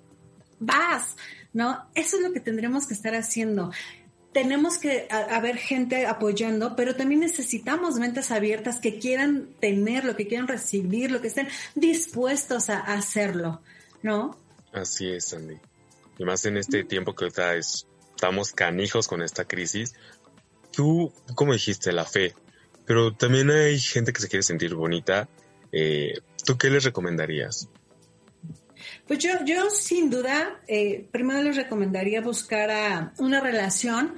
vas, 0.58 1.14
¿no? 1.52 1.88
Eso 1.94 2.16
es 2.16 2.22
lo 2.24 2.32
que 2.32 2.40
tendremos 2.40 2.88
que 2.88 2.94
estar 2.94 3.14
haciendo 3.14 3.70
tenemos 4.32 4.78
que 4.78 5.08
haber 5.10 5.56
gente 5.56 6.06
apoyando, 6.06 6.76
pero 6.76 6.94
también 6.94 7.20
necesitamos 7.20 7.96
mentes 7.96 8.30
abiertas 8.30 8.78
que 8.78 8.98
quieran 8.98 9.48
tener 9.60 10.04
lo 10.04 10.16
que 10.16 10.26
quieran 10.28 10.46
recibir, 10.46 11.10
lo 11.10 11.20
que 11.20 11.28
estén 11.28 11.48
dispuestos 11.74 12.70
a 12.70 12.78
hacerlo, 12.78 13.60
¿no? 14.02 14.38
Así 14.72 15.10
es, 15.10 15.26
Sandy. 15.26 15.56
Y 16.18 16.24
más 16.24 16.44
en 16.44 16.56
este 16.56 16.84
tiempo 16.84 17.14
que 17.14 17.24
ahorita 17.24 17.56
estamos 17.56 18.52
canijos 18.52 19.08
con 19.08 19.22
esta 19.22 19.46
crisis. 19.46 19.94
Tú, 20.72 21.12
como 21.34 21.52
dijiste, 21.52 21.92
la 21.92 22.04
fe, 22.04 22.34
pero 22.86 23.14
también 23.14 23.50
hay 23.50 23.78
gente 23.80 24.12
que 24.12 24.20
se 24.20 24.28
quiere 24.28 24.42
sentir 24.42 24.74
bonita. 24.74 25.28
Eh, 25.72 26.14
¿Tú 26.44 26.56
qué 26.56 26.70
les 26.70 26.84
recomendarías? 26.84 27.68
Pues 29.06 29.18
yo, 29.18 29.30
yo 29.44 29.70
sin 29.70 30.10
duda, 30.10 30.60
eh, 30.66 31.06
primero 31.10 31.42
les 31.42 31.56
recomendaría 31.56 32.20
buscar 32.20 32.70
a 32.70 33.12
una 33.18 33.40
relación 33.40 34.14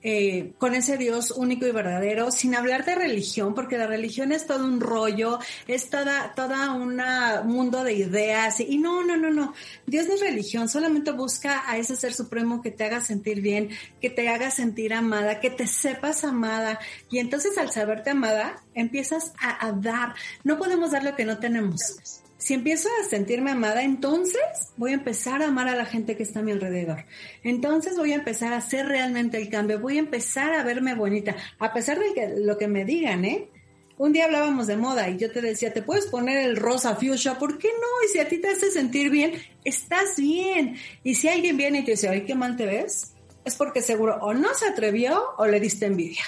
eh, 0.00 0.52
con 0.58 0.76
ese 0.76 0.96
Dios 0.96 1.32
único 1.32 1.66
y 1.66 1.72
verdadero, 1.72 2.30
sin 2.30 2.54
hablar 2.54 2.84
de 2.84 2.94
religión, 2.94 3.52
porque 3.52 3.76
la 3.76 3.88
religión 3.88 4.30
es 4.30 4.46
todo 4.46 4.64
un 4.64 4.80
rollo, 4.80 5.40
es 5.66 5.90
toda, 5.90 6.34
toda 6.36 6.72
un 6.72 7.02
mundo 7.46 7.82
de 7.82 7.94
ideas, 7.94 8.60
y, 8.60 8.78
no, 8.78 9.02
no, 9.02 9.16
no, 9.16 9.30
no, 9.30 9.54
Dios 9.86 10.06
no 10.06 10.14
es 10.14 10.20
religión, 10.20 10.68
solamente 10.68 11.10
busca 11.10 11.68
a 11.68 11.78
ese 11.78 11.96
ser 11.96 12.14
supremo 12.14 12.62
que 12.62 12.70
te 12.70 12.84
haga 12.84 13.00
sentir 13.00 13.40
bien, 13.40 13.70
que 14.00 14.08
te 14.08 14.28
haga 14.28 14.52
sentir 14.52 14.94
amada, 14.94 15.40
que 15.40 15.50
te 15.50 15.66
sepas 15.66 16.22
amada, 16.22 16.78
y 17.10 17.18
entonces 17.18 17.58
al 17.58 17.72
saberte 17.72 18.10
amada, 18.10 18.62
empiezas 18.74 19.32
a, 19.40 19.66
a 19.66 19.72
dar, 19.72 20.14
no 20.44 20.58
podemos 20.58 20.92
dar 20.92 21.02
lo 21.02 21.16
que 21.16 21.24
no 21.24 21.38
tenemos 21.38 22.22
si 22.38 22.54
empiezo 22.54 22.88
a 22.88 23.08
sentirme 23.08 23.50
amada, 23.50 23.82
entonces 23.82 24.40
voy 24.76 24.92
a 24.92 24.94
empezar 24.94 25.42
a 25.42 25.48
amar 25.48 25.68
a 25.68 25.74
la 25.74 25.84
gente 25.84 26.16
que 26.16 26.22
está 26.22 26.38
a 26.38 26.42
mi 26.42 26.52
alrededor. 26.52 27.04
Entonces 27.42 27.96
voy 27.96 28.12
a 28.12 28.16
empezar 28.16 28.52
a 28.52 28.58
hacer 28.58 28.86
realmente 28.86 29.38
el 29.38 29.50
cambio, 29.50 29.80
voy 29.80 29.96
a 29.96 30.00
empezar 30.00 30.54
a 30.54 30.62
verme 30.62 30.94
bonita, 30.94 31.34
a 31.58 31.74
pesar 31.74 31.98
de 31.98 32.14
que 32.14 32.28
lo 32.38 32.56
que 32.56 32.68
me 32.68 32.84
digan, 32.84 33.24
¿eh? 33.24 33.50
Un 33.98 34.12
día 34.12 34.26
hablábamos 34.26 34.68
de 34.68 34.76
moda 34.76 35.10
y 35.10 35.18
yo 35.18 35.32
te 35.32 35.40
decía, 35.40 35.72
te 35.72 35.82
puedes 35.82 36.06
poner 36.06 36.38
el 36.38 36.56
rosa 36.56 36.94
fuchsia, 36.94 37.36
¿por 37.36 37.58
qué 37.58 37.68
no? 37.68 38.06
Y 38.06 38.12
si 38.12 38.20
a 38.20 38.28
ti 38.28 38.38
te 38.38 38.48
hace 38.48 38.70
sentir 38.70 39.10
bien, 39.10 39.32
estás 39.64 40.14
bien. 40.16 40.76
Y 41.02 41.16
si 41.16 41.28
alguien 41.28 41.56
viene 41.56 41.80
y 41.80 41.84
te 41.84 41.90
dice, 41.92 42.08
ay, 42.08 42.24
qué 42.24 42.36
mal 42.36 42.56
te 42.56 42.66
ves, 42.66 43.14
es 43.44 43.56
porque 43.56 43.82
seguro 43.82 44.16
o 44.20 44.32
no 44.32 44.54
se 44.54 44.68
atrevió 44.68 45.20
o 45.38 45.46
le 45.46 45.58
diste 45.58 45.86
envidia. 45.86 46.22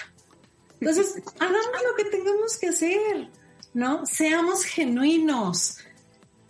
Entonces, 0.80 1.22
hagamos 1.38 1.82
lo 1.88 1.94
que 1.96 2.10
tengamos 2.10 2.58
que 2.58 2.68
hacer, 2.70 3.28
¿no? 3.72 4.04
Seamos 4.04 4.64
genuinos 4.64 5.78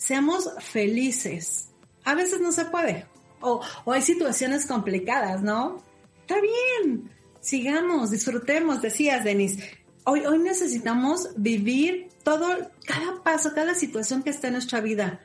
seamos 0.00 0.50
felices. 0.60 1.68
A 2.04 2.14
veces 2.14 2.40
no 2.40 2.50
se 2.52 2.64
puede. 2.64 3.06
O, 3.40 3.60
hay 3.86 4.02
situaciones 4.02 4.66
complicadas, 4.66 5.42
¿no? 5.42 5.82
Está 6.22 6.36
bien. 6.40 7.10
Sigamos, 7.40 8.10
disfrutemos, 8.10 8.80
decías, 8.80 9.24
Denise. 9.24 9.62
Hoy, 10.04 10.24
hoy 10.24 10.38
necesitamos 10.38 11.30
vivir 11.36 12.08
todo, 12.24 12.48
cada 12.86 13.22
paso, 13.22 13.52
cada 13.54 13.74
situación 13.74 14.22
que 14.22 14.30
está 14.30 14.48
en 14.48 14.54
nuestra 14.54 14.80
vida, 14.80 15.20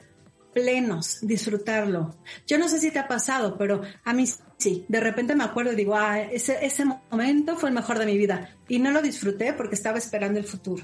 plenos, 0.53 1.19
disfrutarlo. 1.21 2.13
Yo 2.45 2.57
no 2.57 2.67
sé 2.67 2.79
si 2.79 2.91
te 2.91 2.99
ha 2.99 3.07
pasado, 3.07 3.57
pero 3.57 3.81
a 4.03 4.13
mí 4.13 4.25
sí. 4.57 4.85
De 4.89 4.99
repente 4.99 5.35
me 5.35 5.45
acuerdo 5.45 5.71
y 5.71 5.77
digo, 5.77 5.95
ah, 5.95 6.19
ese, 6.19 6.65
ese 6.65 6.83
momento 7.09 7.55
fue 7.55 7.69
el 7.69 7.75
mejor 7.75 7.97
de 7.97 8.05
mi 8.05 8.17
vida. 8.17 8.57
Y 8.67 8.79
no 8.79 8.91
lo 8.91 9.01
disfruté 9.01 9.53
porque 9.53 9.75
estaba 9.75 9.97
esperando 9.97 10.37
el 10.37 10.45
futuro. 10.45 10.83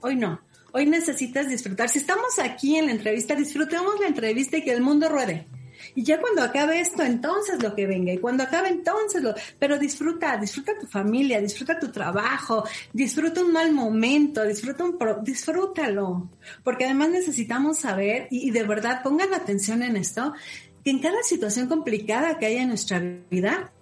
Hoy 0.00 0.14
no. 0.14 0.40
Hoy 0.72 0.86
necesitas 0.86 1.48
disfrutar. 1.48 1.88
Si 1.88 1.98
estamos 1.98 2.38
aquí 2.38 2.76
en 2.76 2.86
la 2.86 2.92
entrevista, 2.92 3.34
disfrutemos 3.34 3.98
la 4.00 4.06
entrevista 4.06 4.58
y 4.58 4.62
que 4.62 4.72
el 4.72 4.82
mundo 4.82 5.08
ruede. 5.08 5.46
Y 5.94 6.02
ya 6.02 6.20
cuando 6.20 6.42
acabe 6.42 6.80
esto, 6.80 7.02
entonces 7.02 7.62
lo 7.62 7.74
que 7.74 7.86
venga. 7.86 8.12
Y 8.12 8.18
cuando 8.18 8.42
acabe, 8.42 8.68
entonces 8.68 9.22
lo. 9.22 9.34
Pero 9.58 9.78
disfruta, 9.78 10.36
disfruta 10.36 10.72
tu 10.78 10.86
familia, 10.86 11.40
disfruta 11.40 11.78
tu 11.78 11.90
trabajo, 11.90 12.64
disfruta 12.92 13.42
un 13.42 13.52
mal 13.52 13.72
momento, 13.72 14.44
disfruta 14.44 14.84
un 14.84 14.98
pro... 14.98 15.20
disfrútalo. 15.22 16.30
Porque 16.62 16.84
además 16.84 17.10
necesitamos 17.10 17.78
saber, 17.78 18.28
y, 18.30 18.50
de 18.50 18.62
verdad 18.64 19.02
pongan 19.02 19.34
atención 19.34 19.82
en 19.82 19.96
esto, 19.96 20.34
que 20.84 20.90
en 20.90 20.98
cada 20.98 21.22
situación 21.22 21.68
complicada 21.68 22.38
que 22.38 22.46
haya 22.46 22.62
en 22.62 22.68
nuestra 22.68 23.00
vida, 23.30 23.72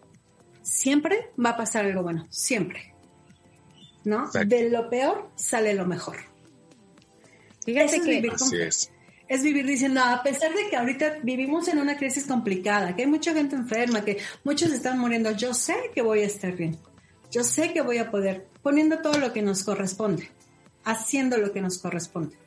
siempre 0.62 1.30
va 1.42 1.50
a 1.50 1.56
pasar 1.56 1.86
algo 1.86 2.02
bueno. 2.02 2.26
Siempre. 2.30 2.94
¿No? 4.04 4.30
De 4.30 4.70
lo 4.70 4.88
peor 4.88 5.30
sale 5.34 5.74
lo 5.74 5.84
mejor. 5.84 6.35
Fíjate 7.66 8.00
que 8.00 8.18
es, 8.64 8.90
es. 9.28 9.42
vivir 9.42 9.66
diciendo, 9.66 10.00
a 10.02 10.22
pesar 10.22 10.54
de 10.54 10.70
que 10.70 10.76
ahorita 10.76 11.18
vivimos 11.22 11.68
en 11.68 11.78
una 11.78 11.96
crisis 11.96 12.24
complicada, 12.26 12.96
que 12.96 13.02
hay 13.02 13.08
mucha 13.08 13.34
gente 13.34 13.56
enferma, 13.56 14.04
que 14.04 14.18
muchos 14.44 14.70
están 14.70 14.98
muriendo, 14.98 15.32
yo 15.32 15.52
sé 15.52 15.74
que 15.94 16.00
voy 16.00 16.20
a 16.20 16.26
estar 16.26 16.54
bien. 16.56 16.78
Yo 17.30 17.42
sé 17.42 17.72
que 17.72 17.82
voy 17.82 17.98
a 17.98 18.10
poder, 18.10 18.46
poniendo 18.62 19.00
todo 19.00 19.18
lo 19.18 19.32
que 19.32 19.42
nos 19.42 19.64
corresponde, 19.64 20.30
haciendo 20.84 21.36
lo 21.36 21.52
que 21.52 21.60
nos 21.60 21.78
corresponde 21.78 22.38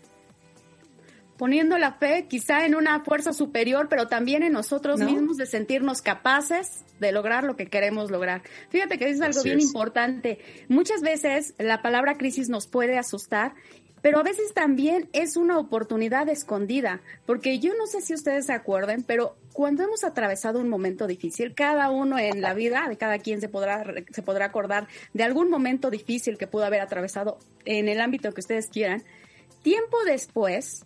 poniendo 1.39 1.77
la 1.77 1.93
fe 1.93 2.27
quizá 2.27 2.65
en 2.65 2.75
una 2.75 2.99
fuerza 2.99 3.31
superior, 3.31 3.87
pero 3.89 4.07
también 4.07 4.43
en 4.43 4.51
nosotros 4.51 4.99
mismos 4.99 5.37
de 5.37 5.45
sentirnos 5.45 6.01
capaces 6.01 6.83
de 6.99 7.13
lograr 7.13 7.45
lo 7.45 7.55
que 7.55 7.67
queremos 7.67 8.11
lograr. 8.11 8.43
Fíjate 8.69 8.97
que 8.97 9.09
es 9.09 9.21
algo 9.21 9.41
bien 9.41 9.61
importante. 9.61 10.39
Muchas 10.67 11.01
veces 11.01 11.53
la 11.57 11.81
palabra 11.81 12.15
crisis 12.15 12.49
nos 12.49 12.67
puede 12.67 12.97
asustar 12.97 13.55
pero 14.01 14.19
a 14.19 14.23
veces 14.23 14.53
también 14.53 15.09
es 15.13 15.37
una 15.37 15.57
oportunidad 15.57 16.27
escondida, 16.29 17.01
porque 17.25 17.59
yo 17.59 17.73
no 17.75 17.87
sé 17.87 18.01
si 18.01 18.13
ustedes 18.13 18.45
se 18.45 18.53
acuerden, 18.53 19.03
pero 19.03 19.35
cuando 19.53 19.83
hemos 19.83 20.03
atravesado 20.03 20.59
un 20.59 20.69
momento 20.69 21.07
difícil, 21.07 21.53
cada 21.53 21.89
uno 21.89 22.17
en 22.17 22.41
la 22.41 22.53
vida 22.53 22.87
de 22.87 22.97
cada 22.97 23.19
quien 23.19 23.41
se 23.41 23.49
podrá, 23.49 23.83
se 24.11 24.21
podrá 24.21 24.45
acordar 24.45 24.87
de 25.13 25.23
algún 25.23 25.49
momento 25.49 25.89
difícil 25.89 26.37
que 26.37 26.47
pudo 26.47 26.65
haber 26.65 26.81
atravesado 26.81 27.39
en 27.65 27.87
el 27.87 27.99
ámbito 27.99 28.31
que 28.33 28.41
ustedes 28.41 28.67
quieran, 28.67 29.03
tiempo 29.61 29.97
después, 30.05 30.85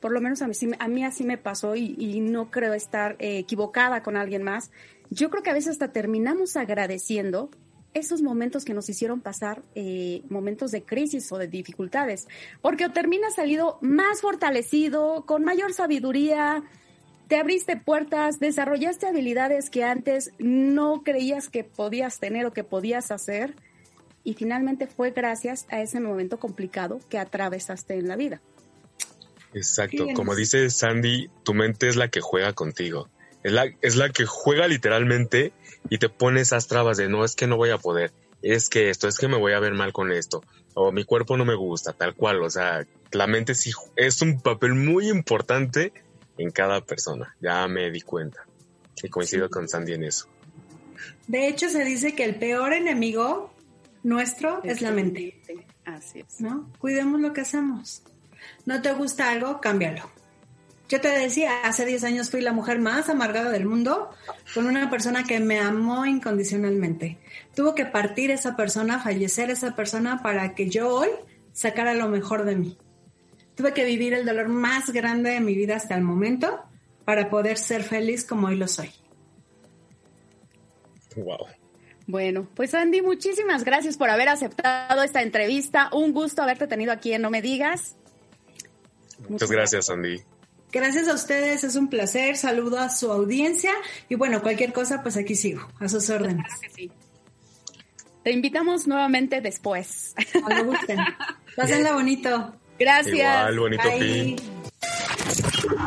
por 0.00 0.12
lo 0.12 0.20
menos 0.20 0.42
a 0.42 0.48
mí, 0.48 0.54
a 0.78 0.88
mí 0.88 1.04
así 1.04 1.24
me 1.24 1.38
pasó 1.38 1.74
y, 1.76 2.20
no 2.20 2.50
creo 2.50 2.74
estar 2.74 3.16
eh, 3.18 3.38
equivocada 3.38 4.02
con 4.02 4.16
alguien 4.16 4.42
más, 4.42 4.70
yo 5.10 5.30
creo 5.30 5.42
que 5.42 5.50
a 5.50 5.54
veces 5.54 5.72
hasta 5.72 5.92
terminamos 5.92 6.56
agradeciendo 6.56 7.50
esos 7.94 8.22
momentos 8.22 8.64
que 8.64 8.74
nos 8.74 8.88
hicieron 8.88 9.20
pasar 9.20 9.62
eh, 9.74 10.22
momentos 10.28 10.70
de 10.70 10.82
crisis 10.82 11.30
o 11.32 11.38
de 11.38 11.46
dificultades, 11.46 12.28
porque 12.60 12.88
terminas 12.88 13.34
salido 13.34 13.78
más 13.80 14.20
fortalecido, 14.20 15.24
con 15.26 15.44
mayor 15.44 15.72
sabiduría, 15.72 16.62
te 17.28 17.36
abriste 17.36 17.76
puertas, 17.76 18.38
desarrollaste 18.40 19.06
habilidades 19.06 19.70
que 19.70 19.84
antes 19.84 20.32
no 20.38 21.02
creías 21.02 21.48
que 21.48 21.64
podías 21.64 22.20
tener 22.20 22.44
o 22.46 22.52
que 22.52 22.64
podías 22.64 23.10
hacer, 23.10 23.54
y 24.24 24.34
finalmente 24.34 24.86
fue 24.86 25.10
gracias 25.10 25.66
a 25.70 25.80
ese 25.80 26.00
momento 26.00 26.38
complicado 26.38 26.98
que 27.08 27.18
atravesaste 27.18 27.94
en 27.94 28.08
la 28.08 28.16
vida. 28.16 28.40
Exacto, 29.52 30.06
como 30.14 30.34
dice 30.34 30.68
Sandy, 30.70 31.30
tu 31.44 31.54
mente 31.54 31.88
es 31.88 31.94
la 31.94 32.08
que 32.08 32.20
juega 32.20 32.54
contigo, 32.54 33.08
es 33.44 33.52
la, 33.52 33.66
es 33.82 33.94
la 33.94 34.08
que 34.08 34.26
juega 34.26 34.66
literalmente 34.66 35.52
y 35.88 35.98
te 35.98 36.08
pone 36.08 36.40
esas 36.40 36.66
trabas 36.66 36.96
de 36.96 37.08
no 37.08 37.24
es 37.24 37.36
que 37.36 37.46
no 37.46 37.56
voy 37.56 37.70
a 37.70 37.78
poder, 37.78 38.10
es 38.42 38.68
que 38.68 38.90
esto, 38.90 39.06
es 39.06 39.18
que 39.18 39.28
me 39.28 39.36
voy 39.36 39.52
a 39.52 39.60
ver 39.60 39.74
mal 39.74 39.92
con 39.92 40.10
esto, 40.10 40.42
o 40.72 40.90
mi 40.90 41.04
cuerpo 41.04 41.36
no 41.36 41.44
me 41.44 41.54
gusta, 41.54 41.92
tal 41.92 42.14
cual, 42.14 42.42
o 42.42 42.50
sea, 42.50 42.84
la 43.12 43.26
mente 43.26 43.54
sí 43.54 43.70
es 43.94 44.22
un 44.22 44.40
papel 44.40 44.74
muy 44.74 45.08
importante 45.08 45.92
en 46.38 46.50
cada 46.50 46.80
persona, 46.80 47.36
ya 47.40 47.68
me 47.68 47.90
di 47.90 48.00
cuenta, 48.00 48.44
y 49.00 49.08
coincido 49.08 49.48
con 49.50 49.68
Sandy 49.68 49.92
en 49.92 50.04
eso. 50.04 50.26
De 51.26 51.48
hecho, 51.48 51.68
se 51.68 51.84
dice 51.84 52.14
que 52.14 52.24
el 52.24 52.36
peor 52.36 52.72
enemigo 52.72 53.52
nuestro 54.02 54.62
es 54.64 54.80
la 54.80 54.90
mente. 54.90 55.40
Así 55.84 56.20
es. 56.20 56.40
¿No? 56.40 56.70
Cuidemos 56.78 57.20
lo 57.20 57.32
que 57.32 57.42
hacemos. 57.42 58.02
¿No 58.64 58.80
te 58.80 58.92
gusta 58.92 59.30
algo? 59.30 59.60
Cámbialo. 59.60 60.10
Yo 60.88 61.00
te 61.00 61.08
decía, 61.08 61.62
hace 61.64 61.86
10 61.86 62.04
años 62.04 62.30
fui 62.30 62.42
la 62.42 62.52
mujer 62.52 62.78
más 62.78 63.08
amargada 63.08 63.50
del 63.50 63.64
mundo 63.64 64.10
con 64.52 64.66
una 64.66 64.90
persona 64.90 65.24
que 65.24 65.40
me 65.40 65.58
amó 65.58 66.04
incondicionalmente. 66.04 67.18
Tuvo 67.54 67.74
que 67.74 67.86
partir 67.86 68.30
esa 68.30 68.54
persona, 68.54 68.98
fallecer 68.98 69.50
esa 69.50 69.74
persona 69.74 70.22
para 70.22 70.54
que 70.54 70.68
yo 70.68 70.94
hoy 70.94 71.08
sacara 71.52 71.94
lo 71.94 72.08
mejor 72.08 72.44
de 72.44 72.56
mí. 72.56 72.78
Tuve 73.54 73.72
que 73.72 73.84
vivir 73.84 74.12
el 74.12 74.26
dolor 74.26 74.48
más 74.48 74.90
grande 74.90 75.30
de 75.30 75.40
mi 75.40 75.54
vida 75.54 75.76
hasta 75.76 75.94
el 75.94 76.02
momento 76.02 76.62
para 77.04 77.30
poder 77.30 77.56
ser 77.56 77.82
feliz 77.82 78.24
como 78.24 78.48
hoy 78.48 78.56
lo 78.56 78.68
soy. 78.68 78.90
Wow. 81.16 81.46
Bueno, 82.06 82.46
pues 82.54 82.74
Andy, 82.74 83.00
muchísimas 83.00 83.64
gracias 83.64 83.96
por 83.96 84.10
haber 84.10 84.28
aceptado 84.28 85.02
esta 85.02 85.22
entrevista. 85.22 85.88
Un 85.92 86.12
gusto 86.12 86.42
haberte 86.42 86.66
tenido 86.66 86.92
aquí 86.92 87.14
en 87.14 87.22
No 87.22 87.30
Me 87.30 87.40
Digas. 87.40 87.96
Muchas 89.28 89.50
gracias, 89.50 89.88
Andy. 89.88 90.22
Gracias 90.74 91.06
a 91.06 91.14
ustedes, 91.14 91.62
es 91.62 91.76
un 91.76 91.88
placer. 91.88 92.36
Saludo 92.36 92.80
a 92.80 92.88
su 92.88 93.12
audiencia 93.12 93.70
y 94.08 94.16
bueno, 94.16 94.42
cualquier 94.42 94.72
cosa, 94.72 95.04
pues 95.04 95.16
aquí 95.16 95.36
sigo, 95.36 95.68
a 95.78 95.88
sus 95.88 96.10
órdenes. 96.10 96.48
Te 98.24 98.32
invitamos 98.32 98.88
nuevamente 98.88 99.40
después. 99.40 100.16
Cuando 100.42 100.64
gusten. 100.64 100.98
Pásenla 101.56 101.92
bonito. 101.92 102.56
Gracias. 102.76 103.14
Igual, 103.14 103.58
bonito 103.60 103.88
fin. 104.00 104.36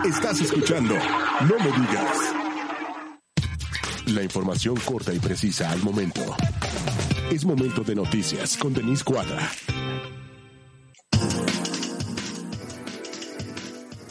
Estás 0.05 0.39
escuchando 0.39 0.95
No 0.95 1.59
Me 1.59 1.65
Digas. 1.65 2.35
La 4.05 4.23
información 4.23 4.77
corta 4.85 5.13
y 5.13 5.19
precisa 5.19 5.69
al 5.69 5.83
momento. 5.83 6.21
Es 7.29 7.43
momento 7.43 7.81
de 7.81 7.93
noticias 7.93 8.55
con 8.55 8.73
Denise 8.73 9.03
Cuadra. 9.03 9.51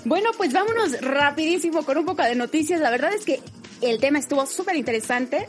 Bueno, 0.07 0.31
pues 0.37 0.53
vámonos 0.53 1.01
rapidísimo 1.01 1.85
con 1.85 1.99
un 1.99 2.05
poco 2.05 2.23
de 2.23 2.37
noticias. 2.37 2.79
La 2.79 2.91
verdad 2.91 3.13
es 3.13 3.25
que 3.25 3.41
el 3.81 3.99
tema 3.99 4.21
estuvo 4.21 4.47
súper 4.47 4.77
interesante. 4.77 5.49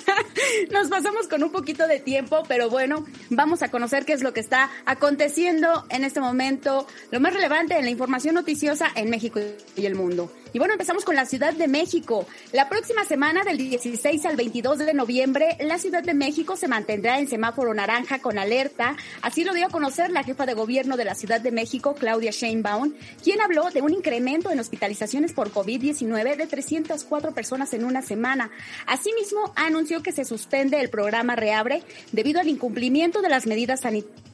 Nos 0.70 0.88
pasamos 0.88 1.26
con 1.26 1.42
un 1.42 1.50
poquito 1.50 1.88
de 1.88 1.98
tiempo, 1.98 2.44
pero 2.46 2.70
bueno, 2.70 3.04
vamos 3.28 3.60
a 3.62 3.72
conocer 3.72 4.04
qué 4.04 4.12
es 4.12 4.22
lo 4.22 4.32
que 4.32 4.38
está 4.38 4.70
aconteciendo 4.86 5.84
en 5.90 6.04
este 6.04 6.20
momento, 6.20 6.86
lo 7.10 7.18
más 7.18 7.34
relevante 7.34 7.76
en 7.76 7.86
la 7.86 7.90
información 7.90 8.36
noticiosa 8.36 8.86
en 8.94 9.10
México 9.10 9.40
y 9.74 9.86
el 9.86 9.96
mundo. 9.96 10.30
Y 10.52 10.58
bueno, 10.58 10.74
empezamos 10.74 11.04
con 11.04 11.14
la 11.14 11.26
Ciudad 11.26 11.52
de 11.52 11.68
México. 11.68 12.26
La 12.52 12.68
próxima 12.68 13.04
semana, 13.04 13.44
del 13.44 13.58
16 13.58 14.24
al 14.24 14.36
22 14.36 14.78
de 14.78 14.94
noviembre, 14.94 15.56
la 15.60 15.78
Ciudad 15.78 16.02
de 16.02 16.14
México 16.14 16.56
se 16.56 16.68
mantendrá 16.68 17.18
en 17.18 17.28
semáforo 17.28 17.74
naranja 17.74 18.20
con 18.20 18.38
alerta. 18.38 18.96
Así 19.20 19.44
lo 19.44 19.52
dio 19.52 19.66
a 19.66 19.70
conocer 19.70 20.10
la 20.10 20.24
jefa 20.24 20.46
de 20.46 20.54
gobierno 20.54 20.96
de 20.96 21.04
la 21.04 21.14
Ciudad 21.14 21.40
de 21.40 21.50
México, 21.50 21.94
Claudia 21.94 22.30
Sheinbaum, 22.30 22.94
quien 23.22 23.40
habló 23.40 23.70
de 23.70 23.82
un 23.82 23.92
incremento 23.92 24.50
en 24.50 24.60
hospitalizaciones 24.60 25.32
por 25.32 25.52
COVID-19 25.52 26.36
de 26.36 26.46
304 26.46 27.32
personas 27.32 27.74
en 27.74 27.84
una 27.84 28.02
semana. 28.02 28.50
Asimismo, 28.86 29.52
anunció 29.54 30.02
que 30.02 30.12
se 30.12 30.24
suspende 30.24 30.80
el 30.80 30.88
programa 30.88 31.36
Reabre 31.36 31.82
debido 32.12 32.40
al 32.40 32.48
incumplimiento 32.48 33.20
de 33.20 33.28
las 33.28 33.46
medidas 33.46 33.80
sanitarias 33.80 34.27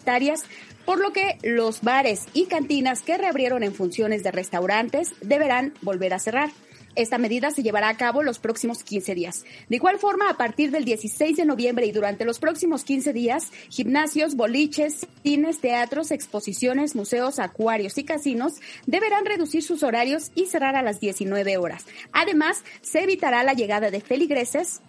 por 0.85 1.01
lo 1.01 1.13
que 1.13 1.39
los 1.43 1.83
bares 1.83 2.27
y 2.33 2.47
cantinas 2.47 3.03
que 3.03 3.19
reabrieron 3.19 3.63
en 3.63 3.75
funciones 3.75 4.23
de 4.23 4.31
restaurantes 4.31 5.13
deberán 5.21 5.75
volver 5.83 6.15
a 6.15 6.19
cerrar. 6.19 6.51
Esta 6.97 7.19
medida 7.19 7.51
se 7.51 7.63
llevará 7.63 7.89
a 7.89 7.97
cabo 7.97 8.23
los 8.23 8.39
próximos 8.39 8.85
15 8.85 9.15
días. 9.15 9.45
De 9.69 9.77
igual 9.77 9.99
forma, 9.99 10.31
a 10.31 10.37
partir 10.37 10.71
del 10.71 10.85
16 10.85 11.37
de 11.37 11.45
noviembre 11.45 11.87
y 11.87 11.93
durante 11.93 12.25
los 12.25 12.39
próximos 12.39 12.85
15 12.85 13.13
días, 13.13 13.51
gimnasios, 13.69 14.37
boliches, 14.37 15.07
cines, 15.25 15.59
teatros, 15.59 16.13
exposiciones, 16.13 16.95
museos, 16.95 17.41
acuarios 17.41 17.99
y 17.99 18.05
casinos 18.05 18.55
deberán 18.87 19.25
reducir 19.25 19.63
sus 19.65 19.83
horarios 19.83 20.31
y 20.37 20.47
cerrar 20.47 20.77
a 20.77 20.83
las 20.83 21.01
19 21.01 21.57
horas. 21.57 21.85
Además, 22.13 22.63
se 22.81 23.03
evitará 23.03 23.43
la 23.43 23.55
llegada 23.55 23.91
de 23.91 24.01
feligreses 24.01 24.81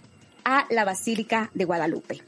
a 0.43 0.67
la 0.69 0.85
Basílica 0.85 1.49
de 1.55 1.65
Guadalupe. 1.65 2.21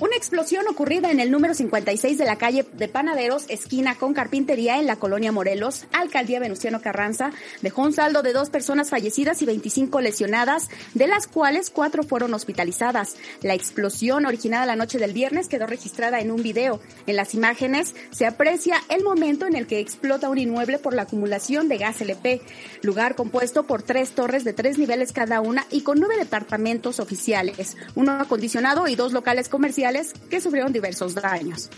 Una 0.00 0.16
explosión 0.16 0.66
ocurrida 0.66 1.12
en 1.12 1.20
el 1.20 1.30
número 1.30 1.54
56 1.54 2.18
de 2.18 2.24
la 2.24 2.34
calle 2.34 2.66
de 2.72 2.88
Panaderos, 2.88 3.44
esquina 3.48 3.94
con 3.94 4.12
Carpintería 4.12 4.80
en 4.80 4.86
la 4.86 4.96
colonia 4.96 5.30
Morelos, 5.30 5.86
alcaldía 5.92 6.40
Venustiano 6.40 6.82
Carranza, 6.82 7.30
dejó 7.62 7.82
un 7.82 7.92
saldo 7.92 8.22
de 8.22 8.32
dos 8.32 8.50
personas 8.50 8.90
fallecidas 8.90 9.40
y 9.40 9.46
25 9.46 10.00
lesionadas, 10.00 10.68
de 10.94 11.06
las 11.06 11.28
cuales 11.28 11.70
cuatro 11.70 12.02
fueron 12.02 12.34
hospitalizadas. 12.34 13.14
La 13.40 13.54
explosión 13.54 14.26
originada 14.26 14.66
la 14.66 14.74
noche 14.74 14.98
del 14.98 15.12
viernes 15.12 15.46
quedó 15.46 15.68
registrada 15.68 16.18
en 16.18 16.32
un 16.32 16.42
video. 16.42 16.80
En 17.06 17.14
las 17.14 17.32
imágenes 17.34 17.94
se 18.10 18.26
aprecia 18.26 18.82
el 18.88 19.04
momento 19.04 19.46
en 19.46 19.54
el 19.54 19.68
que 19.68 19.78
explota 19.78 20.28
un 20.28 20.38
inmueble 20.38 20.80
por 20.80 20.94
la 20.94 21.02
acumulación 21.02 21.68
de 21.68 21.78
gas 21.78 22.00
LP, 22.00 22.42
lugar 22.82 23.14
compuesto 23.14 23.62
por 23.62 23.84
tres 23.84 24.10
torres 24.10 24.42
de 24.42 24.54
tres 24.54 24.76
niveles 24.76 25.12
cada 25.12 25.40
una 25.40 25.66
y 25.70 25.82
con 25.82 26.00
nueve 26.00 26.16
departamentos 26.18 26.98
oficiales, 26.98 27.76
uno 27.94 28.10
acondicionado 28.10 28.88
y 28.88 28.96
dos 28.96 29.12
locales 29.12 29.48
comerciales 29.48 29.83
que 30.30 30.40
sufrieron 30.40 30.72
diversos 30.72 31.14
daños. 31.14 31.70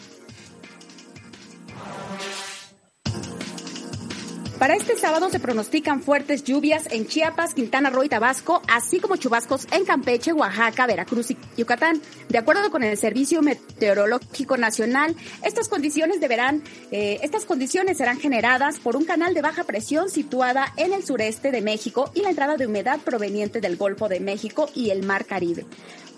Para 4.58 4.74
este 4.74 4.96
sábado 4.96 5.28
se 5.28 5.38
pronostican 5.38 6.00
fuertes 6.00 6.42
lluvias 6.42 6.88
en 6.90 7.06
Chiapas, 7.06 7.52
Quintana 7.52 7.90
Roo 7.90 8.04
y 8.04 8.08
Tabasco, 8.08 8.62
así 8.68 9.00
como 9.00 9.16
chubascos 9.16 9.66
en 9.70 9.84
Campeche, 9.84 10.32
Oaxaca, 10.32 10.86
Veracruz 10.86 11.30
y 11.30 11.36
Yucatán. 11.58 12.00
De 12.30 12.38
acuerdo 12.38 12.70
con 12.70 12.82
el 12.82 12.96
Servicio 12.96 13.42
Meteorológico 13.42 14.56
Nacional, 14.56 15.14
estas 15.42 15.68
condiciones 15.68 16.20
deberán, 16.20 16.62
eh, 16.90 17.20
estas 17.22 17.44
condiciones 17.44 17.98
serán 17.98 18.18
generadas 18.18 18.78
por 18.78 18.96
un 18.96 19.04
canal 19.04 19.34
de 19.34 19.42
baja 19.42 19.64
presión 19.64 20.08
situada 20.08 20.72
en 20.78 20.94
el 20.94 21.04
sureste 21.04 21.50
de 21.50 21.60
México 21.60 22.10
y 22.14 22.22
la 22.22 22.30
entrada 22.30 22.56
de 22.56 22.66
humedad 22.66 22.98
proveniente 23.00 23.60
del 23.60 23.76
Golfo 23.76 24.08
de 24.08 24.20
México 24.20 24.70
y 24.74 24.88
el 24.88 25.04
Mar 25.04 25.26
Caribe. 25.26 25.66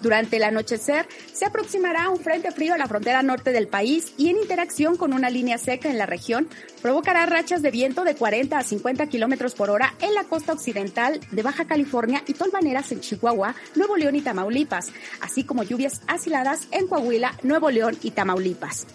Durante 0.01 0.37
el 0.37 0.45
anochecer 0.45 1.09
se 1.33 1.45
aproximará 1.45 2.09
un 2.09 2.21
frente 2.21 2.53
frío 2.53 2.75
a 2.75 2.79
la 2.79 2.87
frontera 2.87 3.21
norte 3.25 3.51
del 3.51 3.67
país 3.67 4.13
y 4.17 4.29
en 4.29 4.39
interacción 4.39 4.97
con 4.97 5.13
una 5.13 5.29
línea 5.29 5.59
seca 5.59 5.91
en 5.91 5.99
la 5.99 6.07
región 6.07 6.49
provocará 6.83 7.27
rachas 7.27 7.63
de 7.63 7.73
viento 7.73 8.05
de 8.05 8.15
40 8.15 8.28
a 8.29 8.63
50 8.63 9.07
kilómetros 9.07 9.55
por 9.55 9.71
hora 9.71 9.95
en 10.03 10.13
la 10.13 10.25
costa 10.25 10.53
occidental 10.53 11.19
de 11.31 11.43
Baja 11.43 11.65
California 11.65 12.23
y 12.27 12.35
tolvaneras 12.35 12.93
en 12.93 13.01
Chihuahua, 13.01 13.55
Nuevo 13.75 13.97
León 13.97 14.17
y 14.17 14.21
Tamaulipas, 14.21 14.93
así 15.23 15.45
como 15.45 15.63
lluvias 15.63 16.03
aisladas 16.07 16.69
en 16.71 16.89
Coahuila, 16.89 17.33
Nuevo 17.43 17.71
León 17.71 17.97
y 18.03 18.11
Tamaulipas. 18.11 18.87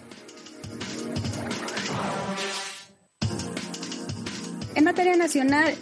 En 4.75 4.83
materia 4.83 5.15
nacional, 5.15 5.73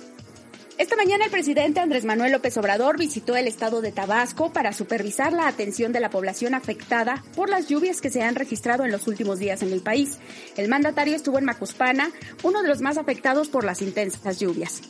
Esta 0.82 0.96
mañana 0.96 1.26
el 1.26 1.32
presidente 1.32 1.80
Andrés 1.80 2.06
Manuel 2.06 2.32
López 2.32 2.58
Obrador 2.58 2.98
visitó 2.98 3.36
el 3.36 3.48
estado 3.48 3.82
de 3.82 3.92
Tabasco 3.92 4.52
para 4.52 4.74
supervisar 4.74 5.32
la 5.32 5.48
atención 5.48 5.94
de 5.94 6.00
la 6.00 6.10
población 6.10 6.56
afectada 6.56 7.24
por 7.36 7.52
las 7.52 7.68
lluvias 7.68 8.02
que 8.02 8.10
se 8.10 8.24
han 8.24 8.34
registrado 8.34 8.84
en 8.84 8.92
los 8.92 9.08
últimos 9.08 9.38
días 9.38 9.62
en 9.62 9.74
el 9.74 9.82
país. 9.82 10.18
El 10.58 10.70
mandatario 10.70 11.16
estuvo 11.16 11.38
en 11.38 11.46
Macuspana, 11.46 12.10
uno 12.42 12.64
de 12.64 12.68
los 12.68 12.82
más 12.82 12.98
afectados 12.98 13.48
por 13.48 13.64
las 13.64 13.84
intensas 13.84 14.40
lluvias. 14.40 14.82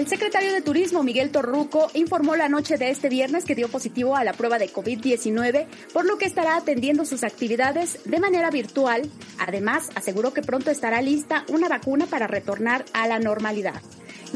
El 0.00 0.08
secretario 0.08 0.50
de 0.54 0.62
Turismo, 0.62 1.02
Miguel 1.02 1.30
Torruco, 1.30 1.90
informó 1.92 2.34
la 2.34 2.48
noche 2.48 2.78
de 2.78 2.88
este 2.88 3.10
viernes 3.10 3.44
que 3.44 3.54
dio 3.54 3.68
positivo 3.68 4.16
a 4.16 4.24
la 4.24 4.32
prueba 4.32 4.58
de 4.58 4.72
COVID-19, 4.72 5.66
por 5.92 6.06
lo 6.06 6.16
que 6.16 6.24
estará 6.24 6.56
atendiendo 6.56 7.04
sus 7.04 7.22
actividades 7.22 8.02
de 8.06 8.18
manera 8.18 8.48
virtual. 8.50 9.10
Además, 9.38 9.90
aseguró 9.94 10.32
que 10.32 10.40
pronto 10.40 10.70
estará 10.70 11.02
lista 11.02 11.44
una 11.48 11.68
vacuna 11.68 12.06
para 12.06 12.26
retornar 12.26 12.86
a 12.94 13.06
la 13.08 13.18
normalidad. 13.18 13.82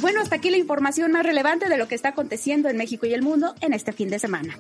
Bueno, 0.02 0.20
hasta 0.20 0.36
aquí 0.36 0.50
la 0.50 0.58
información 0.58 1.12
más 1.12 1.24
relevante 1.24 1.70
de 1.70 1.78
lo 1.78 1.88
que 1.88 1.94
está 1.94 2.10
aconteciendo 2.10 2.68
en 2.68 2.76
México 2.76 3.06
y 3.06 3.14
el 3.14 3.22
mundo 3.22 3.54
en 3.62 3.72
este 3.72 3.94
fin 3.94 4.10
de 4.10 4.18
semana. 4.18 4.58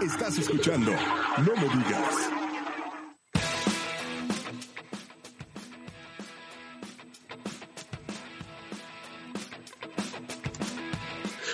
Estás 0.00 0.38
escuchando 0.38 0.92
No 0.92 1.52
me 1.56 1.62
digas. 1.62 2.51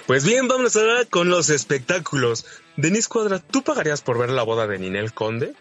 Pues 0.08 0.24
bien, 0.24 0.48
vamos 0.48 0.74
ahora 0.74 1.04
con 1.04 1.28
los 1.28 1.50
espectáculos. 1.50 2.46
Denise 2.78 3.10
Cuadra, 3.10 3.40
¿tú 3.40 3.62
pagarías 3.62 4.00
por 4.00 4.16
ver 4.16 4.30
la 4.30 4.42
boda 4.42 4.66
de 4.66 4.78
Ninel 4.78 5.12
Conde? 5.12 5.52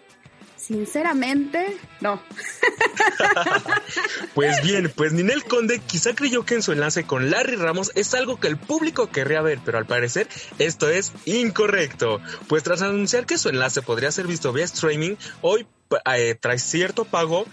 Sinceramente, 0.55 1.75
no. 1.99 2.21
pues 4.33 4.61
bien, 4.63 4.89
pues 4.95 5.11
Ninel 5.11 5.43
Conde 5.43 5.79
quizá 5.79 6.15
creyó 6.15 6.45
que 6.45 6.55
en 6.55 6.63
su 6.63 6.71
enlace 6.71 7.03
con 7.03 7.29
Larry 7.29 7.57
Ramos 7.57 7.91
es 7.95 8.13
algo 8.13 8.39
que 8.39 8.47
el 8.47 8.55
público 8.55 9.09
querría 9.09 9.41
ver, 9.41 9.59
pero 9.65 9.79
al 9.79 9.85
parecer 9.85 10.29
esto 10.59 10.89
es 10.89 11.11
incorrecto. 11.25 12.21
Pues 12.47 12.63
tras 12.63 12.81
anunciar 12.81 13.25
que 13.25 13.37
su 13.37 13.49
enlace 13.49 13.81
podría 13.81 14.13
ser 14.13 14.27
visto 14.27 14.53
vía 14.53 14.63
streaming, 14.63 15.15
hoy 15.41 15.67
eh, 16.15 16.35
tras 16.39 16.61
cierto 16.61 17.03
pago, 17.03 17.45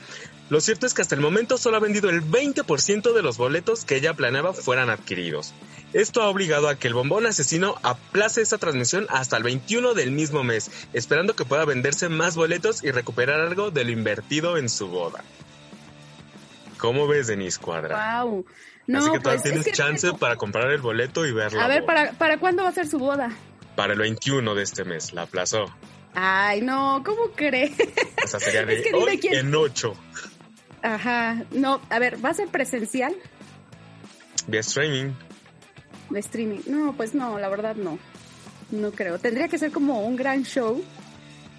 lo 0.50 0.61
cierto 0.61 0.87
es 0.87 0.94
que 0.94 1.02
hasta 1.02 1.14
el 1.14 1.20
momento 1.20 1.57
solo 1.57 1.78
ha 1.78 1.80
vendido 1.80 2.11
el 2.11 2.22
20% 2.22 3.12
de 3.12 3.22
los 3.22 3.38
boletos 3.38 3.85
que 3.85 3.96
ella 3.96 4.14
planeaba 4.14 4.52
fueran 4.52 4.90
adquiridos. 4.90 5.54
Esto 5.94 6.22
ha 6.22 6.28
obligado 6.28 6.68
a 6.68 6.74
que 6.74 6.88
el 6.88 6.94
bombón 6.94 7.26
asesino 7.26 7.76
aplace 7.83 8.42
esta 8.42 8.59
transmisión 8.59 9.07
hasta 9.09 9.37
el 9.37 9.42
21 9.44 9.94
del 9.94 10.11
mismo 10.11 10.44
mes, 10.44 10.70
esperando 10.92 11.35
que 11.35 11.44
pueda 11.44 11.64
venderse 11.64 12.09
más 12.09 12.37
boletos 12.37 12.83
y 12.83 12.90
recuperar 12.90 13.40
algo 13.40 13.70
de 13.70 13.85
lo 13.85 13.92
invertido 13.92 14.59
en 14.59 14.68
su 14.68 14.88
boda. 14.88 15.24
¿Cómo 16.78 17.07
ves, 17.07 17.28
Denise 17.28 17.59
Cuadra? 17.59 18.22
Wow. 18.24 18.44
Así 18.94 19.11
que 19.11 19.20
todavía 19.20 19.42
tienes 19.42 19.72
chance 19.72 20.12
para 20.12 20.37
comprar 20.37 20.70
el 20.70 20.83
boleto 20.83 21.24
y 21.24 21.33
verlo. 21.33 21.61
A 21.61 21.68
ver, 21.68 21.87
¿para, 21.87 22.12
¿para 22.12 22.38
cuándo 22.38 22.64
va 22.64 22.68
a 22.68 22.72
ser 22.72 22.87
su 22.87 22.98
boda? 22.98 23.30
Para 23.76 23.94
el 23.94 23.98
21 24.00 24.54
de 24.54 24.62
este 24.62 24.85
mes, 24.85 25.14
la 25.14 25.22
aplazó. 25.22 25.72
Ay, 26.14 26.61
no, 26.61 27.02
¿cómo 27.04 27.30
crees? 27.35 27.72
O 28.22 28.26
sea, 28.26 28.40
sería 28.40 28.64
de 28.66 28.90
hoy 28.94 29.20
en 29.22 29.54
8. 29.54 29.94
Ajá, 30.85 31.44
no, 31.51 31.81
a 31.90 31.99
ver, 31.99 32.25
¿va 32.25 32.31
a 32.31 32.35
ser 32.35 32.49
presencial? 32.49 33.14
Vía 34.47 34.61
streaming 34.61 35.12
de 36.11 36.20
streaming. 36.20 36.61
No, 36.66 36.94
pues 36.97 37.14
no, 37.14 37.38
la 37.38 37.49
verdad 37.49 37.77
no. 37.77 37.99
No 38.70 38.90
creo. 38.92 39.18
Tendría 39.18 39.49
que 39.49 39.59
ser 39.59 39.70
como 39.70 40.07
un 40.07 40.16
gran 40.16 40.44
show 40.44 40.83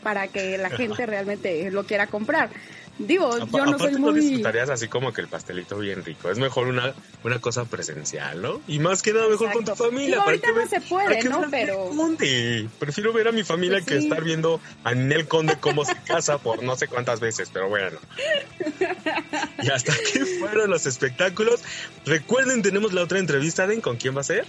para 0.02 0.28
que 0.28 0.58
la 0.58 0.70
gente 0.78 1.06
realmente 1.06 1.70
lo 1.72 1.86
quiera 1.86 2.08
comprar. 2.08 2.50
Digo, 2.98 3.38
yo 3.38 3.66
no 3.66 3.78
soy 3.78 3.92
muy... 3.94 4.02
no 4.02 4.14
disfrutarías 4.14 4.70
así 4.70 4.88
como 4.88 5.12
que 5.12 5.22
el 5.22 5.28
pastelito 5.28 5.78
bien 5.78 6.04
rico. 6.06 6.30
Es 6.30 6.38
mejor 6.38 6.68
una, 6.68 6.94
una 7.24 7.40
cosa 7.40 7.66
presencial, 7.66 8.42
¿no? 8.42 8.62
Y 8.68 8.80
más 8.80 9.02
que 9.02 9.14
nada 9.14 9.28
mejor 9.28 9.52
con 9.52 9.66
tu 9.66 9.76
familia. 9.76 10.22
ahorita 10.22 10.52
no 10.54 10.68
se 10.68 10.82
puede, 10.82 11.24
¿no? 11.24 11.46
Pero... 11.52 11.92
Prefiero 12.80 13.12
ver 13.14 13.28
a 13.28 13.32
mi 13.32 13.44
familia 13.44 13.80
pues 13.80 13.86
que 13.86 13.98
estar 13.98 14.24
viendo 14.24 14.62
a 14.84 14.94
Nel 14.94 15.28
Conde 15.28 15.58
cómo 15.60 15.84
se 15.84 15.96
casa 16.06 16.38
por 16.38 16.64
no 16.64 16.76
sé 16.76 16.88
cuántas 16.88 17.20
veces, 17.20 17.50
pero 17.52 17.68
bueno. 17.68 18.00
y 19.62 19.70
hasta 19.70 19.94
aquí 19.94 20.20
fueron 20.40 20.70
los 20.70 20.86
espectáculos. 20.86 21.62
Recuerden, 22.06 22.62
tenemos 22.62 22.94
la 22.94 23.04
otra 23.04 23.20
entrevista, 23.20 23.68
¿den 23.68 23.82
con 23.82 23.98
quién 23.98 24.16
va 24.16 24.22
a 24.22 24.26
ser? 24.26 24.46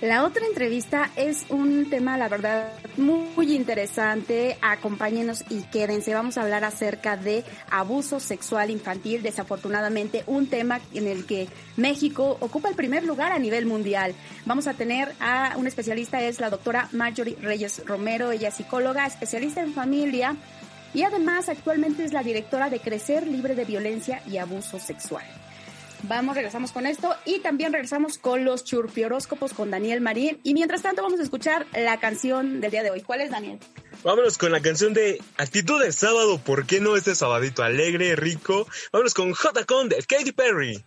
La 0.00 0.24
otra 0.24 0.44
entrevista 0.44 1.10
es 1.16 1.46
un 1.48 1.88
tema, 1.88 2.18
la 2.18 2.28
verdad, 2.28 2.72
muy 2.96 3.54
interesante. 3.54 4.58
Acompáñenos 4.60 5.44
y 5.48 5.62
quédense. 5.62 6.12
Vamos 6.12 6.36
a 6.36 6.42
hablar 6.42 6.64
acerca 6.64 7.16
de 7.16 7.44
abuso 7.70 8.20
sexual 8.20 8.70
infantil. 8.70 9.22
Desafortunadamente, 9.22 10.24
un 10.26 10.48
tema 10.48 10.80
en 10.92 11.06
el 11.06 11.24
que 11.24 11.48
México 11.76 12.36
ocupa 12.40 12.68
el 12.68 12.74
primer 12.74 13.04
lugar 13.04 13.32
a 13.32 13.38
nivel 13.38 13.66
mundial. 13.66 14.14
Vamos 14.44 14.66
a 14.66 14.74
tener 14.74 15.14
a 15.20 15.54
una 15.56 15.68
especialista, 15.68 16.20
es 16.20 16.40
la 16.40 16.50
doctora 16.50 16.88
Marjorie 16.92 17.38
Reyes 17.40 17.82
Romero. 17.86 18.30
Ella 18.30 18.48
es 18.48 18.54
psicóloga, 18.54 19.06
especialista 19.06 19.62
en 19.62 19.72
familia 19.72 20.36
y 20.92 21.02
además 21.02 21.48
actualmente 21.48 22.04
es 22.04 22.12
la 22.12 22.22
directora 22.22 22.68
de 22.68 22.80
Crecer 22.80 23.26
Libre 23.26 23.54
de 23.54 23.64
Violencia 23.64 24.22
y 24.26 24.38
Abuso 24.38 24.78
Sexual. 24.78 25.24
Vamos, 26.06 26.34
regresamos 26.34 26.70
con 26.72 26.86
esto 26.86 27.14
y 27.24 27.38
también 27.38 27.72
regresamos 27.72 28.18
con 28.18 28.44
los 28.44 28.64
churpioróscopos 28.64 29.54
con 29.54 29.70
Daniel 29.70 30.02
Marín. 30.02 30.38
Y 30.42 30.52
mientras 30.52 30.82
tanto 30.82 31.02
vamos 31.02 31.18
a 31.18 31.22
escuchar 31.22 31.66
la 31.72 31.98
canción 31.98 32.60
del 32.60 32.70
día 32.70 32.82
de 32.82 32.90
hoy. 32.90 33.00
¿Cuál 33.00 33.22
es, 33.22 33.30
Daniel? 33.30 33.58
Vámonos 34.02 34.36
con 34.36 34.52
la 34.52 34.60
canción 34.60 34.92
de 34.92 35.22
Actitud 35.38 35.82
de 35.82 35.92
Sábado. 35.92 36.38
¿Por 36.38 36.66
qué 36.66 36.78
no 36.80 36.96
este 36.96 37.14
sabadito 37.14 37.62
alegre, 37.62 38.16
rico? 38.16 38.66
Vámonos 38.92 39.14
con 39.14 39.32
J. 39.32 39.64
Conde, 39.64 39.96
Katy 40.06 40.32
Perry. 40.32 40.84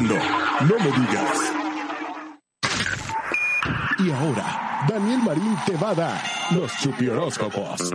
No 0.00 0.78
me 0.78 0.84
digas. 0.86 1.52
Y 3.98 4.10
ahora, 4.10 4.86
Daniel 4.88 5.20
Marín 5.22 5.54
te 5.66 5.76
va 5.76 5.90
a 5.90 5.94
dar 5.94 6.22
los 6.52 6.74
chupioróscopos. 6.78 7.92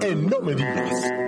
En 0.00 0.26
No 0.30 0.40
me 0.42 0.54
digas. 0.54 1.23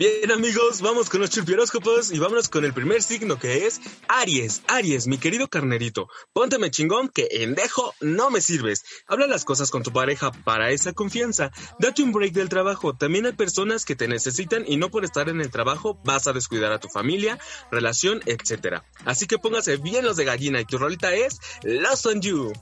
Bien 0.00 0.32
amigos, 0.32 0.80
vamos 0.80 1.10
con 1.10 1.20
los 1.20 1.28
churpióscopos 1.28 2.10
y 2.10 2.18
vámonos 2.18 2.48
con 2.48 2.64
el 2.64 2.72
primer 2.72 3.02
signo 3.02 3.38
que 3.38 3.66
es 3.66 3.82
Aries. 4.08 4.62
Aries, 4.66 5.06
mi 5.06 5.18
querido 5.18 5.46
carnerito, 5.46 6.08
pónteme 6.32 6.70
chingón 6.70 7.10
que 7.10 7.28
en 7.30 7.54
dejo 7.54 7.92
no 8.00 8.30
me 8.30 8.40
sirves. 8.40 8.82
Habla 9.06 9.26
las 9.26 9.44
cosas 9.44 9.70
con 9.70 9.82
tu 9.82 9.92
pareja 9.92 10.32
para 10.32 10.70
esa 10.70 10.94
confianza. 10.94 11.50
Date 11.78 12.02
un 12.02 12.12
break 12.12 12.32
del 12.32 12.48
trabajo. 12.48 12.96
También 12.96 13.26
hay 13.26 13.34
personas 13.34 13.84
que 13.84 13.94
te 13.94 14.08
necesitan 14.08 14.64
y 14.66 14.78
no 14.78 14.90
por 14.90 15.04
estar 15.04 15.28
en 15.28 15.42
el 15.42 15.50
trabajo 15.50 16.00
vas 16.02 16.26
a 16.26 16.32
descuidar 16.32 16.72
a 16.72 16.80
tu 16.80 16.88
familia, 16.88 17.38
relación, 17.70 18.22
etc. 18.24 18.80
Así 19.04 19.26
que 19.26 19.36
póngase 19.36 19.76
bien 19.76 20.06
los 20.06 20.16
de 20.16 20.24
gallina 20.24 20.62
y 20.62 20.64
tu 20.64 20.78
rolita 20.78 21.12
es 21.12 21.38
Lost 21.62 22.06
on 22.06 22.22
You. 22.22 22.54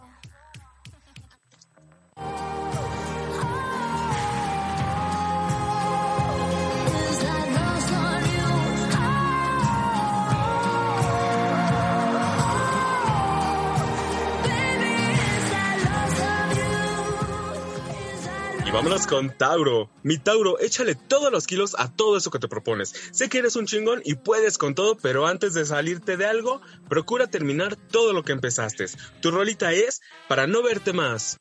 Vámonos 18.78 19.08
con 19.08 19.36
Tauro. 19.36 19.90
Mi 20.04 20.18
Tauro, 20.18 20.60
échale 20.60 20.94
todos 20.94 21.32
los 21.32 21.48
kilos 21.48 21.74
a 21.76 21.90
todo 21.90 22.16
eso 22.16 22.30
que 22.30 22.38
te 22.38 22.46
propones. 22.46 22.94
Sé 23.10 23.28
que 23.28 23.38
eres 23.38 23.56
un 23.56 23.66
chingón 23.66 24.02
y 24.04 24.14
puedes 24.14 24.56
con 24.56 24.76
todo, 24.76 24.96
pero 24.96 25.26
antes 25.26 25.52
de 25.54 25.66
salirte 25.66 26.16
de 26.16 26.26
algo, 26.26 26.60
procura 26.88 27.26
terminar 27.26 27.74
todo 27.74 28.12
lo 28.12 28.22
que 28.22 28.30
empezaste. 28.30 28.86
Tu 29.20 29.32
rolita 29.32 29.72
es 29.72 30.00
para 30.28 30.46
no 30.46 30.62
verte 30.62 30.92
más. 30.92 31.38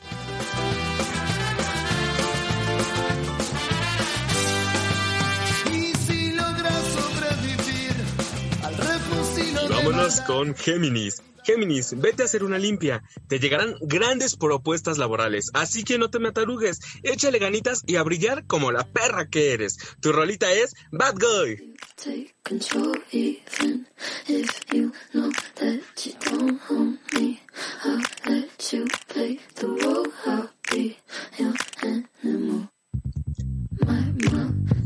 Vámonos 9.70 10.22
con 10.22 10.56
Géminis. 10.56 11.22
Géminis, 11.48 11.98
vete 11.98 12.24
a 12.24 12.26
hacer 12.26 12.43
una 12.43 12.58
limpia. 12.58 13.04
Te 13.30 13.39
llegarán 13.39 13.76
grandes 13.80 14.36
propuestas 14.36 14.98
laborales, 14.98 15.50
así 15.54 15.86
que 15.86 15.98
no 15.98 16.10
te 16.10 16.20
matarugues. 16.20 16.82
Échale 17.04 17.39
ganitas 17.39 17.84
y 17.88 17.95
a 17.95 18.04
brillar 18.04 18.45
como 18.48 18.74
la 18.74 18.84
perra 18.84 19.30
que 19.30 19.54
eres. 19.54 19.78
Tu 20.02 20.12
rolita 20.12 20.52
es 20.52 20.76
Bad 20.91 21.16
Guy. 21.16 21.74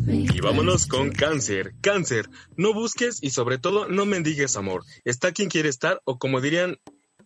Y 0.07 0.41
vámonos 0.41 0.87
con 0.87 1.11
cáncer. 1.11 1.73
Cáncer, 1.81 2.29
no 2.57 2.73
busques 2.73 3.19
y 3.21 3.29
sobre 3.29 3.57
todo 3.57 3.87
no 3.87 4.05
mendigues 4.05 4.55
amor. 4.57 4.83
Está 5.05 5.31
quien 5.31 5.49
quiere 5.49 5.69
estar 5.69 6.01
o 6.05 6.17
como 6.17 6.41
dirían 6.41 6.77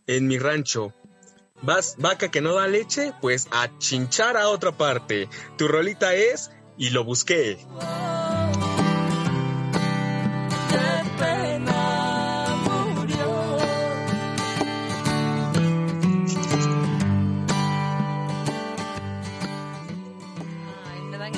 en 0.07 0.27
mi 0.27 0.37
rancho. 0.37 0.93
Vas, 1.61 1.95
vaca 1.97 2.29
que 2.29 2.41
no 2.41 2.53
da 2.53 2.67
leche, 2.67 3.13
pues 3.21 3.47
a 3.51 3.77
chinchar 3.79 4.37
a 4.37 4.49
otra 4.49 4.77
parte. 4.77 5.29
Tu 5.57 5.67
rolita 5.67 6.13
es 6.13 6.51
y 6.77 6.89
lo 6.89 7.03
busqué. 7.03 7.57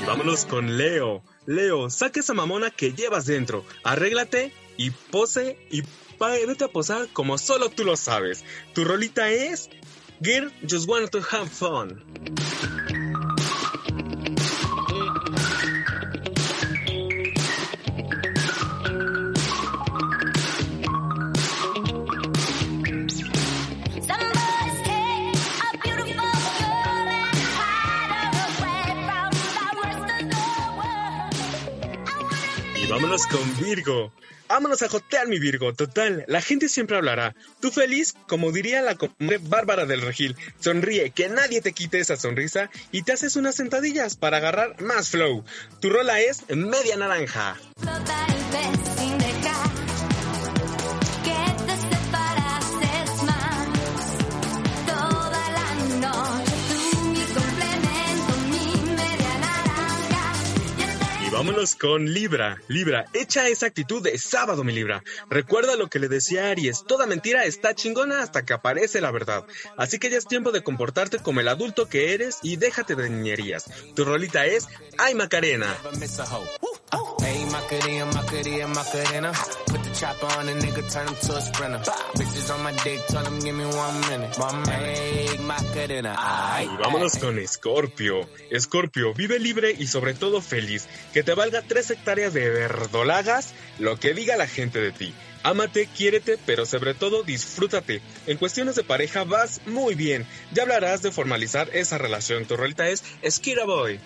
Vámonos 0.07 0.45
con 0.45 0.77
Leo. 0.77 1.21
Leo, 1.45 1.89
saca 1.89 2.21
esa 2.21 2.33
mamona 2.33 2.71
que 2.71 2.93
llevas 2.93 3.25
dentro. 3.25 3.65
Arréglate 3.83 4.53
y 4.77 4.91
pose 4.91 5.57
y 5.69 5.83
vete 6.19 6.63
a 6.63 6.69
posar 6.69 7.09
como 7.11 7.37
solo 7.37 7.69
tú 7.69 7.83
lo 7.83 7.97
sabes. 7.97 8.43
Tu 8.73 8.85
rolita 8.85 9.29
es 9.29 9.69
Girl 10.21 10.51
Just 10.67 10.87
Want 10.87 11.09
to 11.11 11.19
Have 11.29 11.49
Fun. 11.49 12.03
Vámonos 32.89 33.27
con 33.27 33.57
Virgo. 33.57 34.13
Vámonos 34.47 34.81
a 34.81 34.87
jotear, 34.87 35.27
mi 35.27 35.39
Virgo. 35.39 35.73
Total, 35.73 36.23
la 36.27 36.41
gente 36.41 36.69
siempre 36.69 36.95
hablará. 36.95 37.35
Tú 37.59 37.69
feliz, 37.69 38.15
como 38.27 38.51
diría 38.51 38.81
la 38.81 38.97
Bárbara 39.41 39.85
del 39.85 40.01
Regil. 40.01 40.37
Sonríe, 40.59 41.11
que 41.11 41.27
nadie 41.27 41.61
te 41.61 41.73
quite 41.73 41.99
esa 41.99 42.15
sonrisa 42.15 42.69
y 42.91 43.03
te 43.03 43.11
haces 43.11 43.35
unas 43.35 43.55
sentadillas 43.55 44.15
para 44.15 44.37
agarrar 44.37 44.81
más 44.81 45.09
flow. 45.09 45.43
Tu 45.81 45.89
rola 45.89 46.21
es 46.21 46.43
media 46.49 46.95
naranja. 46.95 47.57
Vámonos 61.37 61.75
con 61.75 62.11
Libra. 62.11 62.59
Libra, 62.67 63.05
echa 63.13 63.47
esa 63.47 63.67
actitud 63.67 64.01
de 64.01 64.17
sábado, 64.17 64.63
mi 64.63 64.73
Libra. 64.73 65.03
Recuerda 65.29 65.75
lo 65.75 65.87
que 65.87 65.99
le 65.99 66.07
decía 66.07 66.49
Aries, 66.49 66.83
toda 66.87 67.05
mentira 67.05 67.45
está 67.45 67.75
chingona 67.75 68.23
hasta 68.23 68.43
que 68.43 68.53
aparece 68.53 69.01
la 69.01 69.11
verdad. 69.11 69.45
Así 69.77 69.99
que 69.99 70.09
ya 70.09 70.17
es 70.17 70.25
tiempo 70.25 70.51
de 70.51 70.63
comportarte 70.63 71.19
como 71.19 71.39
el 71.39 71.47
adulto 71.47 71.87
que 71.87 72.15
eres 72.15 72.39
y 72.41 72.55
déjate 72.55 72.95
de 72.95 73.11
niñerías. 73.11 73.65
Tu 73.95 74.03
rolita 74.03 74.47
es 74.47 74.67
Ay 74.97 75.13
Macarena. 75.13 75.77
never 75.83 75.99
miss 75.99 76.19
a 76.19 76.23
hoe. 76.23 76.47
Hey, 78.37 78.43
Macarena, 78.43 78.67
Macarena, 78.67 79.31
Macarena. 79.31 79.31
Put 79.65 79.83
the 79.83 79.89
chopper 79.93 80.25
on 80.37 80.47
a 80.47 80.51
nigga, 80.53 80.93
turn 80.93 81.07
him 81.07 81.15
to 81.15 81.35
a 81.37 81.41
sprinter. 81.41 81.79
Bitches 82.13 82.53
on 82.53 82.63
my 82.63 82.71
dick, 82.83 83.01
tell 83.07 83.25
him 83.25 83.39
give 83.39 83.55
me 83.55 83.65
one 83.65 83.99
minute. 84.01 84.37
One 84.37 84.61
minute. 84.61 84.97
Hey, 84.97 85.37
Macarena. 85.39 86.15
Ay, 86.17 86.65
Y 86.71 86.77
vámonos 86.77 87.17
con 87.17 87.39
Escorpio. 87.39 88.29
Escorpio, 88.51 89.15
vive 89.15 89.39
libre 89.39 89.71
y 89.71 89.87
sobre 89.87 90.13
todo 90.13 90.41
feliz. 90.41 90.87
Que 91.13 91.23
te 91.23 91.33
valga 91.33 91.63
tres 91.63 91.89
hectáreas 91.89 92.33
de 92.33 92.47
verdolagas 92.49 93.55
lo 93.79 93.97
que 93.97 94.13
diga 94.13 94.37
la 94.37 94.47
gente 94.47 94.79
de 94.79 94.91
ti. 94.91 95.15
Ámate, 95.41 95.87
quiérete, 95.87 96.37
pero 96.45 96.67
sobre 96.67 96.93
todo 96.93 97.23
disfrútate. 97.23 98.01
En 98.27 98.37
cuestiones 98.37 98.75
de 98.75 98.83
pareja 98.83 99.23
vas 99.23 99.61
muy 99.65 99.95
bien. 99.95 100.27
Ya 100.53 100.61
hablarás 100.63 101.01
de 101.01 101.11
formalizar 101.11 101.69
esa 101.73 101.97
relación. 101.97 102.45
Tu 102.45 102.55
rolita 102.55 102.87
es 102.87 103.03
Skira 103.27 103.65
Boy. 103.65 103.99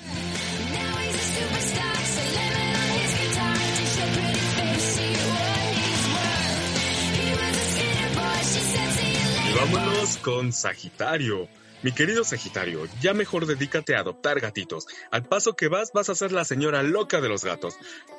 Vámonos 9.61 10.17
con 10.17 10.51
Sagitario. 10.51 11.47
Mi 11.83 11.91
querido 11.91 12.23
Sagitario, 12.23 12.87
ya 12.99 13.13
mejor 13.13 13.45
dedícate 13.45 13.95
a 13.95 13.99
adoptar 13.99 14.39
gatitos. 14.39 14.87
Al 15.11 15.23
paso 15.23 15.55
que 15.55 15.67
vas, 15.67 15.91
vas 15.93 16.09
a 16.09 16.15
ser 16.15 16.31
la 16.31 16.45
señora 16.45 16.81
loca 16.81 17.21
de 17.21 17.29
los 17.29 17.43
gatos. 17.43 17.75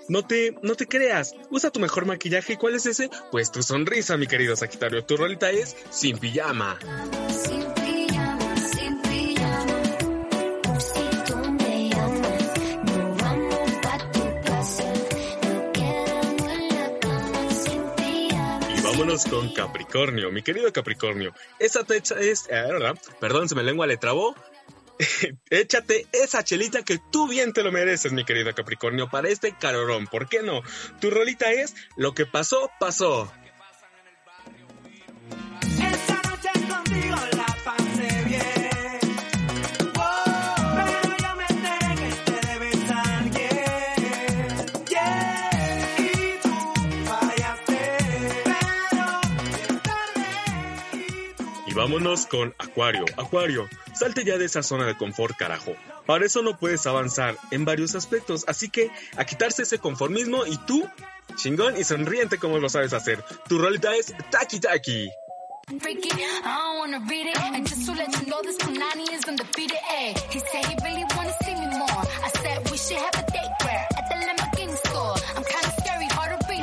No 0.09 0.25
te, 0.25 0.55
no 0.63 0.77
te 0.77 0.87
creas, 0.87 1.35
usa 1.51 1.71
tu 1.71 1.81
mejor 1.81 2.07
maquillaje. 2.07 2.59
¿Cuál 2.59 2.75
es 2.75 2.87
ese? 2.87 3.11
Pues 3.33 3.51
tu 3.51 3.63
sonrisa, 3.63 4.17
mi 4.17 4.27
querido 4.29 4.55
Sagitario. 4.55 5.05
Tu 5.05 5.17
rolita 5.17 5.51
es 5.51 5.77
sin 5.91 6.19
pijama. 6.19 6.79
Sin 7.29 7.82
vámonos 19.03 19.25
con 19.25 19.53
Capricornio, 19.53 20.31
mi 20.31 20.43
querido 20.43 20.73
Capricornio. 20.73 21.35
Esa 21.59 21.85
fecha 21.85 22.15
es, 22.21 22.47
eh, 22.49 22.69
perdón, 23.19 23.49
se 23.49 23.57
me 23.57 23.65
lengua 23.65 23.89
le 23.89 23.97
trabó. 23.97 24.37
Échate 25.51 26.07
esa 26.13 26.45
chelita 26.45 26.85
que 26.85 27.01
tú 27.11 27.27
bien 27.27 27.53
te 27.53 27.65
lo 27.65 27.73
mereces, 27.73 28.13
mi 28.13 28.25
querido 28.25 28.55
Capricornio, 28.55 29.11
para 29.11 29.29
este 29.29 29.57
carorón. 29.59 30.07
¿Por 30.07 30.29
qué 30.29 30.43
no? 30.43 30.63
Tu 31.01 31.11
rolita 31.11 31.51
es 31.51 31.75
Lo 31.97 32.15
que 32.15 32.27
pasó, 32.27 32.71
pasó. 32.79 33.33
Vámonos 51.83 52.27
con 52.27 52.55
Acuario. 52.59 53.05
Acuario, 53.17 53.69
salte 53.93 54.23
ya 54.25 54.39
de 54.39 54.45
esa 54.45 54.63
zona 54.63 54.87
de 54.87 54.97
confort, 54.97 55.37
carajo. 55.37 55.75
Para 56.07 56.25
eso 56.25 56.41
no 56.41 56.57
puedes 56.57 56.87
avanzar 56.87 57.37
en 57.51 57.65
varios 57.65 57.97
aspectos, 57.97 58.45
así 58.47 58.69
que 58.69 58.93
a 59.17 59.25
quitarse 59.25 59.63
ese 59.63 59.81
conformismo 59.81 60.47
y 60.47 60.57
tú, 60.59 60.89
chingón 61.35 61.77
y 61.77 61.83
sonriente 61.83 62.39
como 62.39 62.59
lo 62.59 62.69
sabes 62.69 62.93
hacer. 62.93 63.25
Tu 63.49 63.59
rolita 63.59 63.97
es 63.97 64.15
Taki 64.31 64.61
Taki. 64.61 65.11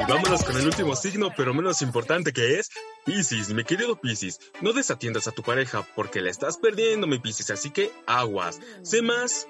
Vámonos 0.10 0.43
con 0.43 0.57
el 0.57 0.66
último 0.66 0.95
signo, 0.95 1.30
pero 1.38 1.53
menos 1.53 1.82
importante 1.82 2.34
que 2.34 2.60
es 2.60 2.72
Piscis, 3.05 3.49
mi 3.53 3.64
querido 3.64 3.95
Piscis. 4.01 4.39
No 4.62 4.74
desatiendas 4.74 5.28
a 5.28 5.32
tu 5.32 5.43
pareja 5.43 5.86
porque 5.95 6.20
la 6.22 6.32
estás 6.32 6.57
perdiendo, 6.57 7.05
mi 7.05 7.20
Piscis, 7.20 7.51
así 7.51 7.70
que 7.70 7.91
aguas. 8.07 8.60
Sé 8.82 9.01
más. 9.01 9.47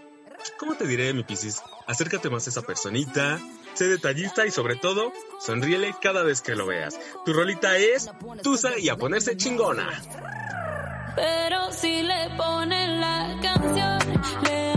¿Cómo 0.57 0.75
te 0.75 0.85
diré, 0.85 1.13
mi 1.13 1.23
Piscis? 1.23 1.61
Acércate 1.87 2.29
más 2.29 2.45
a 2.47 2.49
esa 2.49 2.61
personita, 2.61 3.39
sé 3.73 3.87
detallista 3.87 4.45
y 4.45 4.51
sobre 4.51 4.75
todo, 4.75 5.13
sonríele 5.39 5.95
cada 6.01 6.23
vez 6.23 6.41
que 6.41 6.55
lo 6.55 6.65
veas. 6.65 6.99
Tu 7.25 7.33
rolita 7.33 7.77
es 7.77 8.09
Tusa 8.43 8.77
y 8.77 8.89
a 8.89 8.97
ponerse 8.97 9.37
chingona. 9.37 9.89
Pero 11.15 11.71
si 11.71 12.03
le 12.03 12.29
ponen 12.37 13.01
la 13.01 13.39
canción, 13.41 13.99
le 14.43 14.68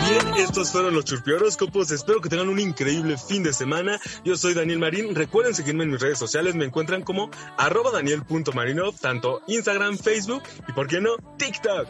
Bien, 0.00 0.34
estos 0.38 0.72
fueron 0.72 0.94
los 0.94 1.04
churpioróscopos. 1.04 1.90
Espero 1.90 2.20
que 2.20 2.28
tengan 2.28 2.48
un 2.48 2.58
increíble 2.58 3.16
fin 3.18 3.42
de 3.42 3.52
semana. 3.52 4.00
Yo 4.24 4.36
soy 4.36 4.54
Daniel 4.54 4.78
Marín. 4.78 5.14
Recuerden 5.14 5.54
seguirme 5.54 5.84
en 5.84 5.90
mis 5.90 6.00
redes 6.00 6.18
sociales. 6.18 6.54
Me 6.54 6.64
encuentran 6.64 7.02
como 7.02 7.30
arroba 7.58 7.90
daniel.marinov, 7.90 8.98
tanto 8.98 9.42
Instagram, 9.48 9.98
Facebook 9.98 10.42
y, 10.68 10.72
por 10.72 10.88
qué 10.88 11.00
no, 11.00 11.16
TikTok. 11.36 11.88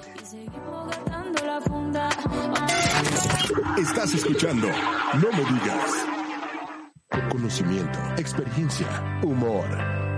Estás 3.79 4.15
escuchando 4.15 4.69
No 5.15 5.31
me 5.31 5.45
digas. 5.53 6.07
Con 7.09 7.29
conocimiento, 7.29 7.99
experiencia, 8.17 9.21
humor 9.23 9.67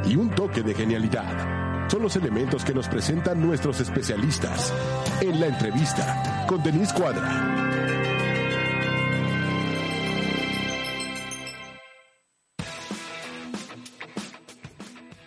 y 0.05 0.17
un 0.17 0.31
toque 0.31 0.63
de 0.63 0.75
genialidad. 0.75 1.64
Son 1.89 2.03
los 2.03 2.17
elementos 2.17 2.65
que 2.65 2.75
nos 2.75 2.89
presentan 2.89 3.41
nuestros 3.41 3.81
especialistas 3.81 4.73
en 5.21 5.41
la 5.41 5.47
entrevista 5.47 6.45
con 6.49 6.63
Denise 6.63 6.95
Cuadra. 6.95 7.65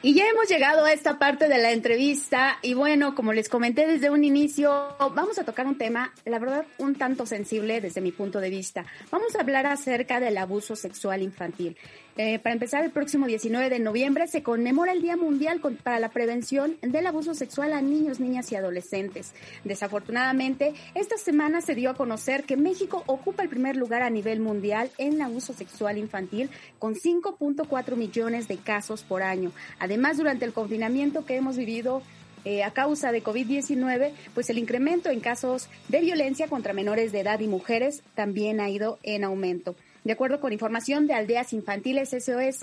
Y 0.07 0.13
ya 0.13 0.23
hemos 0.29 0.47
llegado 0.47 0.85
a 0.85 0.93
esta 0.93 1.19
parte 1.19 1.49
de 1.49 1.57
la 1.57 1.73
entrevista 1.73 2.59
y 2.61 2.73
bueno, 2.73 3.13
como 3.13 3.33
les 3.33 3.49
comenté 3.49 3.85
desde 3.85 4.09
un 4.09 4.23
inicio, 4.23 4.95
vamos 4.99 5.37
a 5.37 5.43
tocar 5.43 5.67
un 5.67 5.77
tema, 5.77 6.13
la 6.23 6.39
verdad, 6.39 6.65
un 6.77 6.95
tanto 6.95 7.25
sensible 7.25 7.81
desde 7.81 7.99
mi 7.99 8.13
punto 8.13 8.39
de 8.39 8.49
vista. 8.49 8.85
Vamos 9.11 9.35
a 9.35 9.41
hablar 9.41 9.65
acerca 9.65 10.21
del 10.21 10.37
abuso 10.37 10.77
sexual 10.77 11.23
infantil. 11.23 11.75
Eh, 12.19 12.39
para 12.39 12.53
empezar, 12.53 12.83
el 12.83 12.89
próximo 12.89 13.27
19 13.27 13.69
de 13.69 13.77
noviembre 13.77 14.25
se 14.25 14.41
conmemora 14.41 14.91
el 14.91 15.03
Día 15.03 15.15
Mundial 15.15 15.61
para 15.83 15.99
la 15.99 16.09
Prevención 16.09 16.75
del 16.81 17.05
Abuso 17.05 17.35
Sexual 17.35 17.73
a 17.73 17.81
Niños, 17.81 18.19
Niñas 18.19 18.51
y 18.51 18.55
Adolescentes. 18.55 19.33
Desafortunadamente, 19.63 20.73
esta 20.95 21.17
semana 21.17 21.61
se 21.61 21.75
dio 21.75 21.91
a 21.91 21.93
conocer 21.93 22.43
que 22.45 22.57
México 22.57 23.03
ocupa 23.05 23.43
el 23.43 23.49
primer 23.49 23.75
lugar 23.75 24.01
a 24.01 24.09
nivel 24.09 24.39
mundial 24.39 24.89
en 24.97 25.21
abuso 25.21 25.53
sexual 25.53 25.99
infantil 25.99 26.49
con 26.79 26.95
5.4 26.95 27.95
millones 27.95 28.47
de 28.47 28.57
casos 28.57 29.03
por 29.03 29.21
año. 29.21 29.51
Además, 29.77 30.17
durante 30.17 30.45
el 30.45 30.53
confinamiento 30.53 31.23
que 31.23 31.35
hemos 31.35 31.55
vivido 31.55 32.01
eh, 32.45 32.63
a 32.63 32.71
causa 32.71 33.11
de 33.11 33.23
COVID-19, 33.23 34.11
pues 34.33 34.49
el 34.49 34.57
incremento 34.57 35.11
en 35.11 35.19
casos 35.19 35.69
de 35.87 36.01
violencia 36.01 36.47
contra 36.47 36.73
menores 36.73 37.11
de 37.11 37.19
edad 37.19 37.39
y 37.41 37.47
mujeres 37.47 38.01
también 38.15 38.59
ha 38.59 38.69
ido 38.69 38.97
en 39.03 39.23
aumento. 39.23 39.75
De 40.07 40.13
acuerdo 40.13 40.39
con 40.39 40.53
información 40.53 41.05
de 41.05 41.15
Aldeas 41.15 41.51
Infantiles 41.51 42.11
SOS, 42.11 42.61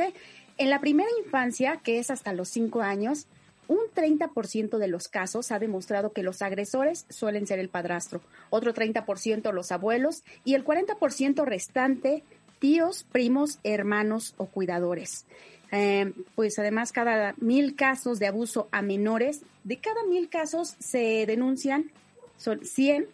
en 0.57 0.71
la 0.71 0.81
primera 0.81 1.11
infancia, 1.23 1.79
que 1.85 1.99
es 1.99 2.11
hasta 2.11 2.33
los 2.33 2.49
5 2.49 2.81
años, 2.81 3.27
un 3.69 3.81
30% 3.95 4.79
de 4.79 4.89
los 4.89 5.09
casos 5.09 5.53
ha 5.53 5.59
demostrado 5.59 6.15
que 6.15 6.23
los 6.23 6.41
agresores 6.41 7.05
suelen 7.11 7.47
ser 7.47 7.59
el 7.59 7.69
padrastro, 7.69 8.23
otro 8.49 8.73
30% 8.73 9.53
los 9.53 9.73
abuelos 9.73 10.25
y 10.47 10.55
el 10.55 10.65
40% 10.65 11.45
restante 11.45 12.23
tíos, 12.61 13.05
primos, 13.13 13.59
hermanos 13.63 14.33
o 14.39 14.47
cuidadores. 14.47 15.27
Eh, 15.71 16.15
pues 16.37 16.59
además 16.59 16.93
cada 16.93 17.35
mil 17.37 17.77
casos 17.77 18.19
de 18.19 18.27
abuso 18.27 18.71
a 18.73 18.81
menores, 18.81 19.43
de 19.65 19.77
cada 19.77 20.03
mil 20.05 20.31
casos 20.31 20.77
se 20.79 21.27
denuncian, 21.27 21.91
son 22.39 22.65
100, 22.65 23.07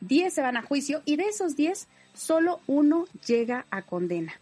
10 0.00 0.32
se 0.32 0.40
van 0.40 0.56
a 0.56 0.62
juicio 0.62 1.02
y 1.04 1.16
de 1.16 1.24
esos 1.24 1.54
10 1.54 1.86
solo 2.14 2.60
uno 2.66 3.06
llega 3.26 3.66
a 3.70 3.82
condena. 3.82 4.34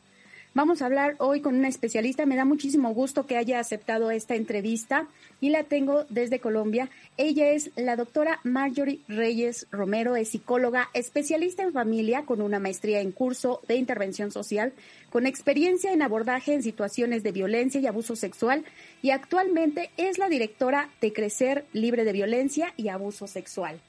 Vamos 0.54 0.82
a 0.82 0.86
hablar 0.86 1.14
hoy 1.16 1.40
con 1.40 1.54
una 1.54 1.68
especialista. 1.68 2.26
Me 2.26 2.36
da 2.36 2.44
muchísimo 2.44 2.92
gusto 2.92 3.26
que 3.26 3.38
haya 3.38 3.58
aceptado 3.58 4.10
esta 4.10 4.34
entrevista 4.34 5.06
y 5.40 5.48
la 5.48 5.64
tengo 5.64 6.04
desde 6.10 6.40
Colombia. 6.40 6.90
Ella 7.16 7.52
es 7.52 7.70
la 7.74 7.96
doctora 7.96 8.38
Marjorie 8.44 9.00
Reyes 9.08 9.66
Romero, 9.70 10.14
es 10.14 10.28
psicóloga, 10.28 10.90
especialista 10.92 11.62
en 11.62 11.72
familia 11.72 12.26
con 12.26 12.42
una 12.42 12.58
maestría 12.58 13.00
en 13.00 13.12
curso 13.12 13.62
de 13.66 13.76
intervención 13.76 14.30
social, 14.30 14.74
con 15.08 15.26
experiencia 15.26 15.90
en 15.90 16.02
abordaje 16.02 16.52
en 16.52 16.62
situaciones 16.62 17.22
de 17.22 17.32
violencia 17.32 17.80
y 17.80 17.86
abuso 17.86 18.14
sexual 18.14 18.66
y 19.00 19.08
actualmente 19.08 19.90
es 19.96 20.18
la 20.18 20.28
directora 20.28 20.90
de 21.00 21.14
Crecer 21.14 21.64
Libre 21.72 22.04
de 22.04 22.12
Violencia 22.12 22.74
y 22.76 22.88
Abuso 22.88 23.26
Sexual. 23.26 23.80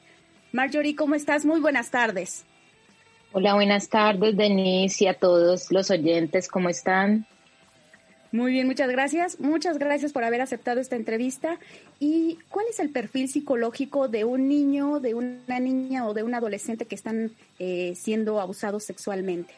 Marjorie, 0.53 0.95
¿cómo 0.95 1.15
estás? 1.15 1.43
Muy 1.43 1.59
buenas 1.59 1.91
tardes. 1.91 2.45
Hola, 3.35 3.55
buenas 3.55 3.89
tardes, 3.89 4.37
Denise, 4.37 5.05
y 5.05 5.07
a 5.07 5.15
todos 5.15 5.71
los 5.71 5.89
oyentes, 5.89 6.47
¿cómo 6.47 6.69
están? 6.69 7.25
Muy 8.31 8.51
bien, 8.51 8.67
muchas 8.67 8.91
gracias. 8.91 9.39
Muchas 9.39 9.79
gracias 9.79 10.13
por 10.13 10.23
haber 10.23 10.41
aceptado 10.41 10.79
esta 10.79 10.95
entrevista. 10.95 11.57
¿Y 11.99 12.37
cuál 12.49 12.67
es 12.69 12.79
el 12.79 12.91
perfil 12.91 13.27
psicológico 13.27 14.07
de 14.07 14.23
un 14.23 14.47
niño, 14.47 14.99
de 14.99 15.15
una 15.15 15.59
niña 15.59 16.05
o 16.05 16.13
de 16.13 16.21
un 16.21 16.35
adolescente 16.35 16.85
que 16.85 16.93
están 16.93 17.31
eh, 17.57 17.93
siendo 17.95 18.39
abusados 18.39 18.83
sexualmente? 18.83 19.55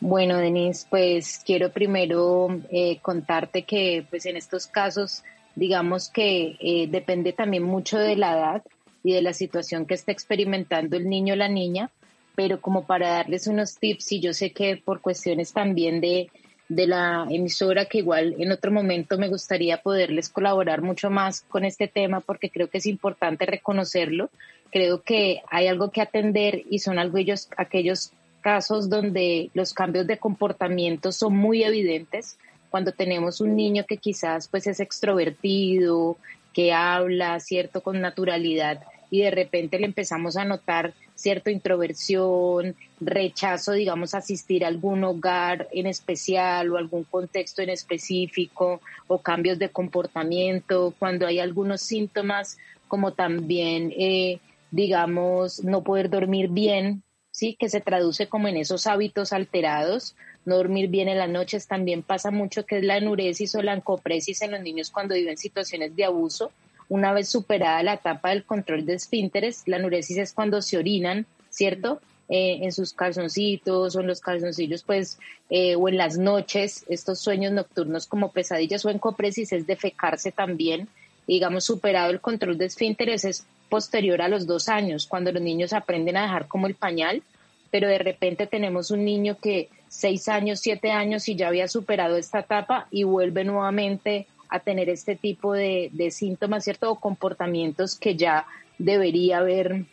Bueno, 0.00 0.38
Denise, 0.38 0.84
pues 0.90 1.42
quiero 1.46 1.70
primero 1.70 2.60
eh, 2.72 2.98
contarte 3.02 3.62
que 3.62 4.04
pues 4.10 4.26
en 4.26 4.36
estos 4.36 4.66
casos, 4.66 5.22
digamos 5.54 6.08
que 6.08 6.56
eh, 6.58 6.88
depende 6.88 7.32
también 7.32 7.62
mucho 7.62 7.98
de 7.98 8.16
la 8.16 8.32
edad 8.32 8.62
y 9.04 9.12
de 9.12 9.22
la 9.22 9.32
situación 9.32 9.86
que 9.86 9.94
está 9.94 10.10
experimentando 10.10 10.96
el 10.96 11.08
niño 11.08 11.34
o 11.34 11.36
la 11.36 11.48
niña, 11.48 11.92
pero 12.34 12.60
como 12.60 12.86
para 12.86 13.10
darles 13.10 13.46
unos 13.46 13.76
tips, 13.76 14.12
y 14.12 14.20
yo 14.20 14.32
sé 14.32 14.50
que 14.50 14.76
por 14.76 15.00
cuestiones 15.00 15.52
también 15.52 16.00
de, 16.00 16.30
de 16.68 16.86
la 16.86 17.26
emisora, 17.30 17.86
que 17.86 17.98
igual 17.98 18.34
en 18.38 18.52
otro 18.52 18.72
momento 18.72 19.18
me 19.18 19.28
gustaría 19.28 19.82
poderles 19.82 20.28
colaborar 20.28 20.82
mucho 20.82 21.10
más 21.10 21.42
con 21.42 21.64
este 21.64 21.88
tema, 21.88 22.20
porque 22.20 22.50
creo 22.50 22.68
que 22.68 22.78
es 22.78 22.86
importante 22.86 23.46
reconocerlo. 23.46 24.30
Creo 24.72 25.02
que 25.02 25.42
hay 25.50 25.68
algo 25.68 25.90
que 25.90 26.00
atender 26.00 26.62
y 26.68 26.80
son 26.80 26.98
algo 26.98 27.18
ellos, 27.18 27.48
aquellos 27.56 28.10
casos 28.40 28.90
donde 28.90 29.50
los 29.54 29.72
cambios 29.72 30.06
de 30.06 30.18
comportamiento 30.18 31.12
son 31.12 31.36
muy 31.36 31.62
evidentes, 31.62 32.36
cuando 32.70 32.90
tenemos 32.92 33.40
un 33.40 33.54
niño 33.54 33.84
que 33.86 33.98
quizás 33.98 34.48
pues 34.48 34.66
es 34.66 34.80
extrovertido, 34.80 36.16
que 36.52 36.72
habla, 36.72 37.38
¿cierto?, 37.38 37.82
con 37.82 38.00
naturalidad 38.00 38.82
y 39.10 39.20
de 39.20 39.30
repente 39.30 39.78
le 39.78 39.86
empezamos 39.86 40.36
a 40.36 40.44
notar 40.44 40.92
cierta 41.14 41.50
introversión, 41.50 42.74
rechazo, 43.00 43.72
digamos, 43.72 44.14
asistir 44.14 44.64
a 44.64 44.68
algún 44.68 45.04
hogar 45.04 45.68
en 45.72 45.86
especial 45.86 46.70
o 46.72 46.76
algún 46.76 47.04
contexto 47.04 47.62
en 47.62 47.70
específico 47.70 48.80
o 49.06 49.18
cambios 49.18 49.58
de 49.58 49.68
comportamiento, 49.68 50.94
cuando 50.98 51.26
hay 51.26 51.38
algunos 51.38 51.80
síntomas 51.82 52.58
como 52.88 53.12
también, 53.12 53.92
eh, 53.96 54.40
digamos, 54.70 55.62
no 55.64 55.82
poder 55.82 56.10
dormir 56.10 56.48
bien, 56.48 57.02
¿sí? 57.30 57.56
Que 57.58 57.68
se 57.68 57.80
traduce 57.80 58.28
como 58.28 58.48
en 58.48 58.56
esos 58.56 58.86
hábitos 58.86 59.32
alterados. 59.32 60.16
No 60.44 60.56
dormir 60.56 60.88
bien 60.88 61.08
en 61.08 61.18
las 61.18 61.30
noches 61.30 61.66
también 61.66 62.02
pasa 62.02 62.30
mucho, 62.30 62.66
que 62.66 62.78
es 62.78 62.84
la 62.84 62.98
enuresis 62.98 63.54
o 63.54 63.62
la 63.62 63.72
ancopresis 63.72 64.42
en 64.42 64.50
los 64.50 64.60
niños 64.60 64.90
cuando 64.90 65.14
viven 65.14 65.36
situaciones 65.36 65.96
de 65.96 66.04
abuso 66.04 66.52
una 66.88 67.12
vez 67.12 67.28
superada 67.28 67.82
la 67.82 67.94
etapa 67.94 68.30
del 68.30 68.44
control 68.44 68.86
de 68.86 68.94
esfínteres, 68.94 69.62
la 69.66 69.76
anuresis 69.76 70.18
es 70.18 70.32
cuando 70.32 70.62
se 70.62 70.78
orinan, 70.78 71.26
¿cierto? 71.50 72.00
Eh, 72.28 72.60
en 72.62 72.72
sus 72.72 72.94
calzoncitos 72.94 73.96
o 73.96 74.00
en 74.00 74.06
los 74.06 74.20
calzoncillos, 74.20 74.82
pues, 74.82 75.18
eh, 75.50 75.76
o 75.76 75.88
en 75.88 75.98
las 75.98 76.16
noches, 76.16 76.84
estos 76.88 77.20
sueños 77.20 77.52
nocturnos 77.52 78.06
como 78.06 78.32
pesadillas 78.32 78.84
o 78.84 78.90
en 78.90 78.98
copresis 78.98 79.52
es 79.52 79.66
defecarse 79.66 80.32
también. 80.32 80.88
Digamos, 81.26 81.64
superado 81.64 82.10
el 82.10 82.20
control 82.20 82.56
de 82.56 82.66
esfínteres 82.66 83.24
es 83.24 83.46
posterior 83.68 84.22
a 84.22 84.28
los 84.28 84.46
dos 84.46 84.68
años, 84.68 85.06
cuando 85.06 85.32
los 85.32 85.42
niños 85.42 85.72
aprenden 85.72 86.16
a 86.16 86.22
dejar 86.22 86.48
como 86.48 86.66
el 86.66 86.74
pañal, 86.74 87.22
pero 87.70 87.88
de 87.88 87.98
repente 87.98 88.46
tenemos 88.46 88.90
un 88.90 89.04
niño 89.04 89.36
que 89.38 89.68
seis 89.88 90.28
años, 90.28 90.60
siete 90.60 90.92
años 90.92 91.28
y 91.28 91.36
ya 91.36 91.48
había 91.48 91.68
superado 91.68 92.16
esta 92.16 92.40
etapa 92.40 92.88
y 92.90 93.04
vuelve 93.04 93.44
nuevamente 93.44 94.26
a 94.54 94.60
tener 94.60 94.88
este 94.88 95.16
tipo 95.16 95.52
de, 95.52 95.90
síntomas, 96.12 96.62
¿cierto? 96.62 96.88
O 96.88 97.00
comportamientos 97.00 97.98
que 97.98 98.14
ya 98.14 98.46
debería 98.78 99.38
haber 99.38 99.84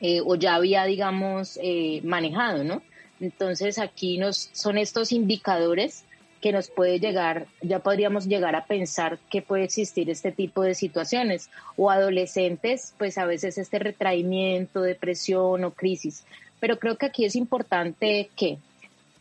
eh, 0.00 0.20
o 0.24 0.36
ya 0.36 0.54
había, 0.54 0.84
digamos, 0.84 1.58
eh, 1.60 2.00
manejado, 2.04 2.62
¿no? 2.62 2.80
Entonces 3.18 3.80
aquí 3.80 4.16
nos, 4.16 4.50
son 4.52 4.78
estos 4.78 5.10
indicadores 5.10 6.04
que 6.40 6.52
nos 6.52 6.70
puede 6.70 7.00
llegar, 7.00 7.48
ya 7.60 7.80
podríamos 7.80 8.28
llegar 8.28 8.54
a 8.54 8.66
pensar 8.66 9.18
que 9.30 9.42
puede 9.42 9.64
existir 9.64 10.08
este 10.10 10.30
tipo 10.30 10.62
de 10.62 10.76
situaciones. 10.76 11.50
O 11.76 11.90
adolescentes, 11.90 12.94
pues 12.98 13.18
a 13.18 13.26
veces 13.26 13.58
este 13.58 13.80
retraimiento, 13.80 14.82
depresión 14.82 15.64
o 15.64 15.72
crisis. 15.72 16.24
Pero 16.60 16.78
creo 16.78 16.96
que 16.96 17.06
aquí 17.06 17.24
es 17.24 17.34
importante 17.34 18.30
que 18.36 18.58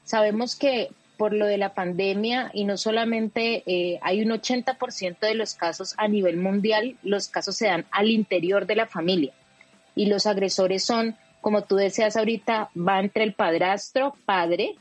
sabemos 0.04 0.56
que 0.56 0.90
por 1.18 1.34
lo 1.34 1.46
de 1.46 1.58
la 1.58 1.74
pandemia 1.74 2.52
y 2.54 2.64
no 2.66 2.78
solamente 2.78 3.64
eh, 3.66 4.00
hay 4.02 4.22
un 4.22 4.30
80% 4.30 5.20
de 5.20 5.36
los 5.36 5.56
casos 5.56 5.96
a 5.98 6.08
nivel 6.08 6.38
mundial, 6.38 6.96
los 7.04 7.28
casos 7.28 7.58
se 7.58 7.68
dan 7.68 7.86
al 7.92 8.10
interior 8.10 8.66
de 8.66 8.76
la 8.76 8.86
familia 8.86 9.34
y 9.96 10.06
los 10.06 10.28
agresores 10.28 10.84
son, 10.84 11.16
como 11.42 11.64
tú 11.64 11.76
decías 11.76 12.16
ahorita, 12.16 12.70
va 12.78 13.00
entre 13.00 13.24
el 13.24 13.34
padrastro, 13.34 14.16
padre, 14.26 14.76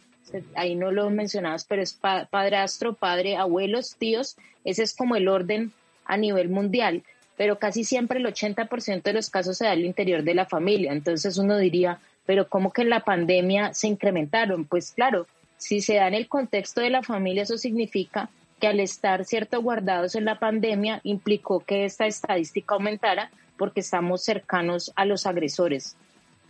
ahí 0.55 0.75
no 0.75 0.93
lo 0.93 1.09
mencionabas, 1.11 1.65
pero 1.65 1.83
es 1.83 1.95
padrastro, 1.95 2.95
padre, 2.95 3.37
abuelos, 3.37 3.97
tíos, 3.97 4.37
ese 4.65 4.83
es 4.83 4.95
como 4.95 5.17
el 5.17 5.29
orden 5.29 5.73
a 6.05 6.17
nivel 6.17 6.51
mundial, 6.51 7.03
pero 7.37 7.59
casi 7.59 7.85
siempre 7.85 8.19
el 8.19 8.27
80% 8.27 9.03
de 9.03 9.13
los 9.15 9.31
casos 9.31 9.57
se 9.59 9.65
da 9.65 9.73
al 9.73 9.85
interior 9.85 10.23
de 10.23 10.35
la 10.35 10.47
familia, 10.47 10.93
entonces 10.93 11.39
uno 11.39 11.57
diría, 11.57 11.99
pero 12.27 12.49
¿cómo 12.49 12.73
que 12.73 12.83
en 12.83 12.91
la 12.91 13.01
pandemia 13.01 13.73
se 13.73 13.89
incrementaron? 13.89 14.65
Pues 14.65 14.91
claro, 14.91 15.27
si 15.59 15.81
se 15.81 15.95
da 15.95 16.09
en 16.09 16.15
el 16.15 16.29
contexto 16.29 16.81
de 16.81 16.91
la 16.91 17.03
familia, 17.03 17.43
eso 17.43 17.59
significa 17.59 18.31
que 18.61 18.67
al 18.67 18.81
estar 18.81 19.25
cierto 19.25 19.61
guardados 19.61 20.15
en 20.15 20.25
la 20.25 20.39
pandemia 20.39 21.01
implicó 21.05 21.61
que 21.61 21.85
esta 21.85 22.07
estadística 22.07 22.75
aumentara 22.75 23.31
porque 23.59 23.81
estamos 23.81 24.25
cercanos 24.25 24.93
a 24.97 25.05
los 25.05 25.27
agresores, 25.27 25.97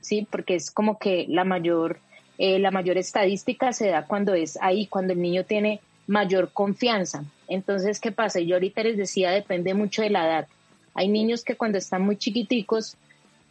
sí, 0.01 0.27
porque 0.31 0.57
es 0.57 0.71
como 0.71 0.99
que 0.99 1.27
la 1.29 1.45
mayor 1.45 2.01
eh, 2.39 2.59
la 2.59 2.71
mayor 2.71 2.99
estadística 2.99 3.73
se 3.73 3.89
da 3.89 4.07
cuando 4.07 4.35
es 4.35 4.59
ahí, 4.61 4.87
cuando 4.87 5.15
el 5.15 5.23
niño 5.23 5.45
tiene 5.45 5.81
mayor 6.07 6.53
confianza. 6.53 7.25
Entonces, 7.49 7.99
¿qué 7.99 8.13
pasa? 8.13 8.41
Yo 8.41 8.57
ahorita 8.57 8.83
les 8.83 8.97
decía, 8.97 9.31
depende 9.31 9.73
mucho 9.73 10.03
de 10.03 10.11
la 10.11 10.27
edad. 10.27 10.49
Hay 10.95 11.09
niños 11.09 11.45
que 11.45 11.57
cuando 11.57 11.79
están 11.79 12.03
muy 12.03 12.17
chiquiticos 12.17 12.97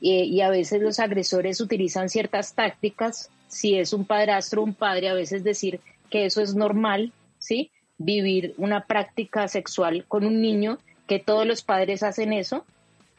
eh, 0.02 0.26
y 0.26 0.42
a 0.42 0.50
veces 0.50 0.82
los 0.82 1.00
agresores 1.00 1.62
utilizan 1.62 2.10
ciertas 2.10 2.54
tácticas 2.54 3.30
si 3.48 3.78
es 3.78 3.94
un 3.94 4.06
padrastro 4.06 4.64
un 4.64 4.74
padre, 4.74 5.10
a 5.10 5.14
veces 5.14 5.44
decir 5.44 5.80
que 6.10 6.26
eso 6.26 6.42
es 6.42 6.56
normal, 6.56 7.12
¿sí? 7.40 7.72
Vivir 7.98 8.54
una 8.58 8.86
práctica 8.86 9.48
sexual 9.48 10.06
con 10.08 10.26
un 10.26 10.42
niño, 10.42 10.78
que 11.08 11.20
todos 11.20 11.46
los 11.46 11.62
padres 11.62 12.04
hacen 12.04 12.34
eso. 12.34 12.66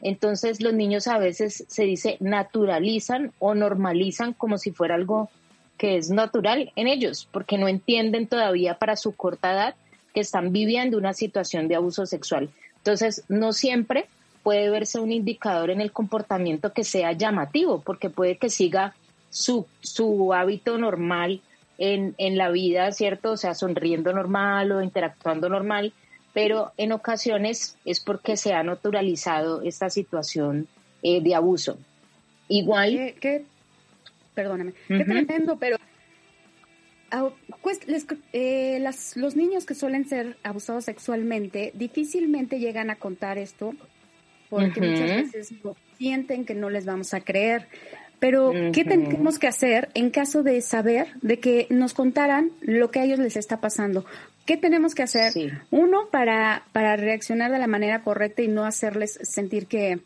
Entonces 0.01 0.61
los 0.61 0.73
niños 0.73 1.07
a 1.07 1.17
veces 1.17 1.65
se 1.67 1.83
dice 1.83 2.17
naturalizan 2.19 3.31
o 3.39 3.55
normalizan 3.55 4.33
como 4.33 4.57
si 4.57 4.71
fuera 4.71 4.95
algo 4.95 5.29
que 5.77 5.97
es 5.97 6.09
natural 6.09 6.71
en 6.75 6.87
ellos, 6.87 7.27
porque 7.31 7.57
no 7.57 7.67
entienden 7.67 8.27
todavía 8.27 8.77
para 8.77 8.95
su 8.95 9.15
corta 9.15 9.53
edad 9.53 9.75
que 10.13 10.21
están 10.21 10.51
viviendo 10.51 10.97
una 10.97 11.13
situación 11.13 11.67
de 11.67 11.75
abuso 11.75 12.05
sexual. 12.05 12.49
Entonces, 12.77 13.23
no 13.27 13.53
siempre 13.53 14.07
puede 14.43 14.69
verse 14.69 14.99
un 14.99 15.11
indicador 15.11 15.69
en 15.69 15.81
el 15.81 15.91
comportamiento 15.91 16.73
que 16.73 16.83
sea 16.83 17.11
llamativo, 17.11 17.81
porque 17.81 18.09
puede 18.09 18.37
que 18.37 18.49
siga 18.49 18.95
su, 19.29 19.67
su 19.81 20.33
hábito 20.33 20.77
normal 20.77 21.41
en, 21.77 22.15
en 22.17 22.37
la 22.37 22.49
vida, 22.49 22.91
¿cierto? 22.91 23.31
O 23.31 23.37
sea, 23.37 23.53
sonriendo 23.53 24.13
normal 24.13 24.71
o 24.71 24.81
interactuando 24.81 25.49
normal, 25.49 25.93
pero 26.33 26.71
en 26.77 26.91
ocasiones 26.91 27.77
es 27.85 27.99
porque 27.99 28.37
se 28.37 28.53
ha 28.53 28.63
naturalizado 28.63 29.61
esta 29.61 29.89
situación 29.89 30.67
eh, 31.03 31.21
de 31.21 31.35
abuso. 31.35 31.77
Igual. 32.47 33.15
¿Qué, 33.19 33.45
perdóname, 34.33 34.73
qué 34.87 35.03
tremendo, 35.03 35.57
pero 35.57 35.77
pues, 37.61 37.79
eh, 38.33 38.79
las, 38.81 39.15
los 39.15 39.35
niños 39.35 39.65
que 39.65 39.73
suelen 39.75 40.07
ser 40.07 40.37
abusados 40.43 40.85
sexualmente 40.85 41.71
difícilmente 41.73 42.59
llegan 42.59 42.89
a 42.89 42.95
contar 42.97 43.37
esto 43.37 43.73
porque 44.49 44.79
muchas 44.79 45.33
veces 45.33 45.53
sienten 45.97 46.45
que 46.45 46.53
no 46.53 46.69
les 46.69 46.85
vamos 46.85 47.13
a 47.13 47.21
creer 47.21 47.67
pero, 48.19 48.51
¿qué 48.73 48.83
tenemos 48.83 49.37
que 49.37 49.47
hacer 49.47 49.89
en 49.93 50.09
caso 50.09 50.41
de 50.41 50.61
saber, 50.61 51.07
de 51.21 51.39
que 51.39 51.67
nos 51.69 51.93
contaran 51.93 52.51
lo 52.61 52.89
que 52.89 52.99
a 52.99 53.03
ellos 53.03 53.19
les 53.19 53.37
está 53.37 53.61
pasando? 53.61 54.05
¿Qué 54.45 54.57
tenemos 54.57 54.95
que 54.95 55.03
hacer? 55.03 55.33
Uno, 55.69 56.07
para, 56.09 56.63
para 56.71 56.95
reaccionar 56.95 57.51
de 57.51 57.59
la 57.59 57.67
manera 57.67 58.01
correcta 58.01 58.41
y 58.41 58.47
no 58.47 58.65
hacerles 58.65 59.19
sentir 59.21 59.67
que, 59.67 59.99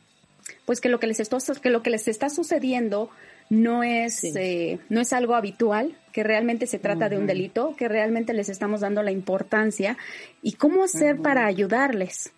pues 0.66 0.82
que 0.82 0.90
lo 0.90 1.00
que 1.00 1.08
les 1.08 1.20
está, 1.22 1.38
que 1.62 1.70
lo 1.70 1.84
que 1.84 1.90
les 1.90 2.08
está 2.10 2.30
sucediendo 2.30 3.10
no 3.50 3.84
es, 3.84 4.24
eh, 4.24 4.80
no 4.90 5.00
es 5.00 5.14
algo 5.14 5.36
habitual, 5.36 5.96
que 6.12 6.24
realmente 6.24 6.68
se 6.68 6.80
trata 6.80 7.08
de 7.08 7.18
un 7.18 7.28
delito, 7.28 7.76
que 7.78 7.88
realmente 7.88 8.34
les 8.34 8.50
estamos 8.50 8.82
dando 8.82 9.04
la 9.04 9.12
importancia. 9.12 9.98
Y 10.42 10.54
cómo 10.54 10.84
hacer 10.84 11.18
para 11.18 11.46
ayudarles. 11.46 12.34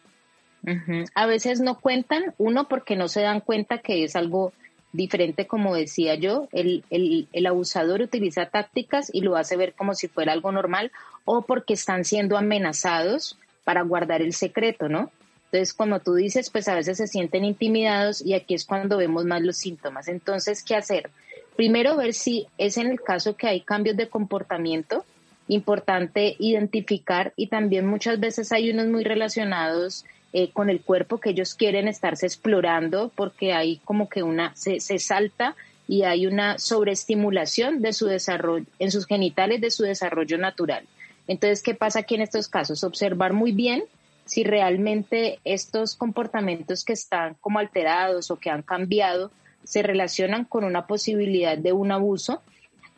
A 1.13 1.25
veces 1.25 1.61
no 1.61 1.79
cuentan, 1.79 2.33
uno 2.37 2.67
porque 2.67 2.95
no 2.95 3.07
se 3.07 3.21
dan 3.21 3.41
cuenta 3.41 3.79
que 3.79 4.03
es 4.03 4.15
algo 4.15 4.53
diferente, 4.93 5.47
como 5.47 5.75
decía 5.75 6.15
yo, 6.15 6.47
el, 6.51 6.83
el, 6.89 7.27
el, 7.33 7.45
abusador 7.47 8.01
utiliza 8.01 8.45
tácticas 8.45 9.09
y 9.13 9.21
lo 9.21 9.35
hace 9.35 9.57
ver 9.57 9.73
como 9.73 9.95
si 9.95 10.07
fuera 10.07 10.31
algo 10.31 10.51
normal 10.51 10.91
o 11.25 11.41
porque 11.41 11.73
están 11.73 12.05
siendo 12.05 12.37
amenazados 12.37 13.37
para 13.63 13.81
guardar 13.81 14.21
el 14.21 14.33
secreto, 14.33 14.87
¿no? 14.87 15.11
Entonces, 15.45 15.73
como 15.73 15.99
tú 15.99 16.13
dices, 16.13 16.49
pues 16.49 16.67
a 16.67 16.75
veces 16.75 16.97
se 16.97 17.07
sienten 17.07 17.43
intimidados 17.43 18.25
y 18.25 18.33
aquí 18.33 18.53
es 18.53 18.65
cuando 18.65 18.97
vemos 18.97 19.25
más 19.25 19.41
los 19.41 19.57
síntomas. 19.57 20.07
Entonces, 20.07 20.63
¿qué 20.63 20.75
hacer? 20.75 21.09
Primero, 21.55 21.95
ver 21.95 22.13
si 22.13 22.47
es 22.57 22.77
en 22.77 22.87
el 22.87 23.01
caso 23.01 23.35
que 23.35 23.47
hay 23.47 23.61
cambios 23.61 23.97
de 23.97 24.09
comportamiento, 24.09 25.05
importante 25.47 26.35
identificar 26.39 27.33
y 27.35 27.47
también 27.47 27.85
muchas 27.85 28.19
veces 28.19 28.51
hay 28.51 28.71
unos 28.71 28.87
muy 28.87 29.03
relacionados 29.03 30.05
eh, 30.33 30.51
con 30.51 30.69
el 30.69 30.81
cuerpo 30.81 31.19
que 31.19 31.29
ellos 31.29 31.53
quieren 31.53 31.87
estarse 31.87 32.25
explorando 32.25 33.11
porque 33.15 33.53
hay 33.53 33.77
como 33.85 34.09
que 34.09 34.23
una, 34.23 34.55
se, 34.55 34.79
se 34.79 34.99
salta 34.99 35.55
y 35.87 36.03
hay 36.03 36.25
una 36.25 36.57
sobreestimulación 36.57 37.81
de 37.81 37.93
su 37.93 38.07
desarrollo, 38.07 38.65
en 38.79 38.91
sus 38.91 39.05
genitales 39.05 39.61
de 39.61 39.71
su 39.71 39.83
desarrollo 39.83 40.37
natural. 40.37 40.85
Entonces, 41.27 41.61
¿qué 41.61 41.75
pasa 41.75 41.99
aquí 41.99 42.15
en 42.15 42.21
estos 42.21 42.47
casos? 42.47 42.83
Observar 42.83 43.33
muy 43.33 43.51
bien 43.51 43.83
si 44.25 44.43
realmente 44.43 45.39
estos 45.43 45.95
comportamientos 45.95 46.83
que 46.83 46.93
están 46.93 47.35
como 47.41 47.59
alterados 47.59 48.31
o 48.31 48.37
que 48.37 48.49
han 48.49 48.61
cambiado 48.61 49.31
se 49.63 49.83
relacionan 49.83 50.45
con 50.45 50.63
una 50.63 50.87
posibilidad 50.87 51.57
de 51.57 51.73
un 51.73 51.91
abuso 51.91 52.41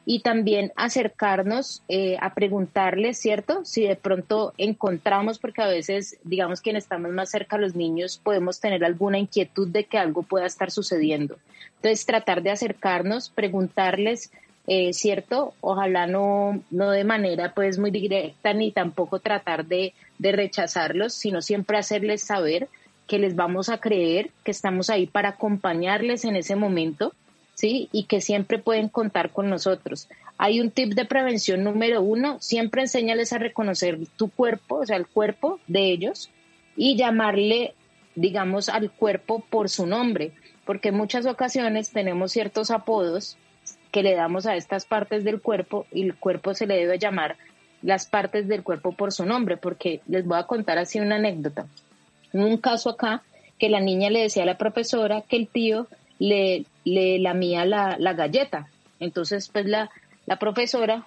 y 0.06 0.20
también 0.20 0.72
acercarnos 0.76 1.82
eh, 1.88 2.18
a 2.22 2.34
preguntarles, 2.34 3.18
¿cierto? 3.18 3.66
Si 3.66 3.88
de 3.88 3.96
pronto 3.96 4.54
encontramos, 4.58 5.40
porque 5.40 5.64
a 5.64 5.68
veces, 5.68 6.18
digamos, 6.24 6.62
quienes 6.62 6.84
estamos 6.84 7.12
más 7.12 7.32
cerca 7.32 7.56
a 7.56 7.60
los 7.60 7.76
niños, 7.76 8.20
podemos 8.24 8.60
tener 8.60 8.86
alguna 8.86 9.18
inquietud 9.18 9.68
de 9.68 9.86
que 9.86 9.98
algo 9.98 10.22
pueda 10.24 10.46
estar 10.46 10.70
sucediendo. 10.70 11.38
Entonces, 11.78 12.06
tratar 12.06 12.44
de 12.44 12.52
acercarnos, 12.52 13.30
preguntarles 13.30 14.32
eh, 14.68 14.94
¿cierto? 14.94 15.54
Ojalá 15.62 16.08
no, 16.08 16.64
no 16.72 16.90
de 16.90 17.04
manera 17.04 17.54
pues 17.54 17.78
muy 17.78 17.92
directa 17.92 18.52
ni 18.54 18.72
tampoco 18.72 19.20
tratar 19.20 19.68
de, 19.68 19.94
de 20.18 20.32
rechazarlos, 20.32 21.14
sino 21.14 21.44
siempre 21.44 21.78
hacerles 21.78 22.24
saber 22.24 22.68
que 23.06 23.20
les 23.20 23.36
vamos 23.36 23.70
a 23.70 23.78
creer, 23.78 24.32
que 24.44 24.50
estamos 24.50 24.90
ahí 24.90 25.06
para 25.06 25.30
acompañarles 25.30 26.26
en 26.26 26.36
ese 26.36 26.56
momento, 26.56 27.14
¿sí? 27.56 27.90
Y 27.92 28.04
que 28.04 28.22
siempre 28.22 28.60
pueden 28.60 28.90
contar 28.90 29.32
con 29.32 29.50
nosotros. 29.50 30.08
Hay 30.38 30.60
un 30.62 30.70
tip 30.70 30.94
de 30.94 31.06
prevención 31.06 31.64
número 31.64 32.02
uno, 32.02 32.38
siempre 32.40 32.84
enséñales 32.84 33.34
a 33.34 33.40
reconocer 33.40 33.98
tu 34.18 34.30
cuerpo, 34.30 34.78
o 34.78 34.86
sea, 34.86 34.98
el 34.98 35.08
cuerpo 35.08 35.60
de 35.68 35.92
ellos, 35.92 36.30
y 36.76 36.98
llamarle, 36.98 37.74
digamos, 38.16 38.70
al 38.70 38.92
cuerpo 38.92 39.44
por 39.50 39.70
su 39.70 39.88
nombre, 39.88 40.34
porque 40.66 40.90
en 40.90 40.98
muchas 40.98 41.26
ocasiones 41.26 41.92
tenemos 41.92 42.34
ciertos 42.34 42.70
apodos 42.70 43.38
que 43.92 44.04
le 44.04 44.14
damos 44.14 44.46
a 44.46 44.58
estas 44.58 44.86
partes 44.86 45.24
del 45.24 45.42
cuerpo 45.42 45.88
y 45.92 46.04
el 46.04 46.16
cuerpo 46.16 46.54
se 46.54 46.68
le 46.68 46.76
debe 46.76 47.00
llamar 47.00 47.38
las 47.82 48.08
partes 48.08 48.48
del 48.48 48.64
cuerpo 48.64 48.92
por 48.92 49.14
su 49.14 49.26
nombre, 49.26 49.56
porque 49.56 50.02
les 50.08 50.26
voy 50.26 50.38
a 50.38 50.48
contar 50.48 50.78
así 50.78 51.00
una 51.00 51.16
anécdota. 51.16 51.68
Un 52.34 52.58
caso 52.58 52.90
acá 52.90 53.24
que 53.58 53.70
la 53.70 53.80
niña 53.80 54.10
le 54.10 54.22
decía 54.22 54.44
a 54.44 54.48
la 54.48 54.58
profesora 54.58 55.22
que 55.22 55.38
el 55.38 55.48
tío 55.48 55.88
le, 56.20 56.66
le 56.84 57.20
lamía 57.20 57.66
la, 57.66 57.98
la 58.00 58.14
galleta. 58.14 58.68
Entonces, 59.00 59.50
pues 59.50 59.66
la, 59.66 59.90
la 60.26 60.38
profesora 60.38 61.06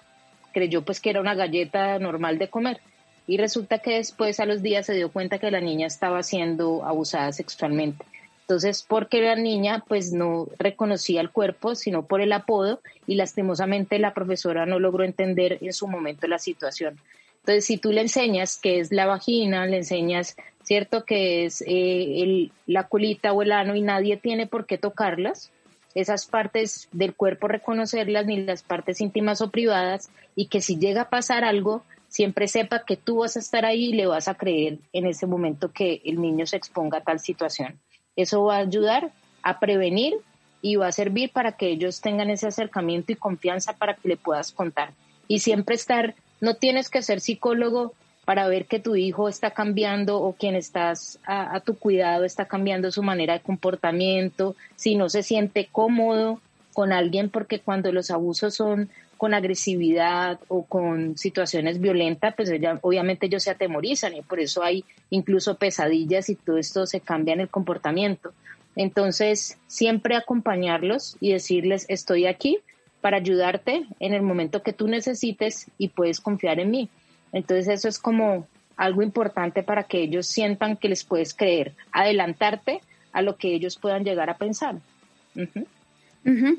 creyó 0.53 0.83
pues 0.83 0.99
que 0.99 1.09
era 1.09 1.21
una 1.21 1.35
galleta 1.35 1.99
normal 1.99 2.37
de 2.37 2.49
comer. 2.49 2.79
Y 3.27 3.37
resulta 3.37 3.77
que 3.79 3.95
después 3.95 4.39
a 4.39 4.45
los 4.45 4.61
días 4.61 4.87
se 4.87 4.93
dio 4.93 5.11
cuenta 5.11 5.37
que 5.37 5.51
la 5.51 5.61
niña 5.61 5.85
estaba 5.87 6.23
siendo 6.23 6.83
abusada 6.83 7.31
sexualmente. 7.31 8.03
Entonces, 8.41 8.83
porque 8.87 9.21
la 9.21 9.35
niña 9.35 9.83
pues 9.87 10.11
no 10.11 10.47
reconocía 10.57 11.21
el 11.21 11.29
cuerpo, 11.29 11.75
sino 11.75 12.07
por 12.07 12.21
el 12.21 12.33
apodo 12.33 12.81
y 13.05 13.13
lastimosamente 13.13 13.99
la 13.99 14.15
profesora 14.15 14.65
no 14.65 14.79
logró 14.79 15.03
entender 15.03 15.59
en 15.61 15.71
su 15.73 15.87
momento 15.87 16.27
la 16.27 16.39
situación. 16.39 16.99
Entonces, 17.41 17.65
si 17.65 17.77
tú 17.77 17.91
le 17.91 18.01
enseñas 18.01 18.57
qué 18.57 18.79
es 18.79 18.91
la 18.91 19.05
vagina, 19.05 19.67
le 19.67 19.77
enseñas, 19.77 20.35
¿cierto?, 20.69 21.03
que 21.03 21.45
es 21.45 21.63
eh, 21.65 22.51
la 22.67 22.87
colita 22.87 23.33
o 23.33 23.41
el 23.41 23.51
ano 23.51 23.75
y 23.75 23.81
nadie 23.81 24.17
tiene 24.17 24.45
por 24.45 24.67
qué 24.67 24.77
tocarlas, 24.77 25.51
esas 25.95 26.27
partes 26.27 26.87
del 26.91 27.15
cuerpo 27.15 27.47
reconocerlas, 27.47 28.27
ni 28.27 28.43
las 28.43 28.61
partes 28.61 29.01
íntimas 29.01 29.41
o 29.41 29.49
privadas, 29.49 30.11
y 30.35 30.45
que 30.45 30.61
si 30.61 30.77
llega 30.77 31.01
a 31.01 31.09
pasar 31.09 31.43
algo, 31.43 31.81
siempre 32.07 32.47
sepa 32.47 32.85
que 32.85 32.97
tú 32.97 33.21
vas 33.21 33.35
a 33.35 33.39
estar 33.39 33.65
ahí 33.65 33.85
y 33.85 33.93
le 33.93 34.05
vas 34.05 34.27
a 34.27 34.35
creer 34.35 34.77
en 34.93 35.07
ese 35.07 35.25
momento 35.25 35.71
que 35.71 36.03
el 36.05 36.21
niño 36.21 36.45
se 36.45 36.57
exponga 36.57 36.99
a 36.99 37.03
tal 37.03 37.19
situación. 37.19 37.79
Eso 38.15 38.43
va 38.43 38.57
a 38.57 38.59
ayudar 38.59 39.11
a 39.41 39.59
prevenir 39.59 40.17
y 40.61 40.75
va 40.75 40.85
a 40.85 40.91
servir 40.91 41.31
para 41.31 41.53
que 41.53 41.69
ellos 41.69 41.99
tengan 41.99 42.29
ese 42.29 42.45
acercamiento 42.45 43.11
y 43.11 43.15
confianza 43.15 43.73
para 43.73 43.95
que 43.95 44.07
le 44.07 44.17
puedas 44.17 44.51
contar. 44.51 44.93
Y 45.27 45.39
siempre 45.39 45.73
estar, 45.73 46.13
no 46.41 46.57
tienes 46.57 46.91
que 46.91 47.01
ser 47.01 47.21
psicólogo 47.21 47.95
para 48.29 48.47
ver 48.47 48.67
que 48.67 48.77
tu 48.77 48.95
hijo 48.95 49.27
está 49.27 49.49
cambiando 49.49 50.21
o 50.21 50.33
quien 50.33 50.53
estás 50.53 51.17
a, 51.25 51.59
tu 51.61 51.79
cuidado 51.79 52.25
está 52.25 52.45
cambiando 52.45 52.91
su 52.91 53.01
manera 53.01 53.33
de 53.33 53.39
comportamiento, 53.39 54.55
si 54.75 54.93
no 54.93 55.09
se 55.09 55.23
siente 55.23 55.67
cómodo 55.71 56.39
con 56.71 56.93
alguien, 56.93 57.31
porque 57.31 57.59
cuando 57.59 57.91
los 57.91 58.11
abusos 58.11 58.53
son 58.53 58.91
con 59.17 59.33
agresividad 59.33 60.39
o 60.47 60.61
con 60.61 61.17
situaciones 61.17 61.81
violentas, 61.81 62.35
pues 62.35 62.51
ella, 62.51 62.77
obviamente 62.83 63.25
ellos 63.25 63.41
se 63.41 63.49
atemorizan 63.49 64.15
y 64.15 64.21
por 64.21 64.39
eso 64.39 64.61
hay 64.61 64.85
incluso 65.09 65.55
pesadillas 65.55 66.29
y 66.29 66.35
todo 66.35 66.59
esto 66.59 66.85
se 66.85 66.99
cambia 66.99 67.33
en 67.33 67.39
el 67.39 67.49
comportamiento. 67.49 68.31
Entonces, 68.75 69.57
siempre 69.65 70.15
acompañarlos 70.15 71.17
y 71.19 71.31
decirles, 71.31 71.87
estoy 71.89 72.27
aquí 72.27 72.59
para 73.01 73.17
ayudarte 73.17 73.87
en 73.99 74.13
el 74.13 74.21
momento 74.21 74.61
que 74.61 74.73
tú 74.73 74.87
necesites 74.87 75.65
y 75.79 75.87
puedes 75.87 76.19
confiar 76.19 76.59
en 76.59 76.69
mí. 76.69 76.89
Entonces, 77.31 77.67
eso 77.67 77.87
es 77.87 77.99
como 77.99 78.47
algo 78.75 79.01
importante 79.01 79.61
para 79.63 79.83
que 79.83 80.01
ellos 80.01 80.27
sientan 80.27 80.77
que 80.77 80.89
les 80.89 81.03
puedes 81.03 81.33
creer, 81.33 81.73
adelantarte 81.91 82.81
a 83.11 83.21
lo 83.21 83.35
que 83.35 83.53
ellos 83.53 83.77
puedan 83.77 84.03
llegar 84.03 84.29
a 84.29 84.37
pensar. 84.37 84.75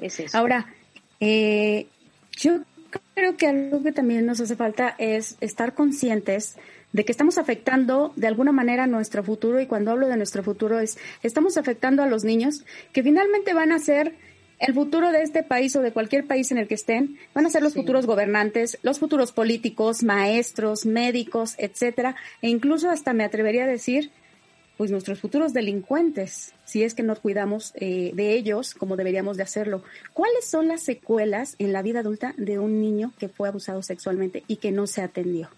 Es 0.02 0.20
eso. 0.20 0.36
Ahora, 0.36 0.66
eh, 1.18 1.86
yo 2.36 2.60
creo 3.14 3.36
que 3.36 3.46
algo 3.46 3.82
que 3.82 3.92
también 3.92 4.26
nos 4.26 4.40
hace 4.40 4.56
falta 4.56 4.94
es 4.98 5.36
estar 5.40 5.74
conscientes 5.74 6.56
de 6.92 7.04
que 7.04 7.12
estamos 7.12 7.38
afectando 7.38 8.12
de 8.16 8.26
alguna 8.26 8.52
manera 8.52 8.86
nuestro 8.86 9.22
futuro 9.22 9.60
y 9.60 9.66
cuando 9.66 9.92
hablo 9.92 10.08
de 10.08 10.16
nuestro 10.16 10.42
futuro 10.42 10.80
es 10.80 10.98
estamos 11.22 11.56
afectando 11.56 12.02
a 12.02 12.06
los 12.06 12.24
niños 12.24 12.64
que 12.92 13.02
finalmente 13.02 13.54
van 13.54 13.72
a 13.72 13.78
ser 13.78 14.14
el 14.60 14.74
futuro 14.74 15.10
de 15.10 15.22
este 15.22 15.42
país 15.42 15.74
o 15.76 15.80
de 15.82 15.92
cualquier 15.92 16.26
país 16.26 16.50
en 16.52 16.58
el 16.58 16.68
que 16.68 16.74
estén, 16.74 17.18
van 17.34 17.46
a 17.46 17.50
ser 17.50 17.62
los 17.62 17.72
Sí. 17.72 17.80
futuros 17.80 18.06
gobernantes, 18.06 18.78
los 18.82 18.98
futuros 18.98 19.32
políticos, 19.32 20.02
maestros, 20.02 20.86
médicos, 20.86 21.54
etcétera, 21.58 22.14
e 22.42 22.48
incluso 22.48 22.90
hasta 22.90 23.12
me 23.12 23.24
atrevería 23.24 23.64
a 23.64 23.68
decir 23.68 24.10
pues 24.76 24.90
nuestros 24.90 25.20
futuros 25.20 25.52
delincuentes, 25.52 26.54
si 26.64 26.82
es 26.84 26.94
que 26.94 27.02
no 27.02 27.14
cuidamos 27.14 27.72
eh, 27.74 28.12
de 28.14 28.32
ellos 28.32 28.72
como 28.74 28.96
deberíamos 28.96 29.36
de 29.36 29.42
hacerlo. 29.42 29.82
¿Cuáles 30.14 30.46
son 30.46 30.68
las 30.68 30.82
secuelas 30.82 31.54
en 31.58 31.74
la 31.74 31.82
vida 31.82 32.00
adulta 32.00 32.32
de 32.38 32.58
un 32.58 32.80
niño 32.80 33.12
que 33.18 33.28
fue 33.28 33.48
abusado 33.48 33.82
sexualmente 33.82 34.42
y 34.46 34.56
que 34.56 34.72
no 34.72 34.86
se 34.86 35.02
atendió? 35.02 35.50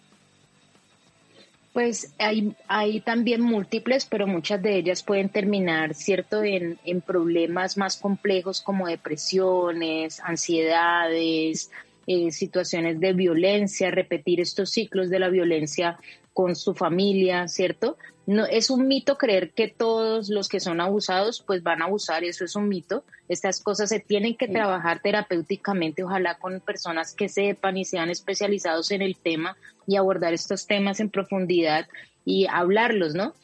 Pues 1.73 2.15
hay, 2.19 2.55
hay 2.69 3.01
también 3.01 3.41
múltiples, 3.41 4.05
pero 4.05 4.27
muchas 4.27 4.61
de 4.63 4.77
ellas 4.77 5.03
pueden 5.03 5.31
terminar, 5.31 5.95
¿cierto?, 5.95 6.45
en, 6.45 6.79
en 6.85 7.01
problemas 7.01 7.79
más 7.79 7.97
complejos 7.97 8.61
como 8.61 8.89
depresiones, 8.89 10.21
ansiedades, 10.21 11.71
eh, 12.07 12.31
situaciones 12.33 12.99
de 13.01 13.13
violencia, 13.13 13.91
repetir 13.91 14.41
estos 14.41 14.71
ciclos 14.71 15.09
de 15.09 15.21
la 15.21 15.29
violencia 15.29 15.99
con 16.33 16.57
su 16.57 16.75
familia, 16.75 17.49
¿cierto? 17.49 17.97
No, 18.27 18.47
es 18.47 18.71
un 18.71 18.87
mito 18.87 19.19
creer 19.19 19.51
que 19.51 19.69
todos 19.69 20.29
los 20.29 20.49
que 20.49 20.61
son 20.61 20.81
abusados 20.81 21.43
pues 21.45 21.63
van 21.63 21.83
a 21.83 21.87
abusar, 21.87 22.25
eso 22.25 22.45
es 22.45 22.55
un 22.55 22.69
mito. 22.69 23.05
Estas 23.29 23.61
cosas 23.61 23.89
se 23.89 24.01
tienen 24.01 24.37
que 24.37 24.49
trabajar 24.49 25.01
terapéuticamente, 25.03 26.05
ojalá 26.05 26.39
con 26.39 26.61
personas 26.61 27.15
que 27.15 27.29
sepan 27.29 27.77
y 27.77 27.85
sean 27.85 28.11
especializados 28.11 28.91
en 28.93 29.03
el 29.03 29.17
tema 29.17 29.57
y 29.87 29.97
abordar 29.97 30.33
estos 30.33 30.67
temas 30.67 31.01
en 31.01 31.11
profundidad 31.11 31.89
y 32.25 32.47
hablarlos, 32.47 33.15
¿no? 33.15 33.35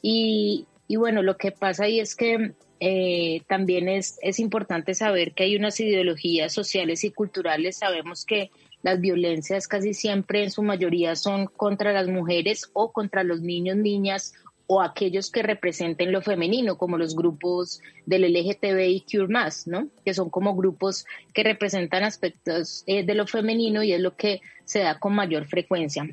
Y, 0.00 0.66
y 0.88 0.96
bueno, 0.96 1.22
lo 1.22 1.36
que 1.36 1.52
pasa 1.52 1.84
ahí 1.84 2.00
es 2.00 2.16
que 2.16 2.52
eh, 2.80 3.42
también 3.46 3.88
es, 3.88 4.18
es 4.22 4.40
importante 4.40 4.94
saber 4.94 5.34
que 5.34 5.44
hay 5.44 5.54
unas 5.54 5.78
ideologías 5.78 6.52
sociales 6.52 7.04
y 7.04 7.12
culturales, 7.12 7.76
sabemos 7.76 8.24
que 8.24 8.50
las 8.82 9.00
violencias 9.00 9.68
casi 9.68 9.94
siempre 9.94 10.42
en 10.42 10.50
su 10.50 10.62
mayoría 10.62 11.16
son 11.16 11.46
contra 11.46 11.92
las 11.92 12.08
mujeres 12.08 12.70
o 12.72 12.92
contra 12.92 13.22
los 13.22 13.40
niños, 13.40 13.76
niñas 13.76 14.34
o 14.66 14.80
aquellos 14.80 15.30
que 15.30 15.42
representen 15.42 16.12
lo 16.12 16.22
femenino, 16.22 16.78
como 16.78 16.96
los 16.96 17.14
grupos 17.14 17.80
del 18.06 18.22
LGTBIQ+, 18.22 19.28
¿no? 19.66 19.88
Que 20.04 20.14
son 20.14 20.30
como 20.30 20.54
grupos 20.54 21.04
que 21.34 21.42
representan 21.42 22.04
aspectos 22.04 22.82
eh, 22.86 23.04
de 23.04 23.14
lo 23.14 23.26
femenino 23.26 23.82
y 23.82 23.92
es 23.92 24.00
lo 24.00 24.16
que 24.16 24.40
se 24.64 24.80
da 24.80 24.98
con 24.98 25.14
mayor 25.14 25.46
frecuencia. 25.46 26.08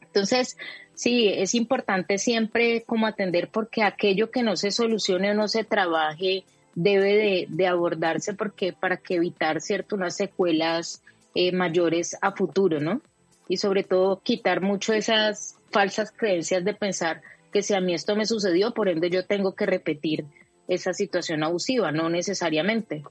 Entonces, 0.00 0.56
sí, 0.94 1.28
es 1.28 1.54
importante 1.54 2.18
siempre 2.18 2.84
como 2.84 3.06
atender 3.06 3.48
porque 3.48 3.82
aquello 3.82 4.30
que 4.30 4.42
no 4.42 4.56
se 4.56 4.70
solucione 4.70 5.32
o 5.32 5.34
no 5.34 5.48
se 5.48 5.64
trabaje 5.64 6.44
debe 6.74 7.16
de, 7.16 7.46
de 7.48 7.66
abordarse 7.66 8.34
porque 8.34 8.72
para 8.72 8.98
que 8.98 9.16
evitar, 9.16 9.60
¿cierto?, 9.60 9.96
unas 9.96 10.16
secuelas 10.16 11.02
eh, 11.38 11.52
mayores 11.52 12.16
a 12.22 12.32
futuro, 12.32 12.80
¿no? 12.80 13.02
Y 13.46 13.58
sobre 13.58 13.84
todo 13.84 14.20
quitar 14.20 14.62
mucho 14.62 14.94
esas 14.94 15.58
falsas 15.70 16.10
creencias 16.10 16.64
de 16.64 16.72
pensar 16.72 17.20
que 17.52 17.62
si 17.62 17.74
a 17.74 17.80
mí 17.80 17.92
esto 17.92 18.16
me 18.16 18.24
sucedió, 18.24 18.72
por 18.72 18.88
ende 18.88 19.10
yo 19.10 19.26
tengo 19.26 19.54
que 19.54 19.66
repetir 19.66 20.24
esa 20.66 20.94
situación 20.94 21.44
abusiva, 21.44 21.92
no 21.92 22.08
necesariamente. 22.08 23.04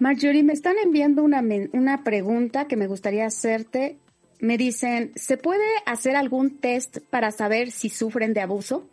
Marjorie, 0.00 0.42
me 0.42 0.54
están 0.54 0.76
enviando 0.82 1.22
una, 1.22 1.42
una 1.72 2.04
pregunta 2.04 2.66
que 2.66 2.76
me 2.76 2.86
gustaría 2.86 3.26
hacerte. 3.26 3.98
Me 4.40 4.56
dicen, 4.56 5.12
¿se 5.14 5.36
puede 5.36 5.66
hacer 5.84 6.16
algún 6.16 6.58
test 6.58 6.98
para 7.10 7.32
saber 7.32 7.70
si 7.70 7.90
sufren 7.90 8.32
de 8.32 8.40
abuso? 8.40 8.88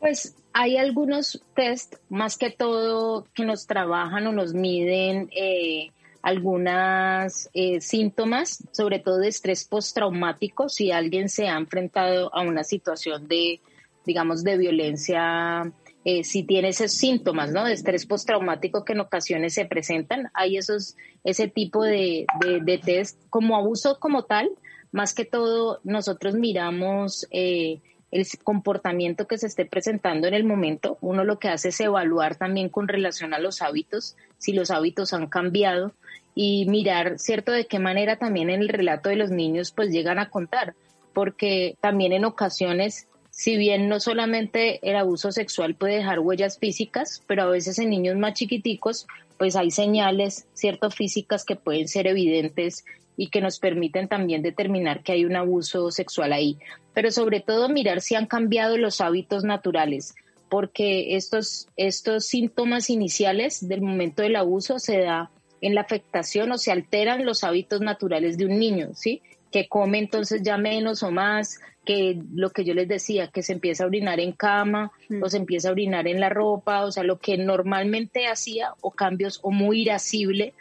Pues 0.00 0.36
hay 0.52 0.76
algunos 0.76 1.42
test, 1.54 1.96
más 2.08 2.38
que 2.38 2.50
todo, 2.50 3.26
que 3.34 3.44
nos 3.44 3.66
trabajan 3.66 4.26
o 4.26 4.32
nos 4.32 4.54
miden 4.54 5.28
eh, 5.32 5.90
algunas 6.22 7.48
eh, 7.54 7.80
síntomas, 7.80 8.62
sobre 8.72 8.98
todo 8.98 9.18
de 9.18 9.28
estrés 9.28 9.64
postraumático, 9.64 10.68
si 10.68 10.90
alguien 10.90 11.28
se 11.28 11.48
ha 11.48 11.56
enfrentado 11.56 12.34
a 12.34 12.42
una 12.42 12.64
situación 12.64 13.28
de, 13.28 13.60
digamos, 14.04 14.44
de 14.44 14.56
violencia, 14.58 15.72
eh, 16.04 16.24
si 16.24 16.42
tiene 16.44 16.68
esos 16.68 16.92
síntomas, 16.92 17.52
¿no? 17.52 17.64
De 17.64 17.72
estrés 17.72 18.06
postraumático 18.06 18.84
que 18.84 18.94
en 18.94 19.00
ocasiones 19.00 19.54
se 19.54 19.64
presentan, 19.64 20.30
hay 20.34 20.56
esos, 20.56 20.96
ese 21.24 21.48
tipo 21.48 21.82
de, 21.82 22.26
de, 22.40 22.60
de 22.60 22.78
test 22.78 23.20
como 23.30 23.56
abuso 23.56 23.98
como 24.00 24.24
tal, 24.24 24.50
más 24.92 25.14
que 25.14 25.24
todo 25.24 25.80
nosotros 25.84 26.34
miramos 26.34 27.26
eh, 27.30 27.80
el 28.10 28.26
comportamiento 28.42 29.26
que 29.26 29.38
se 29.38 29.46
esté 29.46 29.66
presentando 29.66 30.26
en 30.28 30.34
el 30.34 30.44
momento. 30.44 30.98
Uno 31.00 31.24
lo 31.24 31.38
que 31.38 31.48
hace 31.48 31.68
es 31.68 31.80
evaluar 31.80 32.36
también 32.36 32.68
con 32.68 32.88
relación 32.88 33.34
a 33.34 33.38
los 33.38 33.60
hábitos, 33.60 34.16
si 34.38 34.52
los 34.52 34.70
hábitos 34.70 35.12
han 35.12 35.26
cambiado 35.26 35.92
y 36.34 36.66
mirar, 36.66 37.18
¿cierto?, 37.18 37.52
de 37.52 37.66
qué 37.66 37.78
manera 37.78 38.16
también 38.16 38.50
en 38.50 38.60
el 38.60 38.68
relato 38.68 39.08
de 39.08 39.16
los 39.16 39.30
niños 39.30 39.72
pues 39.72 39.90
llegan 39.90 40.18
a 40.18 40.30
contar, 40.30 40.74
porque 41.12 41.76
también 41.80 42.12
en 42.12 42.24
ocasiones, 42.24 43.08
si 43.30 43.56
bien 43.56 43.88
no 43.88 44.00
solamente 44.00 44.78
el 44.88 44.96
abuso 44.96 45.32
sexual 45.32 45.74
puede 45.74 45.96
dejar 45.96 46.20
huellas 46.20 46.58
físicas, 46.58 47.22
pero 47.26 47.42
a 47.42 47.46
veces 47.46 47.78
en 47.78 47.90
niños 47.90 48.16
más 48.16 48.34
chiquiticos 48.34 49.06
pues 49.36 49.54
hay 49.54 49.70
señales, 49.70 50.46
cierto, 50.54 50.90
físicas 50.90 51.44
que 51.44 51.56
pueden 51.56 51.88
ser 51.88 52.06
evidentes 52.06 52.84
y 53.18 53.28
que 53.28 53.40
nos 53.40 53.58
permiten 53.58 54.06
también 54.06 54.42
determinar 54.42 55.02
que 55.02 55.12
hay 55.12 55.24
un 55.24 55.34
abuso 55.34 55.90
sexual 55.90 56.32
ahí. 56.32 56.56
Pero 56.94 57.10
sobre 57.10 57.40
todo 57.40 57.68
mirar 57.68 58.00
si 58.00 58.14
han 58.14 58.26
cambiado 58.26 58.78
los 58.78 59.00
hábitos 59.00 59.42
naturales, 59.42 60.14
porque 60.48 61.16
estos, 61.16 61.66
estos 61.76 62.24
síntomas 62.26 62.88
iniciales 62.88 63.68
del 63.68 63.82
momento 63.82 64.22
del 64.22 64.36
abuso 64.36 64.78
se 64.78 65.00
da 65.00 65.30
en 65.60 65.74
la 65.74 65.80
afectación 65.80 66.52
o 66.52 66.58
se 66.58 66.70
alteran 66.70 67.26
los 67.26 67.42
hábitos 67.42 67.80
naturales 67.80 68.38
de 68.38 68.46
un 68.46 68.56
niño, 68.56 68.90
¿sí? 68.94 69.20
Que 69.50 69.66
come 69.66 69.98
entonces 69.98 70.42
ya 70.44 70.56
menos 70.56 71.02
o 71.02 71.10
más, 71.10 71.58
que 71.84 72.20
lo 72.34 72.50
que 72.50 72.64
yo 72.64 72.74
les 72.74 72.86
decía, 72.86 73.28
que 73.28 73.42
se 73.42 73.54
empieza 73.54 73.82
a 73.82 73.86
orinar 73.86 74.20
en 74.20 74.32
cama 74.32 74.92
o 75.22 75.28
se 75.28 75.38
empieza 75.38 75.70
a 75.70 75.72
orinar 75.72 76.06
en 76.06 76.20
la 76.20 76.28
ropa, 76.28 76.84
o 76.84 76.92
sea, 76.92 77.02
lo 77.02 77.18
que 77.18 77.36
normalmente 77.38 78.26
hacía 78.26 78.74
o 78.82 78.90
cambios 78.90 79.40
o 79.42 79.50
muy 79.50 79.82
irascible, 79.82 80.52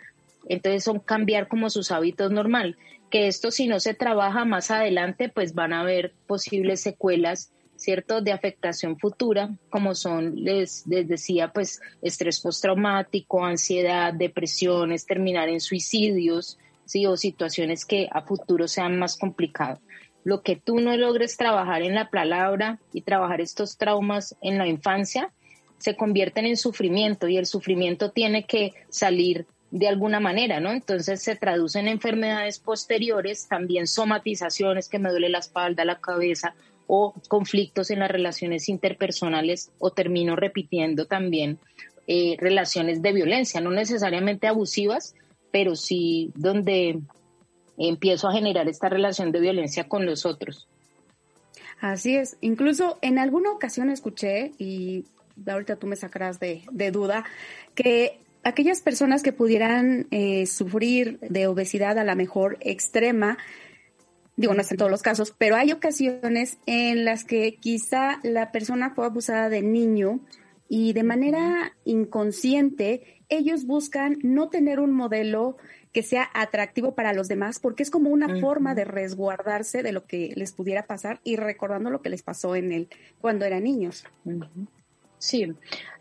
entonces 0.49 0.83
son 0.83 0.99
cambiar 0.99 1.47
como 1.47 1.69
sus 1.69 1.91
hábitos 1.91 2.31
normal, 2.31 2.77
que 3.09 3.27
esto 3.27 3.51
si 3.51 3.67
no 3.67 3.79
se 3.79 3.93
trabaja 3.93 4.45
más 4.45 4.71
adelante, 4.71 5.29
pues 5.29 5.53
van 5.53 5.73
a 5.73 5.81
haber 5.81 6.13
posibles 6.27 6.81
secuelas 6.81 7.51
¿cierto? 7.77 8.21
De 8.21 8.31
afectación 8.31 8.97
futura, 8.97 9.55
como 9.69 9.95
son, 9.95 10.43
les, 10.43 10.85
les 10.87 11.07
decía, 11.07 11.53
pues 11.53 11.79
estrés 12.01 12.41
postraumático, 12.41 13.45
ansiedad, 13.45 14.13
depresiones, 14.13 15.05
terminar 15.05 15.47
en 15.47 15.61
suicidios, 15.61 16.57
¿sí? 16.85 17.05
O 17.05 17.15
situaciones 17.15 17.85
que 17.85 18.09
a 18.11 18.21
futuro 18.23 18.67
sean 18.67 18.99
más 18.99 19.17
complicadas. 19.17 19.79
Lo 20.23 20.41
que 20.41 20.57
tú 20.57 20.79
no 20.79 20.97
logres 20.97 21.37
trabajar 21.37 21.83
en 21.83 21.95
la 21.95 22.09
palabra 22.09 22.79
y 22.91 23.01
trabajar 23.01 23.39
estos 23.39 23.77
traumas 23.77 24.35
en 24.41 24.57
la 24.57 24.67
infancia, 24.67 25.31
se 25.77 25.95
convierten 25.95 26.47
en 26.47 26.57
sufrimiento 26.57 27.27
y 27.27 27.37
el 27.37 27.45
sufrimiento 27.45 28.11
tiene 28.11 28.45
que 28.45 28.73
salir 28.89 29.45
de 29.71 29.87
alguna 29.87 30.19
manera, 30.19 30.59
¿no? 30.59 30.71
Entonces 30.71 31.21
se 31.21 31.35
traducen 31.35 31.87
en 31.87 31.93
enfermedades 31.93 32.59
posteriores, 32.59 33.47
también 33.47 33.87
somatizaciones, 33.87 34.87
que 34.87 34.99
me 34.99 35.09
duele 35.09 35.29
la 35.29 35.39
espalda, 35.39 35.85
la 35.85 35.99
cabeza, 35.99 36.55
o 36.87 37.13
conflictos 37.27 37.91
en 37.91 37.99
las 37.99 38.09
relaciones 38.09 38.69
interpersonales 38.69 39.71
o 39.79 39.91
termino 39.91 40.35
repitiendo 40.35 41.05
también 41.05 41.59
eh, 42.07 42.37
relaciones 42.39 43.01
de 43.01 43.11
violencia, 43.11 43.59
no 43.59 43.71
necesariamente 43.71 44.47
abusivas, 44.47 45.13
pero 45.51 45.75
sí 45.75 46.31
donde 46.35 47.01
empiezo 47.77 48.29
a 48.29 48.33
generar 48.33 48.69
esta 48.69 48.87
relación 48.87 49.31
de 49.31 49.41
violencia 49.41 49.87
con 49.87 50.05
los 50.05 50.25
otros. 50.25 50.67
Así 51.79 52.15
es, 52.15 52.37
incluso 52.41 52.97
en 53.01 53.19
alguna 53.19 53.51
ocasión 53.51 53.89
escuché, 53.89 54.51
y 54.57 55.05
ahorita 55.45 55.75
tú 55.75 55.85
me 55.85 55.95
sacarás 55.95 56.39
de, 56.39 56.63
duda, 56.91 57.25
que 57.75 58.19
aquellas 58.43 58.81
personas 58.81 59.23
que 59.23 59.33
pudieran 59.33 60.07
eh, 60.11 60.45
sufrir 60.45 61.19
de 61.21 61.47
obesidad 61.47 61.97
a 61.97 62.03
la 62.03 62.15
mejor 62.15 62.57
extrema, 62.61 63.37
digo, 64.35 64.53
no 64.53 64.61
es 64.61 64.71
en 64.71 64.77
todos 64.77 64.91
los 64.91 65.01
casos, 65.01 65.33
pero 65.37 65.55
hay 65.55 65.71
ocasiones 65.71 66.57
en 66.65 67.05
las 67.05 67.23
que 67.23 67.55
quizá 67.55 68.19
la 68.23 68.51
persona 68.51 68.91
fue 68.95 69.05
abusada 69.05 69.49
de 69.49 69.61
niño 69.61 70.21
y 70.69 70.93
de 70.93 71.03
manera 71.03 71.73
inconsciente 71.85 73.21
ellos 73.29 73.65
buscan 73.65 74.17
no 74.21 74.49
tener 74.49 74.79
un 74.79 74.91
modelo 74.91 75.57
que 75.91 76.03
sea 76.03 76.29
atractivo 76.33 76.93
para 76.95 77.13
los 77.13 77.27
demás 77.27 77.59
porque 77.59 77.83
es 77.83 77.89
como 77.89 78.09
una 78.09 78.39
forma 78.39 78.75
de 78.75 78.85
resguardarse 78.85 79.83
de 79.83 79.91
lo 79.91 80.05
que 80.05 80.31
les 80.35 80.51
pudiera 80.51 80.85
pasar 80.85 81.19
y 81.23 81.35
recordando 81.35 81.89
lo 81.89 82.01
que 82.01 82.09
les 82.09 82.21
pasó 82.21 82.55
en 82.55 82.71
él 82.71 82.89
cuando 83.19 83.45
eran 83.45 83.63
niños. 83.63 84.05
Sí, 85.19 85.51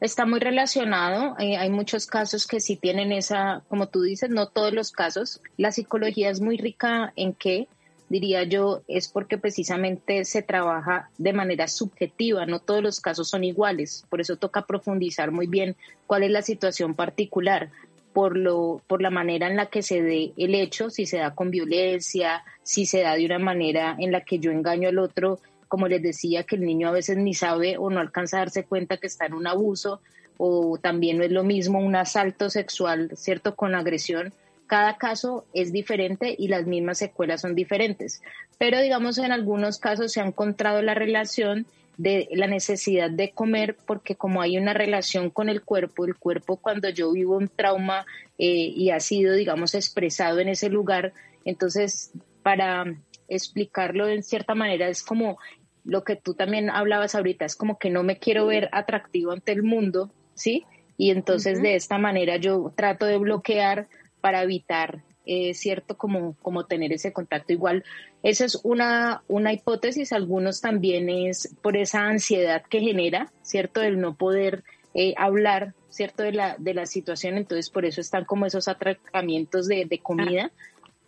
está 0.01 0.27
muy 0.27 0.41
relacionado. 0.41 1.37
Eh, 1.39 1.57
hay 1.57 1.71
muchos 1.71 2.07
casos 2.07 2.47
que 2.47 2.61
sí 2.61 2.77
tienen 2.77 3.13
esa, 3.13 3.63
como 3.69 3.89
tú 3.89 4.03
dices, 4.03 4.31
no 4.31 4.49
todos 4.49 4.73
los 4.73 4.93
casos. 4.93 5.41
La 5.57 5.73
psicología 5.73 6.31
es 6.31 6.41
muy 6.41 6.59
rica 6.59 7.13
en 7.17 7.33
que 7.33 7.69
diría 8.09 8.45
yo, 8.45 8.83
es 8.89 9.09
porque 9.09 9.39
precisamente 9.39 10.25
se 10.25 10.43
trabaja 10.43 11.11
de 11.19 11.33
manera 11.33 11.67
subjetiva, 11.67 12.47
no 12.47 12.61
todos 12.61 12.83
los 12.83 13.01
casos 13.01 13.29
son 13.29 13.43
iguales, 13.43 14.05
por 14.09 14.21
eso 14.21 14.37
toca 14.37 14.67
profundizar 14.67 15.33
muy 15.33 15.47
bien 15.47 15.77
cuál 16.07 16.23
es 16.23 16.31
la 16.31 16.43
situación 16.43 16.95
particular, 16.95 17.71
por, 18.13 18.37
lo, 18.37 18.81
por 18.87 19.03
la 19.03 19.11
manera 19.11 19.49
en 19.49 19.57
la 19.57 19.67
que 19.67 19.83
se 19.83 20.03
dé 20.03 20.33
el 20.37 20.55
hecho, 20.55 20.89
si 20.89 21.05
se 21.05 21.19
da 21.19 21.35
con 21.35 21.51
violencia, 21.51 22.45
si 22.63 22.87
se 22.87 23.03
da 23.03 23.15
de 23.15 23.27
una 23.27 23.39
manera 23.39 23.97
en 23.99 24.13
la 24.13 24.23
que 24.23 24.39
yo 24.39 24.51
engaño 24.51 24.89
al 24.89 24.99
otro, 24.99 25.39
como 25.69 25.89
les 25.89 26.03
decía, 26.03 26.45
que 26.45 26.57
el 26.57 26.63
niño 26.63 26.89
a 26.89 26.93
veces 26.93 27.17
ni 27.17 27.35
sabe 27.35 27.77
o 27.79 27.91
no 27.91 28.01
alcanza 28.01 28.37
a 28.37 28.41
darse 28.41 28.65
cuenta 28.65 28.97
que 28.97 29.07
está 29.07 29.27
en 29.27 29.35
un 29.35 29.47
abuso, 29.47 30.01
o 30.39 30.79
también 30.79 31.19
no 31.19 31.25
es 31.25 31.31
lo 31.31 31.45
mismo 31.45 31.79
un 31.79 31.97
asalto 31.97 32.51
sexual, 32.51 33.11
¿cierto?, 33.15 33.55
con 33.55 33.75
agresión, 33.75 34.33
cada 34.67 34.97
caso 34.97 35.45
es 35.55 35.73
diferente 35.73 36.35
y 36.37 36.49
las 36.49 36.67
mismas 36.67 36.99
secuelas 36.99 37.41
son 37.41 37.55
diferentes. 37.55 38.21
Pero 38.59 38.81
digamos, 38.81 39.19
en 39.19 39.33
algunos 39.33 39.79
casos 39.79 40.13
se 40.13 40.21
ha 40.21 40.27
encontrado 40.27 40.83
la 40.83 40.95
relación 40.95 41.67
de 41.99 42.29
la 42.33 42.47
necesidad 42.47 43.11
de 43.11 43.31
comer 43.31 43.77
porque 43.87 44.17
como 44.17 44.43
hay 44.43 44.59
una 44.59 44.75
relación 44.75 45.31
con 45.31 45.49
el 45.49 45.63
cuerpo, 45.63 46.05
el 46.05 46.17
cuerpo 46.17 46.57
cuando 46.57 46.89
yo 46.91 47.13
vivo 47.13 47.37
un 47.37 47.49
trauma 47.49 48.05
eh, 48.39 48.73
y 48.75 48.91
ha 48.91 49.01
sido, 49.01 49.35
digamos, 49.35 49.75
expresado 49.75 50.41
en 50.41 50.49
ese 50.49 50.69
lugar, 50.69 51.13
entonces 51.45 52.11
para 52.43 52.85
explicarlo 53.29 54.09
en 54.09 54.23
cierta 54.23 54.55
manera 54.55 54.89
es 54.89 55.03
como 55.03 55.39
lo 55.85 56.03
que 56.05 56.17
tú 56.17 56.35
también 56.35 56.69
hablabas 56.69 57.15
ahorita, 57.15 57.45
es 57.45 57.57
como 57.57 57.79
que 57.79 57.91
no 57.91 58.03
me 58.03 58.19
quiero 58.19 58.47
ver 58.47 58.69
atractivo 58.73 59.33
ante 59.33 59.53
el 59.53 59.63
mundo, 59.63 60.11
¿sí? 60.35 60.65
Y 60.99 61.11
entonces 61.11 61.63
de 61.63 61.77
esta 61.77 61.99
manera 61.99 62.37
yo 62.37 62.73
trato 62.77 63.07
de 63.07 63.19
bloquear 63.19 63.89
para 64.21 64.43
evitar, 64.43 65.05
eh, 65.25 65.55
¿cierto? 65.55 65.97
Como, 65.97 66.35
como 66.43 66.67
tener 66.67 66.93
ese 66.93 67.13
contacto. 67.13 67.53
Igual, 67.53 67.85
esa 68.23 68.45
es 68.45 68.59
una, 68.65 69.23
una 69.29 69.53
hipótesis, 69.53 70.13
algunos 70.13 70.61
también 70.61 71.09
es 71.09 71.55
por 71.63 71.77
esa 71.77 72.07
ansiedad 72.07 72.65
que 72.69 72.81
genera, 72.81 73.31
¿cierto? 73.43 73.83
El 73.83 74.01
no 74.01 74.17
poder 74.17 74.65
eh, 74.95 75.15
hablar, 75.17 75.75
¿cierto? 75.89 76.25
De 76.25 76.33
la, 76.33 76.57
de 76.59 76.75
la 76.75 76.87
situación, 76.87 77.37
entonces 77.37 77.71
por 77.71 77.85
eso 77.85 78.01
están 78.01 78.25
como 78.25 78.47
esos 78.47 78.67
atracamientos 78.67 79.69
de, 79.69 79.85
de 79.85 79.99
comida. 80.01 80.51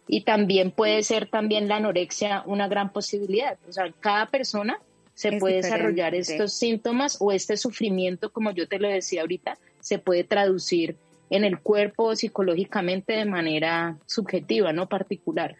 Y 0.09 0.23
también 0.23 0.71
puede 0.71 1.03
ser 1.03 1.29
también 1.29 1.69
la 1.69 1.77
anorexia 1.77 2.43
una 2.47 2.67
gran 2.67 2.93
posibilidad. 2.93 3.59
O 3.69 3.73
sea, 3.73 3.93
cada 4.01 4.27
persona 4.27 4.81
se 5.15 5.33
puede 5.33 5.57
desarrollar 5.57 6.15
estos 6.15 6.53
síntomas 6.53 7.19
o 7.21 7.33
este 7.33 7.57
sufrimiento, 7.57 8.31
como 8.31 8.53
yo 8.53 8.69
te 8.69 8.79
lo 8.79 8.89
decía 8.89 9.23
ahorita, 9.23 9.59
se 9.81 9.99
puede 9.99 10.25
traducir 10.25 10.97
en 11.31 11.45
el 11.45 11.59
cuerpo 11.59 12.15
psicológicamente 12.17 13.15
de 13.15 13.25
manera 13.25 13.99
subjetiva, 14.07 14.73
no 14.73 14.89
particular. 14.89 15.57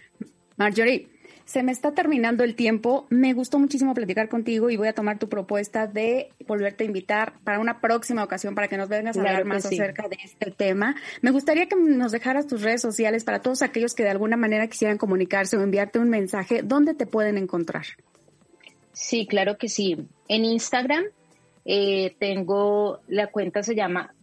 Marjorie, 0.57 1.09
se 1.49 1.63
me 1.63 1.73
está 1.73 1.93
terminando 1.93 2.45
el 2.45 2.55
tiempo. 2.55 3.07
Me 3.09 3.33
gustó 3.33 3.59
muchísimo 3.59 3.95
platicar 3.95 4.29
contigo 4.29 4.69
y 4.69 4.77
voy 4.77 4.89
a 4.89 4.93
tomar 4.93 5.19
tu 5.19 5.31
propuesta 5.31 5.87
de 5.87 6.29
volverte 6.47 6.85
a 6.85 6.87
invitar 6.87 7.41
para 7.43 7.59
una 7.59 7.81
próxima 7.81 8.23
ocasión 8.23 8.55
para 8.55 8.69
que 8.69 8.77
nos 8.77 8.91
vengas 8.91 9.17
a 9.17 9.21
hablar 9.21 9.47
más 9.47 9.65
acerca 9.65 10.09
de 10.09 10.19
este 10.23 10.51
tema. 10.51 10.95
Me 11.23 11.31
gustaría 11.31 11.65
que 11.65 11.75
nos 11.75 12.13
dejaras 12.13 12.47
tus 12.47 12.61
redes 12.61 12.83
sociales 12.83 13.25
para 13.25 13.41
todos 13.41 13.63
aquellos 13.63 13.95
que 13.95 14.03
de 14.03 14.11
alguna 14.11 14.37
manera 14.37 14.69
quisieran 14.69 14.99
comunicarse 14.99 15.57
o 15.57 15.63
enviarte 15.63 15.99
un 15.99 16.11
mensaje. 16.11 16.61
¿Dónde 16.63 16.93
te 16.93 17.07
pueden 17.07 17.39
encontrar? 17.39 17.87
Sí, 18.93 19.27
claro 19.27 19.57
que 19.57 19.71
sí. 19.71 19.97
En 20.29 20.45
Instagram 20.45 21.05
eh, 21.65 22.15
tengo, 22.19 23.01
la 23.09 23.29
cuenta 23.29 23.63
se 23.63 23.75
llama 23.75 24.15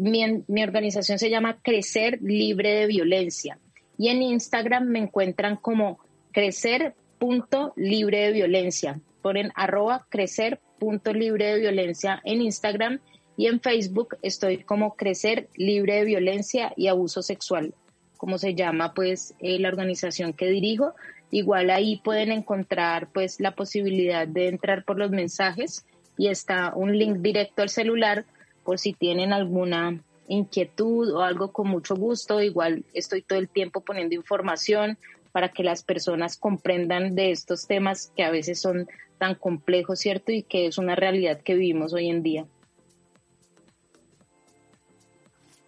mi, 0.00 0.62
organización 0.64 1.20
se 1.20 1.30
llama 1.30 1.60
Crecer 1.62 2.18
Libre 2.20 2.70
de 2.72 2.86
Violencia 2.86 3.60
y 3.96 4.08
en 4.08 4.22
Instagram 4.22 4.86
me 4.88 4.98
encuentran 4.98 5.56
como 5.56 6.00
crecer.libre 6.34 8.18
de 8.18 8.32
violencia. 8.32 9.00
Ponen 9.22 9.52
arroba 9.54 10.06
crecer.libre 10.10 11.46
de 11.46 11.60
violencia 11.60 12.20
en 12.24 12.42
Instagram 12.42 12.98
y 13.36 13.46
en 13.46 13.60
Facebook 13.60 14.16
estoy 14.20 14.58
como 14.64 14.96
Crecer 14.96 15.48
Libre 15.54 15.94
de 15.94 16.04
Violencia 16.04 16.72
y 16.76 16.88
Abuso 16.88 17.22
Sexual, 17.22 17.72
como 18.16 18.36
se 18.38 18.54
llama 18.54 18.94
pues 18.94 19.34
eh, 19.38 19.58
la 19.60 19.68
organización 19.68 20.32
que 20.32 20.46
dirijo. 20.46 20.94
Igual 21.30 21.70
ahí 21.70 22.00
pueden 22.04 22.32
encontrar 22.32 23.08
pues 23.12 23.40
la 23.40 23.54
posibilidad 23.54 24.26
de 24.26 24.48
entrar 24.48 24.84
por 24.84 24.98
los 24.98 25.10
mensajes 25.10 25.86
y 26.18 26.28
está 26.28 26.72
un 26.74 26.98
link 26.98 27.18
directo 27.18 27.62
al 27.62 27.70
celular 27.70 28.24
por 28.64 28.78
si 28.78 28.92
tienen 28.92 29.32
alguna 29.32 30.00
inquietud 30.26 31.12
o 31.12 31.22
algo 31.22 31.52
con 31.52 31.68
mucho 31.68 31.94
gusto. 31.94 32.40
Igual 32.40 32.84
estoy 32.92 33.22
todo 33.22 33.38
el 33.38 33.48
tiempo 33.48 33.80
poniendo 33.80 34.14
información 34.16 34.98
para 35.34 35.48
que 35.48 35.64
las 35.64 35.82
personas 35.82 36.36
comprendan 36.36 37.16
de 37.16 37.32
estos 37.32 37.66
temas 37.66 38.12
que 38.16 38.22
a 38.22 38.30
veces 38.30 38.60
son 38.60 38.86
tan 39.18 39.34
complejos, 39.34 39.98
¿cierto? 39.98 40.30
Y 40.30 40.44
que 40.44 40.68
es 40.68 40.78
una 40.78 40.94
realidad 40.94 41.40
que 41.40 41.54
vivimos 41.56 41.92
hoy 41.92 42.08
en 42.08 42.22
día. 42.22 42.46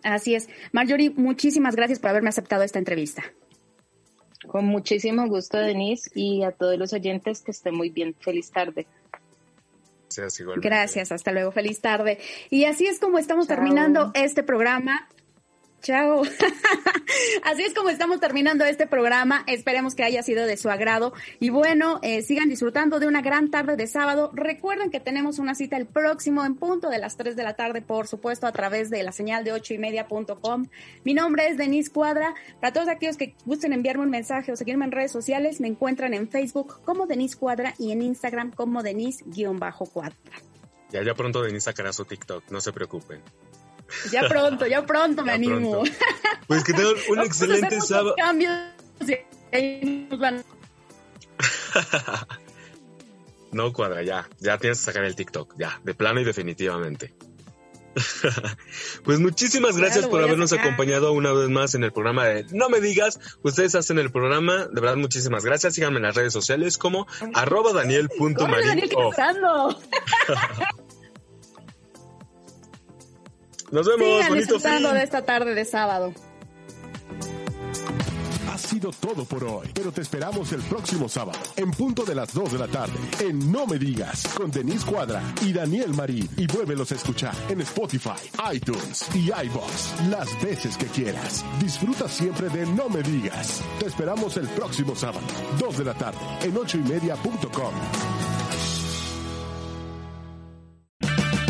Así 0.05 0.37
es. 0.37 0.49
Marjorie, 0.71 1.11
muchísimas 1.11 1.75
gracias 1.75 1.99
por 1.99 2.11
haberme 2.11 2.29
aceptado 2.29 2.63
esta 2.63 2.79
entrevista. 2.79 3.25
Con 4.47 4.67
muchísimo 4.67 5.27
gusto, 5.27 5.59
Denise, 5.59 6.13
y 6.15 6.45
a 6.45 6.53
todos 6.53 6.79
los 6.79 6.93
oyentes 6.93 7.43
que 7.43 7.51
estén 7.51 7.75
muy 7.75 7.91
bien. 7.91 8.15
Feliz 8.21 8.53
tarde. 8.53 8.87
Gracias, 10.05 10.39
igualmente. 10.39 10.69
Gracias, 10.69 11.11
hasta 11.11 11.33
luego, 11.33 11.51
feliz 11.51 11.81
tarde. 11.81 12.21
Y 12.51 12.67
así 12.67 12.87
es 12.87 13.01
como 13.01 13.19
estamos 13.19 13.49
Chao. 13.49 13.57
terminando 13.57 14.13
este 14.15 14.45
programa. 14.45 15.09
Chao. 15.83 16.23
Así 17.45 17.63
es 17.63 17.75
como 17.75 17.91
estamos 17.91 18.19
terminando 18.19 18.65
este 18.65 18.87
programa. 18.87 19.45
Esperemos 19.47 19.95
que 19.95 20.03
haya 20.03 20.23
sido 20.23 20.47
de 20.47 20.57
su 20.57 20.69
agrado. 20.69 21.13
Y 21.39 21.51
bueno, 21.51 22.01
eh, 22.03 22.23
sigan 22.23 22.49
disfrutando 22.49 22.99
de 22.99 23.07
una 23.07 23.23
gran 23.23 23.51
tarde 23.51 23.77
de 23.77 23.87
sábado. 23.87 24.31
Recuerden 24.35 24.91
que 24.91 25.01
tenemos 25.01 25.39
una 25.39 25.55
cita 25.55 25.77
el 25.77 25.87
próximo 25.87 26.45
en 26.45 26.57
punto 26.57 26.89
de 26.89 26.99
las 26.99 27.17
3 27.17 27.37
de 27.37 27.45
la 27.45 27.55
tarde, 27.55 27.83
por 27.83 28.09
supuesto, 28.09 28.47
a 28.47 28.53
través 28.53 28.91
de 28.91 29.03
la 29.03 29.13
señal 29.13 29.45
de 29.45 29.53
8 29.53 29.75
y 29.75 29.79
media.com. 29.79 30.67
Mi 31.05 31.15
nombre 31.15 31.49
es 31.49 31.57
Denise 31.57 31.91
Cuadra. 31.91 32.35
Para 32.61 32.73
todos 32.73 32.89
aquellos 32.89 33.17
que 33.17 33.37
gusten 33.45 33.73
enviarme 33.73 34.05
un 34.05 34.11
mensaje 34.11 34.53
o 34.53 34.57
seguirme 34.57 34.85
en 34.87 34.93
redes 34.93 35.13
sociales, 35.13 35.61
me 35.61 35.69
encuentran 35.69 36.15
en 36.15 36.29
Facebook 36.29 36.81
como 36.85 37.07
Denise 37.07 37.37
Cuadra 37.37 37.75
y 37.79 37.93
en 37.93 38.03
Instagram 38.03 38.51
como 38.51 38.83
Denise-Cuadra. 38.83 40.17
Ya, 40.91 41.03
ya 41.03 41.15
pronto 41.15 41.43
Denise 41.43 41.65
sacará 41.65 41.93
su 41.93 42.05
TikTok, 42.05 42.51
no 42.51 42.61
se 42.61 42.73
preocupen. 42.73 43.21
Ya 44.11 44.29
pronto, 44.29 44.67
ya 44.67 44.85
pronto 44.85 45.23
me 45.23 45.29
Ya 45.29 45.35
animo. 45.35 45.71
pronto. 45.83 45.91
Pues 46.47 46.63
que 46.65 46.73
tengan 46.73 46.95
un 47.09 47.17
Vamos 47.17 47.27
excelente 47.27 47.81
sábado. 47.81 48.15
cambios 48.17 48.53
y 49.01 49.17
ahí 49.57 50.07
nos 50.11 50.19
van- 50.21 50.45
No 53.53 53.73
cuadra, 53.73 54.03
ya. 54.03 54.29
Ya 54.39 54.59
tienes 54.59 54.79
que 54.79 54.85
sacar 54.85 55.05
el 55.05 55.15
TikTok, 55.17 55.55
ya, 55.59 55.81
de 55.85 55.95
plano 55.95 56.21
y 56.21 56.25
definitivamente. 56.25 57.15
pues 59.05 59.19
muchísimas 59.21 59.79
gracias 59.79 60.07
por 60.07 60.21
a 60.21 60.25
habernos 60.25 60.53
acompañado 60.53 61.13
una 61.13 61.33
vez 61.33 61.49
más 61.49 61.75
en 61.75 61.83
el 61.83 61.93
programa 61.93 62.27
de 62.27 62.45
No 62.53 62.69
me 62.69 62.81
digas. 62.83 63.19
Ustedes 63.43 63.75
hacen 63.75 63.99
el 63.99 64.13
programa, 64.13 64.67
de 64.67 64.81
verdad 64.81 64.97
muchísimas 64.97 65.45
gracias. 65.45 65.75
Síganme 65.75 65.97
en 65.97 66.03
las 66.03 66.15
redes 66.15 66.33
sociales 66.35 66.77
como 66.77 67.07
arroba 67.33 67.73
Daniel, 67.73 68.11
Nos 73.71 73.87
vemos, 73.87 74.07
Sigan 74.07 74.29
bonito 74.29 74.55
disfrutando 74.55 74.89
fin. 74.91 74.99
de 74.99 75.05
esta 75.05 75.25
tarde 75.25 75.55
de 75.55 75.65
sábado. 75.65 76.13
Ha 78.53 78.59
sido 78.59 78.91
todo 78.91 79.27
por 79.27 79.45
hoy, 79.45 79.69
pero 79.75 79.93
te 79.93 80.01
esperamos 80.01 80.51
el 80.53 80.63
próximo 80.63 81.11
sábado, 81.11 81.39
en 81.57 81.71
punto 81.73 82.05
de 82.05 82.15
las 82.15 82.33
2 82.33 82.53
de 82.53 82.59
la 82.59 82.69
tarde, 82.69 82.95
en 83.21 83.53
No 83.53 83.67
Me 83.67 83.79
Digas, 83.79 84.27
con 84.35 84.51
Denise 84.51 84.87
Cuadra 84.87 85.21
y 85.43 85.53
Daniel 85.53 85.93
Marín. 85.93 86.27
Y 86.39 86.47
vuélvelos 86.47 86.91
a 86.93 86.95
escuchar 86.95 87.35
en 87.51 87.61
Spotify, 87.61 88.13
iTunes 88.55 89.07
y 89.15 89.27
iBox 89.31 90.09
las 90.09 90.43
veces 90.43 90.79
que 90.79 90.87
quieras. 90.87 91.45
Disfruta 91.61 92.09
siempre 92.09 92.49
de 92.49 92.65
No 92.65 92.89
Me 92.89 93.03
Digas. 93.03 93.61
Te 93.79 93.87
esperamos 93.87 94.39
el 94.39 94.49
próximo 94.49 94.97
sábado, 94.97 95.27
2 95.59 95.77
de 95.79 95.85
la 95.85 95.95
tarde, 95.95 96.19
en 96.43 96.57
ochoymedia.com. 96.57 97.75